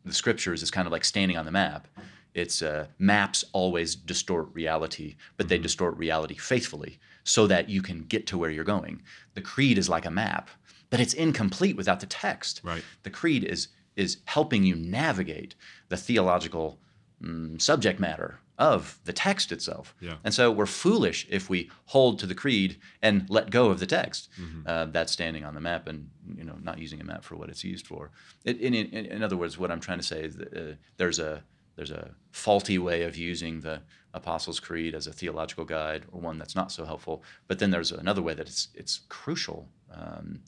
the 0.05 0.13
scriptures 0.13 0.63
is 0.63 0.71
kind 0.73 0.87
of 0.87 0.93
like 0.93 1.05
standing 1.05 1.37
on 1.37 1.45
the 1.45 1.53
map. 1.53 1.87
It's 2.35 2.63
uh, 2.63 2.89
maps 2.99 3.45
always 3.53 3.95
distort 3.95 4.49
reality, 4.53 5.17
but 5.37 5.49
they 5.49 5.59
distort 5.59 5.97
reality 5.97 6.35
faithfully 6.35 6.99
so 7.23 7.47
that 7.47 7.71
you 7.71 7.81
can 7.81 8.03
get 8.05 8.27
to 8.27 8.39
where 8.39 8.51
you're 8.51 8.65
going. 8.65 9.03
The 9.35 9.41
creed 9.41 9.79
is 9.79 9.89
like 9.89 10.05
a 10.05 10.11
map, 10.11 10.51
but 10.91 11.01
it's 11.01 11.15
incomplete 11.15 11.77
without 11.77 12.01
the 12.01 12.07
text. 12.07 12.61
Right. 12.65 12.85
The 13.05 13.11
creed 13.11 13.45
is 13.45 13.69
is 13.97 14.19
helping 14.25 14.65
you 14.65 14.75
navigate 14.75 15.55
the 15.89 15.97
theological 15.97 16.81
mm, 17.23 17.61
subject 17.63 18.01
matter 18.01 18.41
of 18.59 18.99
the 19.05 19.13
text 19.13 19.51
itself. 19.53 19.95
Yeah. 20.01 20.15
And 20.23 20.33
so 20.33 20.51
we're 20.51 20.67
foolish 20.67 21.27
if 21.29 21.51
we 21.51 21.71
hold 21.87 22.19
to 22.21 22.27
the 22.27 22.35
creed 22.35 22.79
and 23.03 23.27
let 23.29 23.51
go 23.51 23.71
of 23.71 23.81
the 23.81 23.87
text. 23.87 24.29
Mm-hmm. 24.41 24.61
Uh, 24.67 24.87
that's 24.87 25.13
standing 25.13 25.45
on 25.45 25.55
the 25.55 25.61
map 25.61 25.89
and 25.89 26.11
you 26.37 26.45
know 26.45 26.57
not 26.63 26.79
using 26.79 27.01
a 27.01 27.05
map 27.05 27.25
for 27.25 27.37
what 27.37 27.49
it's 27.49 27.65
used 27.65 27.87
for. 27.87 28.11
It, 28.45 28.61
in, 28.61 28.75
in, 28.75 29.07
in 29.07 29.23
other 29.23 29.37
words, 29.37 29.59
what 29.59 29.71
I'm 29.71 29.81
trying 29.81 29.99
to 29.99 30.05
say 30.05 30.25
is 30.25 30.37
that 30.37 30.57
uh, 30.57 30.75
there's 30.97 31.19
a 31.19 31.43
there's 31.77 31.91
a 31.91 32.11
faulty 32.31 32.79
way 32.79 33.03
of 33.03 33.17
using 33.17 33.61
the 33.61 33.83
Apostles' 34.13 34.61
Creed 34.61 34.95
as 34.95 35.07
a 35.07 35.13
theological 35.13 35.65
guide, 35.65 36.05
or 36.13 36.21
one 36.21 36.39
that's 36.39 36.55
not 36.55 36.71
so 36.71 36.85
helpful. 36.85 37.23
But 37.49 37.59
then 37.59 37.71
there's 37.71 37.93
another 37.93 38.23
way 38.23 38.35
that 38.35 38.47
it's 38.47 38.69
it's 38.75 39.01
crucial. 39.09 39.69
Um, 39.93 40.41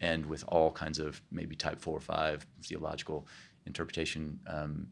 and 0.00 0.26
with 0.26 0.44
all 0.48 0.70
kinds 0.70 0.98
of 0.98 1.22
maybe 1.30 1.56
type 1.56 1.80
four 1.80 1.96
or 1.96 2.00
five 2.00 2.46
theological 2.62 3.26
interpretation, 3.64 4.38
um, 4.46 4.88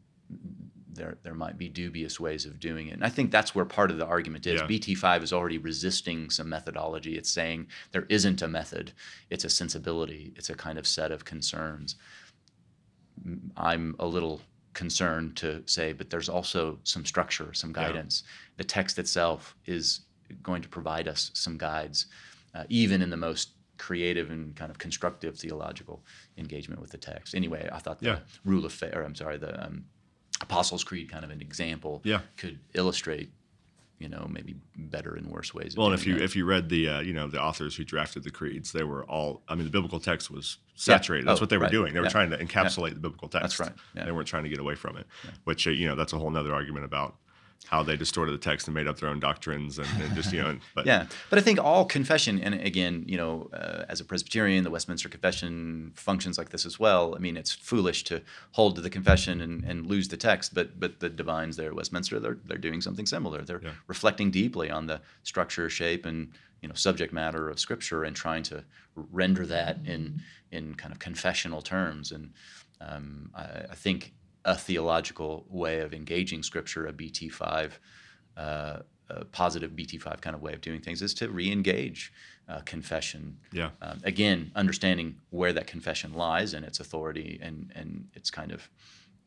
there 0.91 1.17
there 1.21 1.35
might 1.35 1.57
be 1.57 1.69
dubious 1.69 2.19
ways 2.19 2.45
of 2.45 2.59
doing 2.59 2.87
it. 2.87 2.93
And 2.93 3.05
I 3.05 3.09
think 3.09 3.29
that's 3.29 3.53
where 3.53 3.65
part 3.65 3.91
of 3.91 3.97
the 3.97 4.05
argument 4.05 4.47
is. 4.47 4.61
Yeah. 4.61 4.67
BT5 4.67 5.23
is 5.23 5.33
already 5.33 5.59
resisting 5.59 6.31
some 6.31 6.49
methodology. 6.49 7.17
It's 7.17 7.29
saying 7.29 7.67
there 7.91 8.07
isn't 8.09 8.41
a 8.41 8.47
method. 8.47 8.93
It's 9.29 9.45
a 9.45 9.49
sensibility. 9.49 10.33
It's 10.35 10.49
a 10.49 10.55
kind 10.55 10.79
of 10.79 10.87
set 10.87 11.11
of 11.11 11.25
concerns. 11.25 11.95
I'm 13.55 13.95
a 13.99 14.07
little 14.07 14.41
concerned 14.75 15.35
to 15.37 15.63
say, 15.65 15.91
but 15.93 16.11
there's 16.11 16.29
also 16.29 16.77
some 16.83 17.03
structure, 17.05 17.51
some 17.53 17.71
Yeah. 17.71 17.87
guidance. 17.87 18.21
The 18.57 18.63
text 18.63 18.99
itself 18.99 19.55
is 19.65 20.01
going 20.43 20.61
to 20.61 20.69
provide 20.69 21.07
us 21.07 21.31
some 21.33 21.57
guides, 21.57 22.05
uh, 22.53 22.65
even 22.69 23.01
in 23.01 23.09
the 23.09 23.17
most 23.17 23.49
creative 23.77 24.29
and 24.31 24.55
kind 24.55 24.69
of 24.71 24.77
constructive 24.77 25.37
theological 25.37 26.05
engagement 26.37 26.79
with 26.81 26.91
the 26.91 26.97
text. 26.97 27.33
Anyway, 27.35 27.67
I 27.71 27.79
thought 27.79 27.99
the 27.99 28.05
Yeah. 28.05 28.19
rule 28.43 28.65
of 28.65 28.73
faith, 28.73 28.93
or 28.95 29.03
I'm 29.03 29.15
sorry, 29.15 29.37
the 29.37 29.65
um, 29.65 29.85
Apostles' 30.41 30.83
Creed 30.83 31.09
kind 31.09 31.23
of 31.25 31.31
an 31.31 31.41
example 31.41 32.01
Yeah. 32.05 32.21
could 32.37 32.59
illustrate, 32.73 33.31
you 33.99 34.09
know, 34.09 34.27
maybe 34.29 34.55
better 34.75 35.15
and 35.15 35.27
worse 35.27 35.53
ways. 35.53 35.75
Well, 35.77 35.87
and 35.87 35.95
if 35.95 36.05
you 36.05 36.15
that. 36.15 36.23
if 36.23 36.35
you 36.35 36.45
read 36.45 36.69
the 36.69 36.89
uh, 36.89 36.99
you 37.01 37.13
know 37.13 37.27
the 37.27 37.41
authors 37.41 37.75
who 37.75 37.83
drafted 37.83 38.23
the 38.23 38.31
creeds, 38.31 38.71
they 38.71 38.83
were 38.83 39.03
all. 39.05 39.41
I 39.47 39.55
mean, 39.55 39.63
the 39.65 39.71
biblical 39.71 39.99
text 39.99 40.29
was 40.29 40.57
saturated. 40.75 41.27
That's 41.27 41.39
Oh, 41.39 41.43
what 41.43 41.49
they 41.49 41.57
were 41.57 41.63
right. 41.63 41.71
doing. 41.71 41.93
They 41.93 41.99
were 42.01 42.09
trying 42.09 42.29
to 42.31 42.37
encapsulate 42.37 42.89
the 42.93 42.99
biblical 42.99 43.29
text. 43.29 43.57
That's 43.57 43.59
right. 43.59 43.79
Yeah. 43.95 44.05
They 44.05 44.11
weren't 44.11 44.27
trying 44.27 44.43
to 44.43 44.49
get 44.49 44.59
away 44.59 44.75
from 44.75 44.97
it. 44.97 45.07
Which 45.45 45.65
uh, 45.67 45.71
you 45.71 45.87
know 45.87 45.95
that's 45.95 46.13
a 46.13 46.17
whole 46.17 46.35
other 46.35 46.53
argument 46.53 46.85
about 46.85 47.15
how 47.67 47.81
they 47.81 47.97
distorted 47.97 48.31
the 48.31 48.37
text 48.37 48.67
and 48.67 48.75
made 48.75 48.87
up 48.87 48.99
their 48.99 49.09
own 49.09 49.19
doctrines 49.19 49.79
and, 49.79 49.87
and 49.99 50.13
just 50.15 50.31
you 50.31 50.39
know. 50.41 50.57
But 50.75 50.85
Yeah, 50.85 51.07
but 51.31 51.39
I 51.39 51.41
think 51.41 51.57
all 51.59 51.83
confession, 51.85 52.39
and 52.39 52.53
again, 52.55 53.03
you 53.07 53.17
know, 53.17 53.49
uh, 53.53 53.85
as 53.89 53.99
a 53.99 54.05
Presbyterian, 54.05 54.63
the 54.63 54.69
Westminster 54.69 55.09
Confession 55.09 55.91
functions 55.95 56.37
like 56.37 56.49
this 56.49 56.65
as 56.65 56.79
well. 56.79 57.15
I 57.15 57.19
mean, 57.19 57.37
it's 57.37 57.51
foolish 57.51 58.03
to 58.05 58.21
hold 58.51 58.75
to 58.75 58.81
the 58.81 58.89
confession 58.91 59.41
and, 59.41 59.63
and 59.63 59.87
lose 59.87 60.07
the 60.09 60.17
text, 60.17 60.53
but 60.53 60.79
but 60.79 60.99
the 60.99 61.09
divines 61.09 61.55
there 61.57 61.69
at 61.69 61.75
Westminster, 61.75 62.19
they're 62.19 62.37
they're 62.45 62.57
doing 62.59 62.81
something 62.81 63.05
similar. 63.07 63.41
They're 63.41 63.61
Yeah. 63.63 63.71
reflecting 63.87 64.29
deeply 64.31 64.69
on 64.69 64.85
the 64.87 65.01
structure, 65.23 65.69
shape, 65.69 66.05
and 66.05 66.31
you 66.61 66.67
know 66.69 66.75
subject 66.75 67.11
matter 67.13 67.49
of 67.49 67.59
Scripture, 67.59 68.03
and 68.03 68.15
trying 68.15 68.43
to 68.43 68.63
render 69.11 69.45
that 69.47 69.77
in 69.85 70.21
in 70.51 70.75
kind 70.75 70.91
of 70.93 70.99
confessional 70.99 71.61
terms. 71.63 72.11
And 72.11 72.31
um, 72.81 73.31
I, 73.35 73.43
I 73.71 73.75
think 73.75 74.13
a 74.45 74.55
theological 74.55 75.45
way 75.49 75.79
of 75.81 75.93
engaging 75.93 76.43
Scripture, 76.43 76.85
a 76.87 76.93
BT5 76.93 77.71
uh, 78.37 78.79
a 79.09 79.23
positive 79.25 79.71
BT5 79.71 80.19
kind 80.21 80.35
of 80.35 80.41
way 80.41 80.53
of 80.53 80.61
doing 80.61 80.81
things 80.81 81.01
is 81.01 81.13
to 81.15 81.29
re-engage 81.29 82.11
uh, 82.49 82.59
confession. 82.61 83.37
Yeah. 83.53 83.69
Um, 83.81 83.99
again, 84.03 84.51
understanding 84.55 85.17
where 85.29 85.53
that 85.53 85.67
confession 85.67 86.13
lies 86.13 86.53
and 86.53 86.65
its 86.65 86.79
authority 86.79 87.39
and 87.41 87.71
and 87.75 88.07
its 88.13 88.29
kind 88.31 88.51
of 88.51 88.69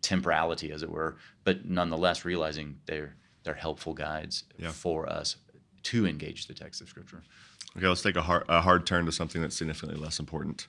temporality, 0.03 0.71
as 0.73 0.83
it 0.83 0.91
were, 0.91 1.17
but 1.45 1.65
nonetheless 1.65 2.25
realizing 2.25 2.79
they're 2.87 3.15
they're 3.45 3.55
helpful 3.55 3.95
guides 3.95 4.45
Yeah. 4.59 4.71
for 4.71 5.09
us 5.09 5.37
to 5.85 6.07
engage 6.07 6.47
the 6.49 6.55
text 6.55 6.81
of 6.81 6.89
Scripture. 6.89 7.23
Okay, 7.77 7.87
let's 7.87 8.03
take 8.03 8.17
a 8.17 8.23
hard, 8.23 8.45
a 8.49 8.61
hard 8.61 8.85
turn 8.87 9.07
to 9.07 9.13
something 9.13 9.41
that's 9.41 9.57
significantly 9.57 9.99
less 9.99 10.19
important. 10.19 10.67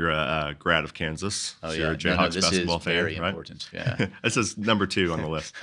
You're 0.00 0.10
a, 0.10 0.48
a 0.50 0.54
grad 0.58 0.84
of 0.84 0.94
Kansas. 0.94 1.56
Oh 1.62 1.68
so 1.68 1.74
yeah, 1.74 1.78
You're 1.80 1.88
a 1.90 1.92
No, 1.92 1.98
Jayhawks 1.98 2.18
no, 2.20 2.28
this 2.30 2.44
basketball 2.46 2.78
is 2.78 2.84
fan, 2.84 2.94
very 2.94 3.18
right? 3.18 3.28
important. 3.28 3.68
Yeah. 3.72 4.06
this 4.24 4.36
is 4.38 4.56
number 4.56 4.86
two 4.86 5.12
on 5.12 5.20
the 5.20 5.28
list. 5.36 5.54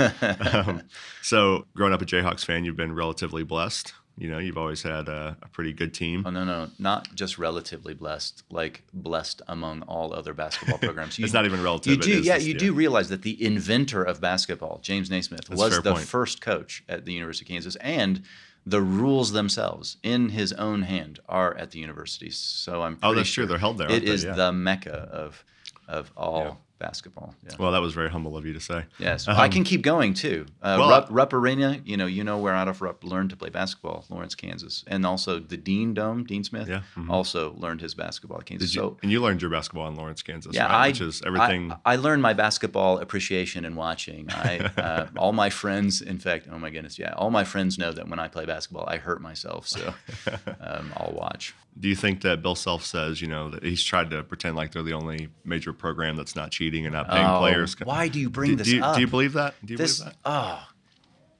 um, 0.53 0.83
so, 1.23 1.65
growing 1.75 1.93
up 1.93 2.01
a 2.01 2.05
Jayhawks 2.05 2.45
fan, 2.45 2.63
you've 2.65 2.77
been 2.77 2.93
relatively 2.93 3.43
blessed. 3.43 3.93
You 4.19 4.29
know, 4.29 4.39
you've 4.39 4.57
always 4.57 4.81
had 4.81 5.09
a, 5.09 5.37
a 5.43 5.47
pretty 5.49 5.73
good 5.73 5.93
team. 5.93 6.23
Oh 6.25 6.29
no, 6.31 6.43
no, 6.43 6.69
not 6.79 7.13
just 7.15 7.37
relatively 7.37 7.93
blessed, 7.93 8.43
like 8.49 8.83
blessed 8.93 9.41
among 9.47 9.83
all 9.83 10.11
other 10.13 10.33
basketball 10.33 10.77
programs. 10.79 11.17
You, 11.19 11.25
It's 11.25 11.33
not 11.35 11.45
even 11.45 11.61
relative, 11.63 11.91
You 11.93 11.97
do, 11.99 12.21
yeah, 12.21 12.37
you 12.37 12.53
yeah. 12.53 12.59
do 12.59 12.73
realize 12.73 13.09
that 13.09 13.21
the 13.23 13.43
inventor 13.43 14.03
of 14.03 14.19
basketball, 14.21 14.79
James 14.81 15.11
Naismith, 15.11 15.45
That's 15.47 15.59
was 15.59 15.81
the 15.81 15.93
point. 15.93 16.05
first 16.05 16.41
coach 16.41 16.83
at 16.89 17.05
the 17.05 17.13
University 17.13 17.45
of 17.45 17.49
Kansas, 17.49 17.75
and 17.75 18.23
the 18.69 18.81
rules 18.81 19.31
themselves, 19.31 19.97
in 20.03 20.29
his 20.29 20.51
own 20.53 20.81
hand, 20.83 21.19
are 21.29 21.55
at 21.55 21.71
the 21.71 21.79
university. 21.79 22.29
So 22.31 22.81
I'm. 22.81 22.95
Oh, 22.95 23.09
pretty 23.09 23.15
that's 23.19 23.29
true. 23.29 23.43
sure 23.43 23.47
They're 23.47 23.57
held 23.57 23.77
there, 23.77 23.89
It 23.91 24.03
is 24.03 24.23
they? 24.23 24.29
Yeah. 24.29 24.35
the 24.35 24.51
mecca 24.51 25.09
of 25.11 25.43
of 25.87 26.11
all. 26.17 26.59
Basketball. 26.79 27.33
Yeah. 27.45 27.55
Well, 27.59 27.71
that 27.71 27.81
was 27.81 27.93
very 27.93 28.09
humble 28.09 28.37
of 28.37 28.45
you 28.45 28.53
to 28.53 28.59
say. 28.59 28.85
Yes, 28.99 29.27
Um, 29.27 29.37
I 29.37 29.47
can 29.49 29.63
keep 29.63 29.81
going 29.81 30.13
too. 30.13 30.45
Uh, 30.61 30.77
well, 30.79 30.89
Rupp, 30.89 31.07
Rupp 31.09 31.33
Arena, 31.33 31.81
you 31.85 31.97
know, 31.97 32.05
you 32.05 32.23
know 32.23 32.37
where 32.37 32.53
out 32.53 32.67
of 32.67 32.81
Rupp 32.81 33.03
learned 33.03 33.29
to 33.31 33.35
play 33.35 33.49
basketball, 33.49 34.05
Lawrence, 34.09 34.35
Kansas, 34.35 34.83
and 34.87 35.05
also 35.05 35.39
the 35.39 35.57
Dean 35.57 35.93
Dome, 35.93 36.23
Dean 36.23 36.43
Smith, 36.43 36.67
Yeah, 36.67 36.81
mhm. 36.95 37.09
also 37.09 37.53
learned 37.55 37.81
his 37.81 37.93
basketball 37.95 38.39
at 38.39 38.45
Kansas. 38.45 38.73
You, 38.75 38.81
so 38.81 38.97
and 39.01 39.11
you 39.11 39.21
learned 39.21 39.41
your 39.41 39.51
basketball 39.51 39.87
in 39.87 39.95
Lawrence, 39.95 40.21
Kansas, 40.21 40.55
yeah, 40.55 40.65
right? 40.65 40.73
I, 40.73 40.87
Which 40.89 41.01
is 41.01 41.21
everything. 41.25 41.71
I, 41.71 41.93
I 41.93 41.95
learned 41.95 42.21
my 42.21 42.33
basketball 42.33 42.99
appreciation 42.99 43.65
and 43.65 43.75
watching. 43.75 44.27
I, 44.31 44.59
uh, 44.77 45.07
all 45.17 45.33
my 45.33 45.49
friends, 45.49 46.01
in 46.01 46.19
fact, 46.19 46.47
oh 46.51 46.59
my 46.59 46.69
goodness, 46.69 46.99
yeah, 46.99 47.13
all 47.17 47.31
my 47.31 47.43
friends 47.43 47.77
know 47.77 47.91
that 47.91 48.07
when 48.07 48.19
I 48.19 48.27
play 48.27 48.45
basketball, 48.45 48.85
I 48.87 48.97
hurt 48.97 49.21
myself, 49.21 49.67
so 49.67 49.93
um, 50.61 50.93
I'll 50.97 51.13
watch. 51.13 51.53
Do 51.79 51.87
you 51.87 51.95
think 51.95 52.21
that 52.21 52.41
Bill 52.41 52.55
Self 52.55 52.83
says, 52.83 53.21
you 53.21 53.27
know, 53.27 53.49
that 53.51 53.63
he's 53.63 53.83
tried 53.83 54.09
to 54.11 54.23
pretend 54.23 54.55
like 54.55 54.71
they're 54.71 54.83
the 54.83 54.93
only 54.93 55.29
major 55.45 55.73
program 55.73 56.15
that's 56.15 56.35
not 56.35 56.51
cheating 56.51 56.85
and 56.85 56.93
not 56.93 57.07
paying 57.09 57.25
Oh, 57.25 57.39
players? 57.39 57.75
why 57.83 58.07
do 58.07 58.19
you 58.19 58.29
bring 58.29 58.51
do, 58.51 58.55
this 58.57 58.67
do 58.67 58.75
you, 58.77 58.83
up? 58.83 58.95
Do 58.95 59.01
you 59.01 59.07
believe 59.07 59.33
that? 59.33 59.53
Do 59.63 59.73
you 59.73 59.77
this? 59.77 59.99
believe 59.99 60.13
that? 60.13 60.19
Oh, 60.25 60.63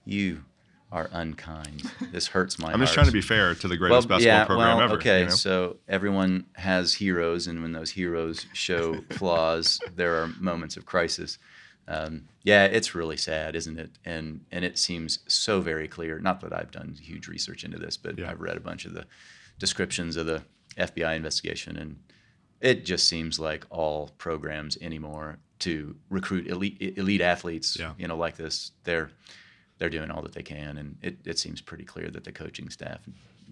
you 0.06 0.44
are 0.92 1.10
unkind. 1.12 1.84
This 2.12 2.28
hurts 2.28 2.60
my. 2.60 2.72
I'm 2.74 2.80
just 2.80 2.92
heart. 2.92 2.96
trying 2.96 3.06
to 3.08 3.12
be 3.12 3.22
fair 3.22 3.56
to 3.56 3.68
the 3.68 3.78
greatest 3.78 4.08
basketball 4.08 4.46
program 4.46 4.78
well, 4.78 4.86
ever. 4.86 4.96
Okay, 4.96 5.20
you 5.22 5.26
know? 5.26 5.32
so 5.32 5.78
everyone 5.88 6.46
has 6.54 6.94
heroes, 6.94 7.48
and 7.48 7.62
when 7.62 7.72
those 7.74 7.92
heroes 7.92 8.46
show 8.54 9.02
flaws, 9.12 9.80
there 9.96 10.16
are 10.22 10.28
moments 10.40 10.78
of 10.78 10.86
crisis. 10.86 11.40
Um, 11.90 12.26
yeah, 12.44 12.66
it's 12.66 12.94
really 12.96 13.18
sad, 13.18 13.56
isn't 13.56 13.80
it? 13.80 13.92
And 14.06 14.42
and 14.52 14.64
it 14.64 14.78
seems 14.78 15.20
so 15.28 15.62
very 15.62 15.88
clear. 15.88 16.20
Not 16.20 16.42
that 16.42 16.54
I've 16.54 16.72
done 16.72 16.96
huge 17.02 17.28
research 17.28 17.64
into 17.64 17.78
this, 17.80 17.98
but 17.98 18.18
Yeah. 18.20 18.30
I've 18.30 18.40
read 18.42 18.56
a 18.58 18.62
bunch 18.62 18.86
of 18.86 18.94
the 18.94 19.06
descriptions 19.60 20.16
of 20.16 20.26
the 20.26 20.44
FBI 20.78 21.16
investigation, 21.16 21.78
and 21.78 21.98
it 22.62 22.86
just 22.86 23.08
seems 23.08 23.40
like 23.40 23.66
all 23.70 24.10
programs 24.18 24.78
anymore 24.82 25.38
to 25.60 25.96
recruit 26.10 26.48
elite 26.48 26.94
elite 26.98 27.22
athletes, 27.22 27.78
Yeah. 27.80 27.94
you 27.98 28.08
know, 28.08 28.18
like 28.18 28.36
this, 28.38 28.72
they're 28.84 29.10
they're 29.80 29.90
doing 29.90 30.10
all 30.12 30.22
that 30.24 30.34
they 30.34 30.44
can, 30.44 30.78
and 30.78 30.98
it, 31.04 31.18
it 31.26 31.38
seems 31.40 31.62
pretty 31.62 31.84
clear 31.84 32.10
that 32.10 32.24
the 32.24 32.32
coaching 32.32 32.70
staff 32.70 33.00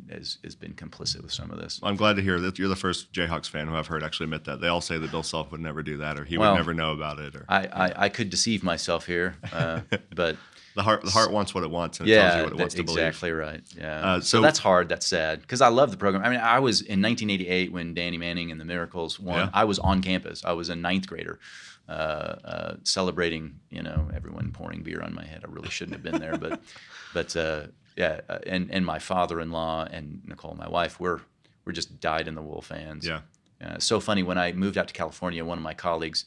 has 0.09 0.37
has 0.43 0.55
been 0.55 0.73
complicit 0.73 1.21
with 1.21 1.31
some 1.31 1.51
of 1.51 1.57
this. 1.59 1.79
I'm 1.83 1.95
glad 1.95 2.15
to 2.17 2.21
hear 2.21 2.39
that 2.39 2.59
you're 2.59 2.67
the 2.67 2.75
first 2.75 3.11
Jayhawks 3.13 3.49
fan 3.49 3.67
who 3.67 3.75
I've 3.75 3.87
heard 3.87 4.03
actually 4.03 4.25
admit 4.25 4.43
that. 4.45 4.61
They 4.61 4.67
all 4.67 4.81
say 4.81 4.97
that 4.97 5.11
Bill 5.11 5.23
Self 5.23 5.51
would 5.51 5.61
never 5.61 5.81
do 5.83 5.97
that, 5.97 6.19
or 6.19 6.25
he 6.25 6.37
Well, 6.37 6.51
would 6.51 6.57
never 6.57 6.73
know 6.73 6.91
about 6.91 7.19
it, 7.19 7.35
or 7.35 7.45
I, 7.49 7.65
I, 7.67 7.93
I 8.05 8.09
could 8.09 8.29
deceive 8.29 8.63
myself 8.63 9.05
here, 9.05 9.35
uh, 9.53 9.81
but 10.15 10.37
the 10.75 10.83
heart. 10.83 11.03
The 11.03 11.11
heart 11.11 11.31
wants 11.31 11.55
what 11.55 11.63
it 11.63 11.71
wants, 11.71 11.99
and 11.99 12.09
it 12.09 12.11
yeah, 12.11 12.21
tells 12.21 12.35
you 12.35 12.43
what 12.43 12.53
it 12.53 12.59
wants 12.59 12.75
to 12.75 12.81
exactly 12.81 13.31
right. 13.31 13.61
Yeah, 13.77 13.99
Uh, 14.05 14.15
so, 14.19 14.37
so- 14.37 14.41
that's 14.41 14.59
hard. 14.59 14.89
That's 14.89 15.07
sad 15.07 15.41
because 15.41 15.61
I 15.61 15.69
love 15.69 15.91
the 15.91 15.97
program. 15.97 16.23
I 16.23 16.29
mean, 16.29 16.39
I 16.41 16.59
was 16.59 16.81
in 16.81 17.01
1988 17.01 17.71
when 17.71 17.93
Danny 17.93 18.17
Manning 18.17 18.51
and 18.51 18.59
the 18.59 18.65
Miracles 18.65 19.19
won. 19.19 19.37
Yeah. 19.37 19.49
I 19.53 19.63
was 19.63 19.79
on 19.79 20.01
campus. 20.01 20.43
I 20.43 20.51
was 20.51 20.69
a 20.69 20.75
ninth 20.75 21.07
grader, 21.07 21.39
uh, 21.87 21.91
uh, 21.91 22.75
celebrating. 22.83 23.59
You 23.69 23.83
know, 23.83 24.09
everyone 24.13 24.51
pouring 24.51 24.83
beer 24.83 25.01
on 25.01 25.15
my 25.15 25.23
head. 25.25 25.43
I 25.47 25.51
really 25.51 25.69
shouldn't 25.69 25.95
have 25.95 26.03
been 26.03 26.19
there, 26.21 26.37
but, 26.37 26.59
but 27.13 27.35
uh, 27.37 27.67
yeah, 27.95 28.21
uh, 28.29 28.39
and 28.45 28.69
and 28.71 28.85
my 28.85 28.99
father-in-law 28.99 29.87
and 29.91 30.21
Nicole, 30.25 30.55
my 30.55 30.67
wife, 30.67 30.99
we're 30.99 31.21
we're 31.65 31.73
just 31.73 31.99
dyed 31.99 32.27
in 32.27 32.35
the 32.35 32.41
wool 32.41 32.61
fans. 32.61 33.07
Yeah. 33.07 33.21
Uh, 33.63 33.79
so 33.79 33.99
funny 33.99 34.21
when 34.21 34.37
I 34.37 34.51
moved 34.51 34.77
out 34.77 34.87
to 34.87 34.93
California, 34.93 35.43
one 35.45 35.57
of 35.57 35.63
my 35.63 35.73
colleagues, 35.73 36.25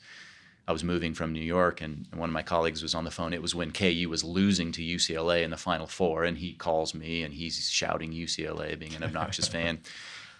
I 0.66 0.72
was 0.72 0.82
moving 0.82 1.14
from 1.14 1.32
New 1.32 1.42
York, 1.42 1.80
and 1.80 2.06
one 2.14 2.30
of 2.30 2.32
my 2.32 2.42
colleagues 2.42 2.82
was 2.82 2.94
on 2.94 3.04
the 3.04 3.10
phone. 3.10 3.32
It 3.32 3.42
was 3.42 3.54
when 3.54 3.70
KU 3.70 4.08
was 4.08 4.24
losing 4.24 4.72
to 4.72 4.82
UCLA 4.82 5.42
in 5.42 5.50
the 5.50 5.56
Final 5.56 5.86
Four, 5.86 6.24
and 6.24 6.38
he 6.38 6.54
calls 6.54 6.94
me 6.94 7.22
and 7.22 7.34
he's 7.34 7.68
shouting 7.68 8.12
UCLA, 8.12 8.78
being 8.78 8.94
an 8.94 9.04
obnoxious 9.04 9.48
fan. 9.56 9.80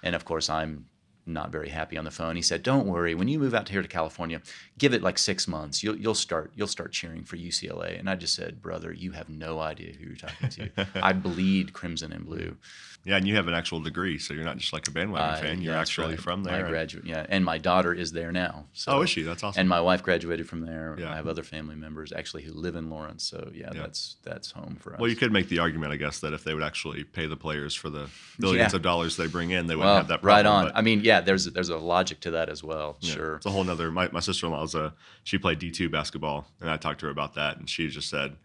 And 0.03 0.15
of 0.15 0.25
course, 0.25 0.49
I'm 0.49 0.87
not 1.29 1.53
very 1.53 1.69
happy 1.69 1.97
on 1.97 2.05
the 2.05 2.11
phone. 2.11 2.37
He 2.37 2.43
said, 2.43 2.63
"Don't 2.63 2.87
worry. 2.87 3.15
When 3.15 3.29
you 3.29 3.39
move 3.39 3.55
out 3.55 3.69
here 3.69 3.83
to 3.83 3.89
California, 3.89 4.41
give 4.79 4.95
it 4.95 5.03
like 5.03 5.19
six 5.19 5.47
months. 5.47 5.83
You'll 5.83 5.97
you'll 5.97 6.15
start 6.15 6.53
you'll 6.55 6.67
start 6.67 6.93
cheering 6.93 7.25
for 7.25 7.37
UCLA." 7.37 7.99
And 7.99 8.09
I 8.09 8.15
just 8.15 8.35
said, 8.35 8.63
"Brother, 8.63 8.93
you 8.93 9.13
have 9.13 9.29
no 9.29 9.61
idea 9.61 9.93
who 9.93 10.07
you're 10.07 10.17
talking 10.17 10.49
to. 10.49 10.71
I 11.03 11.13
bleed 11.13 11.73
crimson 11.73 12.13
and 12.13 12.25
blue." 12.25 12.57
Yeah, 13.05 13.17
and 13.17 13.27
you 13.27 13.37
have 13.37 13.49
an 13.49 13.55
actual 13.55 13.81
degree, 13.81 14.19
so 14.19 14.35
you're 14.35 14.45
not 14.45 14.59
just 14.59 14.73
like 14.73 14.87
a 14.87 14.91
bandwagon 14.91 15.35
I- 15.37 15.41
fan. 15.41 15.63
You're 15.63 15.77
actually 15.77 16.09
right. 16.15 16.21
from 16.21 16.43
there. 16.45 16.61
and- 16.61 16.69
graduate, 16.69 17.07
yeah, 17.07 17.25
and 17.29 17.43
my 17.45 17.57
daughter 17.57 17.95
is 17.95 18.13
there 18.13 18.33
now. 18.33 18.67
So. 18.75 18.93
oh, 18.93 19.03
is 19.03 19.09
she? 19.11 19.23
That's 19.23 19.43
awesome. 19.43 19.61
And 19.61 19.69
my 19.69 19.81
wife 19.81 20.03
graduated 20.03 20.47
from 20.49 20.61
there. 20.61 20.95
Yeah. 20.99 21.13
I 21.13 21.17
have 21.17 21.27
other 21.27 21.43
family 21.43 21.75
members 21.77 22.13
actually 22.13 22.43
who 22.43 22.53
live 22.53 22.75
in 22.77 22.91
Lawrence. 22.91 23.25
So 23.25 23.51
yeah, 23.55 23.71
Yeah. 23.73 23.81
that's 23.83 24.17
that's 24.25 24.51
home 24.51 24.77
for 24.81 24.93
us. 24.95 25.01
well, 25.01 25.09
you 25.09 25.17
could 25.17 25.33
make 25.33 25.49
the 25.49 25.59
argument, 25.61 25.93
I 25.93 25.97
guess, 25.97 26.19
that 26.21 26.33
if 26.35 26.45
they 26.45 26.53
would 26.55 26.63
actually 26.63 27.05
pay 27.05 27.27
the 27.27 27.37
players 27.37 27.75
for 27.75 27.89
the 27.89 28.09
billions 28.39 28.73
Yeah. 28.73 28.77
of 28.77 28.83
dollars 28.83 29.17
they 29.17 29.27
bring 29.27 29.53
in, 29.53 29.69
they 29.69 29.77
wouldn't 29.77 29.87
well, 29.89 29.97
have 29.97 30.09
that 30.09 30.21
problem. 30.21 30.37
right 30.37 30.47
on. 30.47 30.65
but- 30.67 30.77
I 30.77 30.83
mean, 30.83 31.01
yeah, 31.03 31.21
there's 31.21 31.47
there's 31.47 31.71
a 31.71 31.79
logic 31.79 32.21
to 32.21 32.33
that 32.33 32.49
as 32.51 32.63
well. 32.63 32.99
Sure. 33.01 33.37
It's 33.37 33.47
a 33.47 33.51
whole 33.51 33.65
nother. 33.65 33.91
My, 33.91 34.09
my 34.13 34.21
sister-in-law's 34.21 34.75
a 34.75 34.93
she 35.25 35.39
played 35.39 35.59
D 35.61 35.71
two 35.71 35.89
basketball, 35.89 36.47
and 36.61 36.69
I 36.69 36.77
talked 36.77 37.01
to 37.01 37.07
her 37.07 37.13
about 37.13 37.35
that, 37.37 37.57
and 37.59 37.71
she 37.71 37.89
just 37.89 38.11
said, 38.11 38.37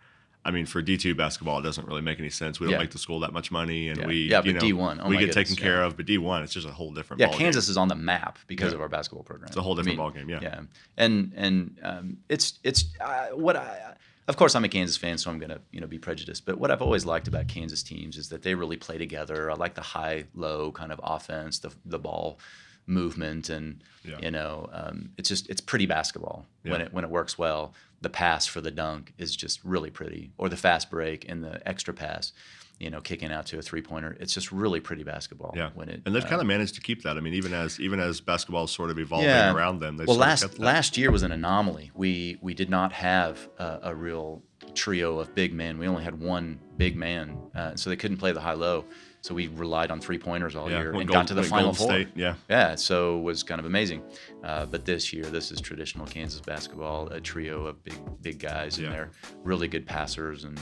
I 0.46 0.52
mean, 0.52 0.66
for 0.66 0.82
D 0.82 0.98
two 0.98 1.16
basketball, 1.16 1.60
it 1.60 1.62
doesn't 1.62 1.88
really 1.88 2.02
make 2.02 2.20
any 2.20 2.30
sense. 2.30 2.60
We 2.60 2.66
don't 2.68 2.74
Yeah. 2.74 2.80
make 2.80 2.92
the 2.92 2.98
school 2.98 3.22
that 3.22 3.32
much 3.32 3.50
money, 3.52 3.88
and 3.90 4.00
Yeah. 4.02 4.08
we 4.08 4.16
Yeah, 4.30 4.42
you 4.44 4.54
but 4.54 4.62
know, 4.62 4.68
D1, 4.68 5.00
oh 5.02 5.08
we 5.08 5.16
get 5.16 5.28
goodness, 5.28 5.36
taken 5.36 5.56
care 5.56 5.84
of, 5.84 5.96
but 5.96 6.06
D 6.06 6.18
one, 6.18 6.44
it's 6.44 6.54
just 6.54 6.68
a 6.68 6.72
whole 6.72 6.94
different. 6.94 7.22
Yeah. 7.22 7.30
Kansas 7.30 7.70
is 7.70 7.78
on 7.78 7.88
the 7.88 7.96
map 7.96 8.38
because 8.48 8.74
of 8.74 8.82
our 8.82 8.90
basketball 8.90 9.24
program. 9.24 9.48
It's 9.48 9.58
a 9.58 9.62
whole 9.62 9.76
different 9.76 10.00
ballgame, 10.00 10.30
yeah. 10.30 10.40
Yeah, 10.42 10.60
and 10.98 11.32
and 11.36 11.80
um, 11.84 12.18
it's 12.30 12.60
it's 12.64 12.86
uh, 13.00 13.28
what 13.36 13.56
I. 13.56 13.96
Of 14.26 14.38
course, 14.38 14.56
I'm 14.56 14.64
a 14.64 14.70
Kansas 14.70 14.96
fan, 14.96 15.18
so 15.18 15.30
I'm 15.30 15.38
gonna 15.40 15.60
you 15.72 15.82
know 15.82 15.88
be 15.88 15.98
prejudiced. 16.00 16.46
But 16.46 16.58
what 16.58 16.72
I've 16.72 16.82
always 16.82 17.06
liked 17.06 17.28
about 17.28 17.48
Kansas 17.50 17.84
teams 17.84 18.18
is 18.18 18.30
that 18.30 18.42
they 18.42 18.56
really 18.56 18.78
play 18.78 18.98
together. 18.98 19.52
I 19.52 19.56
like 19.56 19.76
the 19.76 19.82
high-low 19.82 20.72
kind 20.74 20.92
of 20.94 21.00
offense, 21.04 21.60
the 21.60 21.72
the 21.86 22.00
ball 22.00 22.40
movement, 22.86 23.50
and 23.50 23.84
Yeah. 24.04 24.18
you 24.22 24.32
know 24.32 24.70
um, 24.74 25.12
it's 25.18 25.30
just 25.30 25.50
it's 25.50 25.62
pretty 25.62 25.86
basketball 25.86 26.46
when 26.64 26.82
it 26.82 26.94
when 26.94 27.04
it 27.04 27.10
works 27.10 27.38
well. 27.38 27.74
The 28.02 28.10
pass 28.10 28.46
for 28.46 28.60
the 28.60 28.72
dunk 28.72 29.14
is 29.18 29.34
just 29.34 29.64
really 29.64 29.90
pretty, 29.90 30.32
or 30.38 30.50
the 30.50 30.58
fast 30.58 30.92
break 30.92 31.30
and 31.30 31.44
the 31.44 31.66
extra 31.68 31.94
pass. 31.94 32.34
You 32.80 32.90
know, 32.90 33.00
kicking 33.00 33.32
out 33.32 33.46
to 33.46 33.60
a 33.60 33.62
three-pointer. 33.62 34.18
It's 34.20 34.34
just 34.34 34.52
really 34.52 34.82
pretty 34.82 35.04
basketball. 35.04 35.54
Yeah, 35.56 35.70
when 35.74 35.88
it 35.88 36.02
and 36.06 36.14
they've 36.14 36.26
uh, 36.26 36.28
kind 36.28 36.42
of 36.42 36.48
managed 36.48 36.76
to 36.76 36.82
keep 36.82 37.04
that. 37.04 37.16
I 37.16 37.22
mean, 37.22 37.34
even 37.36 37.54
as 37.54 37.80
even 37.80 38.00
as 38.02 38.20
basketball 38.20 38.66
is 38.66 38.72
sort 38.72 38.90
of 38.90 39.00
evolving 39.00 39.28
Yeah. 39.30 39.54
around 39.54 39.80
them, 39.80 39.96
they 39.96 40.04
well 40.06 40.18
last 40.18 40.60
last 40.60 40.98
year 40.98 41.10
was 41.12 41.24
an 41.24 41.32
anomaly 41.32 41.92
we 41.94 42.38
we 42.42 42.54
did 42.54 42.70
not 42.70 42.92
have 42.92 43.48
a, 43.58 43.80
a 43.84 43.96
real 43.96 44.42
trio 44.74 45.20
of 45.20 45.34
big 45.36 45.54
men 45.54 45.78
we 45.78 45.88
only 45.88 46.04
had 46.04 46.20
one 46.20 46.60
big 46.78 46.96
man 46.96 47.38
uh, 47.56 47.76
so 47.76 47.90
they 47.90 47.96
couldn't 47.96 48.18
play 48.18 48.32
the 48.32 48.40
high 48.42 48.54
low 48.54 48.84
so 49.24 49.34
we 49.34 49.48
relied 49.48 49.90
on 49.90 50.00
three 50.02 50.18
pointers 50.20 50.54
all 50.56 50.70
yeah, 50.70 50.80
year 50.80 50.90
and 50.90 51.08
Gold- 51.08 51.10
got 51.10 51.28
to 51.28 51.34
the 51.34 51.44
final 51.44 51.74
four. 51.74 51.88
State, 51.88 52.10
yeah, 52.14 52.36
yeah 52.50 52.76
so 52.76 53.18
it 53.18 53.22
was 53.24 53.42
kind 53.42 53.60
of 53.60 53.66
amazing. 53.66 54.04
Uh, 54.44 54.66
but 54.66 54.84
this 54.86 55.12
year 55.14 55.24
this 55.24 55.52
is 55.52 55.60
traditional 55.62 56.06
kansas 56.06 56.42
basketball 56.42 57.08
a 57.08 57.20
trio 57.22 57.66
of 57.66 57.82
big 57.84 57.96
big 58.22 58.38
guys 58.40 58.78
Yeah. 58.78 58.88
and 58.88 58.96
they're 58.96 59.12
really 59.44 59.68
good 59.68 59.86
passers 59.86 60.44
and 60.44 60.60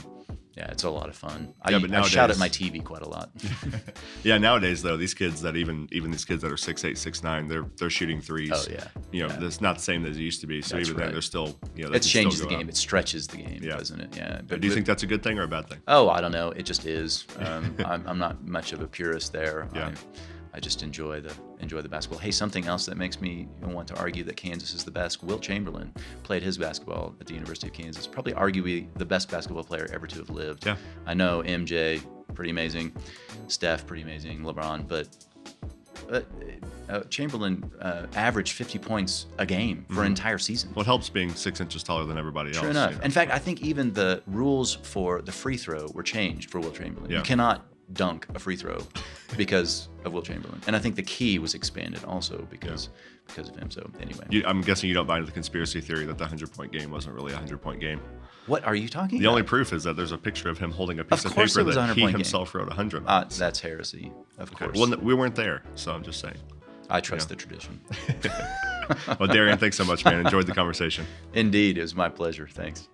yeah 0.56 0.70
it's 0.70 0.82
a 0.84 0.90
lot 0.90 1.08
of 1.08 1.16
fun 1.16 1.54
Yeah, 1.68 1.76
I, 1.76 1.80
but 1.80 1.92
I 1.94 2.02
shout 2.02 2.30
at 2.30 2.38
my 2.38 2.48
tv 2.48 2.82
quite 2.84 3.02
a 3.02 3.08
lot 3.08 3.30
yeah. 4.22 4.38
Nowadays, 4.38 4.82
though, 4.82 4.96
these 4.96 5.14
kids 5.14 5.40
that 5.42 5.56
even 5.56 5.88
even 5.92 6.10
these 6.10 6.24
kids 6.24 6.42
that 6.42 6.52
are 6.52 6.56
six 6.56 6.84
eight 6.84 6.98
six 6.98 7.22
nine, 7.22 7.48
they're 7.48 7.64
they're 7.78 7.90
shooting 7.90 8.20
threes. 8.20 8.50
oh 8.54 8.64
yeah 8.70 8.86
You 9.10 9.22
know, 9.26 9.34
yeah. 9.34 9.46
it's 9.46 9.60
not 9.60 9.76
the 9.76 9.82
same 9.82 10.04
as 10.04 10.16
it 10.16 10.20
used 10.20 10.40
to 10.42 10.46
be. 10.46 10.60
So 10.62 10.76
That's 10.76 10.88
even 10.88 11.00
then, 11.00 11.12
they're 11.12 11.22
still 11.22 11.58
you 11.74 11.84
know. 11.84 11.92
it 11.92 12.00
changes 12.00 12.40
the 12.40 12.46
game 12.46 12.60
out. 12.60 12.68
it 12.68 12.76
stretches 12.76 13.26
the 13.26 13.38
game 13.38 13.60
Yeah. 13.62 13.76
doesn't 13.76 14.00
it 14.00 14.16
yeah 14.16 14.40
But 14.46 14.60
Do 14.60 14.68
you 14.68 14.74
think 14.74 14.86
that's 14.86 15.02
a 15.02 15.06
good 15.06 15.22
thing 15.22 15.38
or 15.38 15.44
a 15.44 15.48
bad 15.48 15.68
thing? 15.68 15.80
Oh, 15.88 16.08
I 16.10 16.20
don't 16.20 16.32
know. 16.32 16.50
It 16.50 16.64
just 16.64 16.84
is. 16.86 17.26
Um, 17.38 17.74
I'm, 17.86 18.06
I'm 18.06 18.18
not 18.18 18.44
much 18.46 18.72
of 18.72 18.80
a 18.80 18.86
purist 18.86 19.32
there. 19.32 19.68
Yeah. 19.74 19.88
I, 19.88 19.92
I 20.54 20.60
just 20.60 20.82
enjoy 20.82 21.20
the 21.20 21.34
enjoy 21.60 21.80
the 21.80 21.88
basketball. 21.88 22.18
Hey, 22.20 22.30
something 22.30 22.66
else 22.66 22.84
that 22.86 22.96
makes 22.96 23.20
me 23.20 23.48
want 23.62 23.88
to 23.88 23.98
argue 23.98 24.22
that 24.24 24.36
Kansas 24.36 24.74
is 24.74 24.84
the 24.84 24.90
best. 24.90 25.22
Wilt 25.22 25.40
Chamberlain 25.40 25.92
played 26.22 26.42
his 26.42 26.58
basketball 26.58 27.14
at 27.20 27.26
the 27.26 27.34
University 27.34 27.68
of 27.68 27.72
Kansas. 27.72 28.06
Probably 28.06 28.32
arguably 28.32 28.86
the 28.96 29.06
best 29.06 29.30
basketball 29.30 29.64
player 29.64 29.88
ever 29.92 30.06
to 30.06 30.16
have 30.16 30.30
lived. 30.30 30.66
Yeah. 30.66 30.76
I 31.06 31.14
know 31.14 31.42
MJ, 31.42 32.02
pretty 32.34 32.50
amazing. 32.50 32.92
Steph, 33.48 33.86
pretty 33.86 34.02
amazing. 34.02 34.40
LeBron, 34.40 34.86
but. 34.86 35.08
Uh, 36.10 36.20
uh, 36.88 37.00
Chamberlain 37.04 37.70
uh, 37.80 38.06
averaged 38.16 38.52
50 38.52 38.78
points 38.80 39.26
a 39.38 39.46
game 39.46 39.86
for 39.88 40.00
an 40.00 40.08
entire 40.08 40.36
season. 40.36 40.70
Well, 40.74 40.82
it 40.82 40.86
helps 40.86 41.08
being 41.08 41.32
six 41.32 41.60
inches 41.60 41.82
taller 41.82 42.04
than 42.04 42.18
everybody 42.18 42.50
else. 42.50 42.58
True 42.58 42.66
you 42.66 42.70
enough. 42.72 42.96
know. 42.96 43.00
In 43.02 43.10
fact, 43.10 43.30
I 43.30 43.38
think 43.38 43.62
even 43.62 43.92
the 43.92 44.22
rules 44.26 44.74
for 44.74 45.22
the 45.22 45.32
free 45.32 45.56
throw 45.56 45.86
were 45.94 46.02
changed 46.02 46.50
for 46.50 46.60
Wilt 46.60 46.74
Chamberlain. 46.74 47.10
Yeah. 47.10 47.18
You 47.18 47.22
cannot 47.22 47.64
dunk 47.94 48.26
a 48.34 48.38
free 48.38 48.56
throw 48.56 48.78
because 49.36 49.88
of 50.04 50.12
Wilt 50.12 50.24
Chamberlain. 50.26 50.60
And 50.66 50.74
I 50.76 50.78
think 50.78 50.96
the 50.96 51.02
key 51.02 51.38
was 51.38 51.54
expanded 51.54 52.04
also 52.04 52.46
because 52.50 52.88
because 53.26 53.48
of 53.48 53.56
him. 53.56 53.70
So 53.70 53.88
anyway, 54.00 54.24
You, 54.30 54.42
I'm 54.46 54.60
guessing 54.60 54.88
you 54.88 54.94
don't 54.94 55.06
buy 55.06 55.16
into 55.18 55.26
the 55.26 55.32
conspiracy 55.32 55.80
theory 55.80 56.04
that 56.06 56.18
the 56.18 56.24
100 56.24 56.52
point 56.52 56.72
game 56.72 56.90
wasn't 56.90 57.14
really 57.14 57.32
a 57.32 57.36
100 57.36 57.58
point 57.62 57.80
game. 57.80 58.00
what 58.46 58.64
are 58.64 58.74
you 58.74 58.88
talking 58.88 59.18
The 59.18 59.26
about? 59.26 59.30
only 59.30 59.42
proof 59.44 59.72
is 59.72 59.84
that 59.84 59.94
there's 59.96 60.12
a 60.12 60.18
picture 60.18 60.48
of 60.48 60.58
him 60.58 60.70
holding 60.72 60.98
a 60.98 61.04
piece 61.04 61.24
of, 61.24 61.32
course 61.34 61.54
paper 61.56 61.72
that 61.72 61.94
he 61.94 62.02
point 62.02 62.12
game. 62.12 62.20
himself 62.20 62.54
wrote 62.54 62.66
100 62.68 63.06
on. 63.06 63.08
uh, 63.08 63.28
that's 63.38 63.60
heresy, 63.60 64.10
of 64.38 64.50
Okay. 64.52 64.64
course. 64.66 64.76
Well, 64.78 64.98
we 65.00 65.14
weren't 65.14 65.36
there, 65.36 65.62
so 65.76 65.92
I'm 65.92 66.02
just 66.02 66.20
saying. 66.20 66.36
I 66.90 67.00
trust 67.00 67.28
yeah. 67.30 67.36
the 67.36 67.36
tradition. 67.36 67.80
Well, 69.18 69.28
Darian, 69.28 69.56
thanks 69.58 69.76
so 69.76 69.84
much, 69.84 70.04
man. 70.04 70.20
Enjoyed 70.26 70.46
the 70.46 70.52
conversation. 70.52 71.06
Indeed, 71.34 71.78
it 71.78 71.82
was 71.82 71.94
my 71.94 72.08
pleasure. 72.08 72.48
Thanks. 72.48 72.88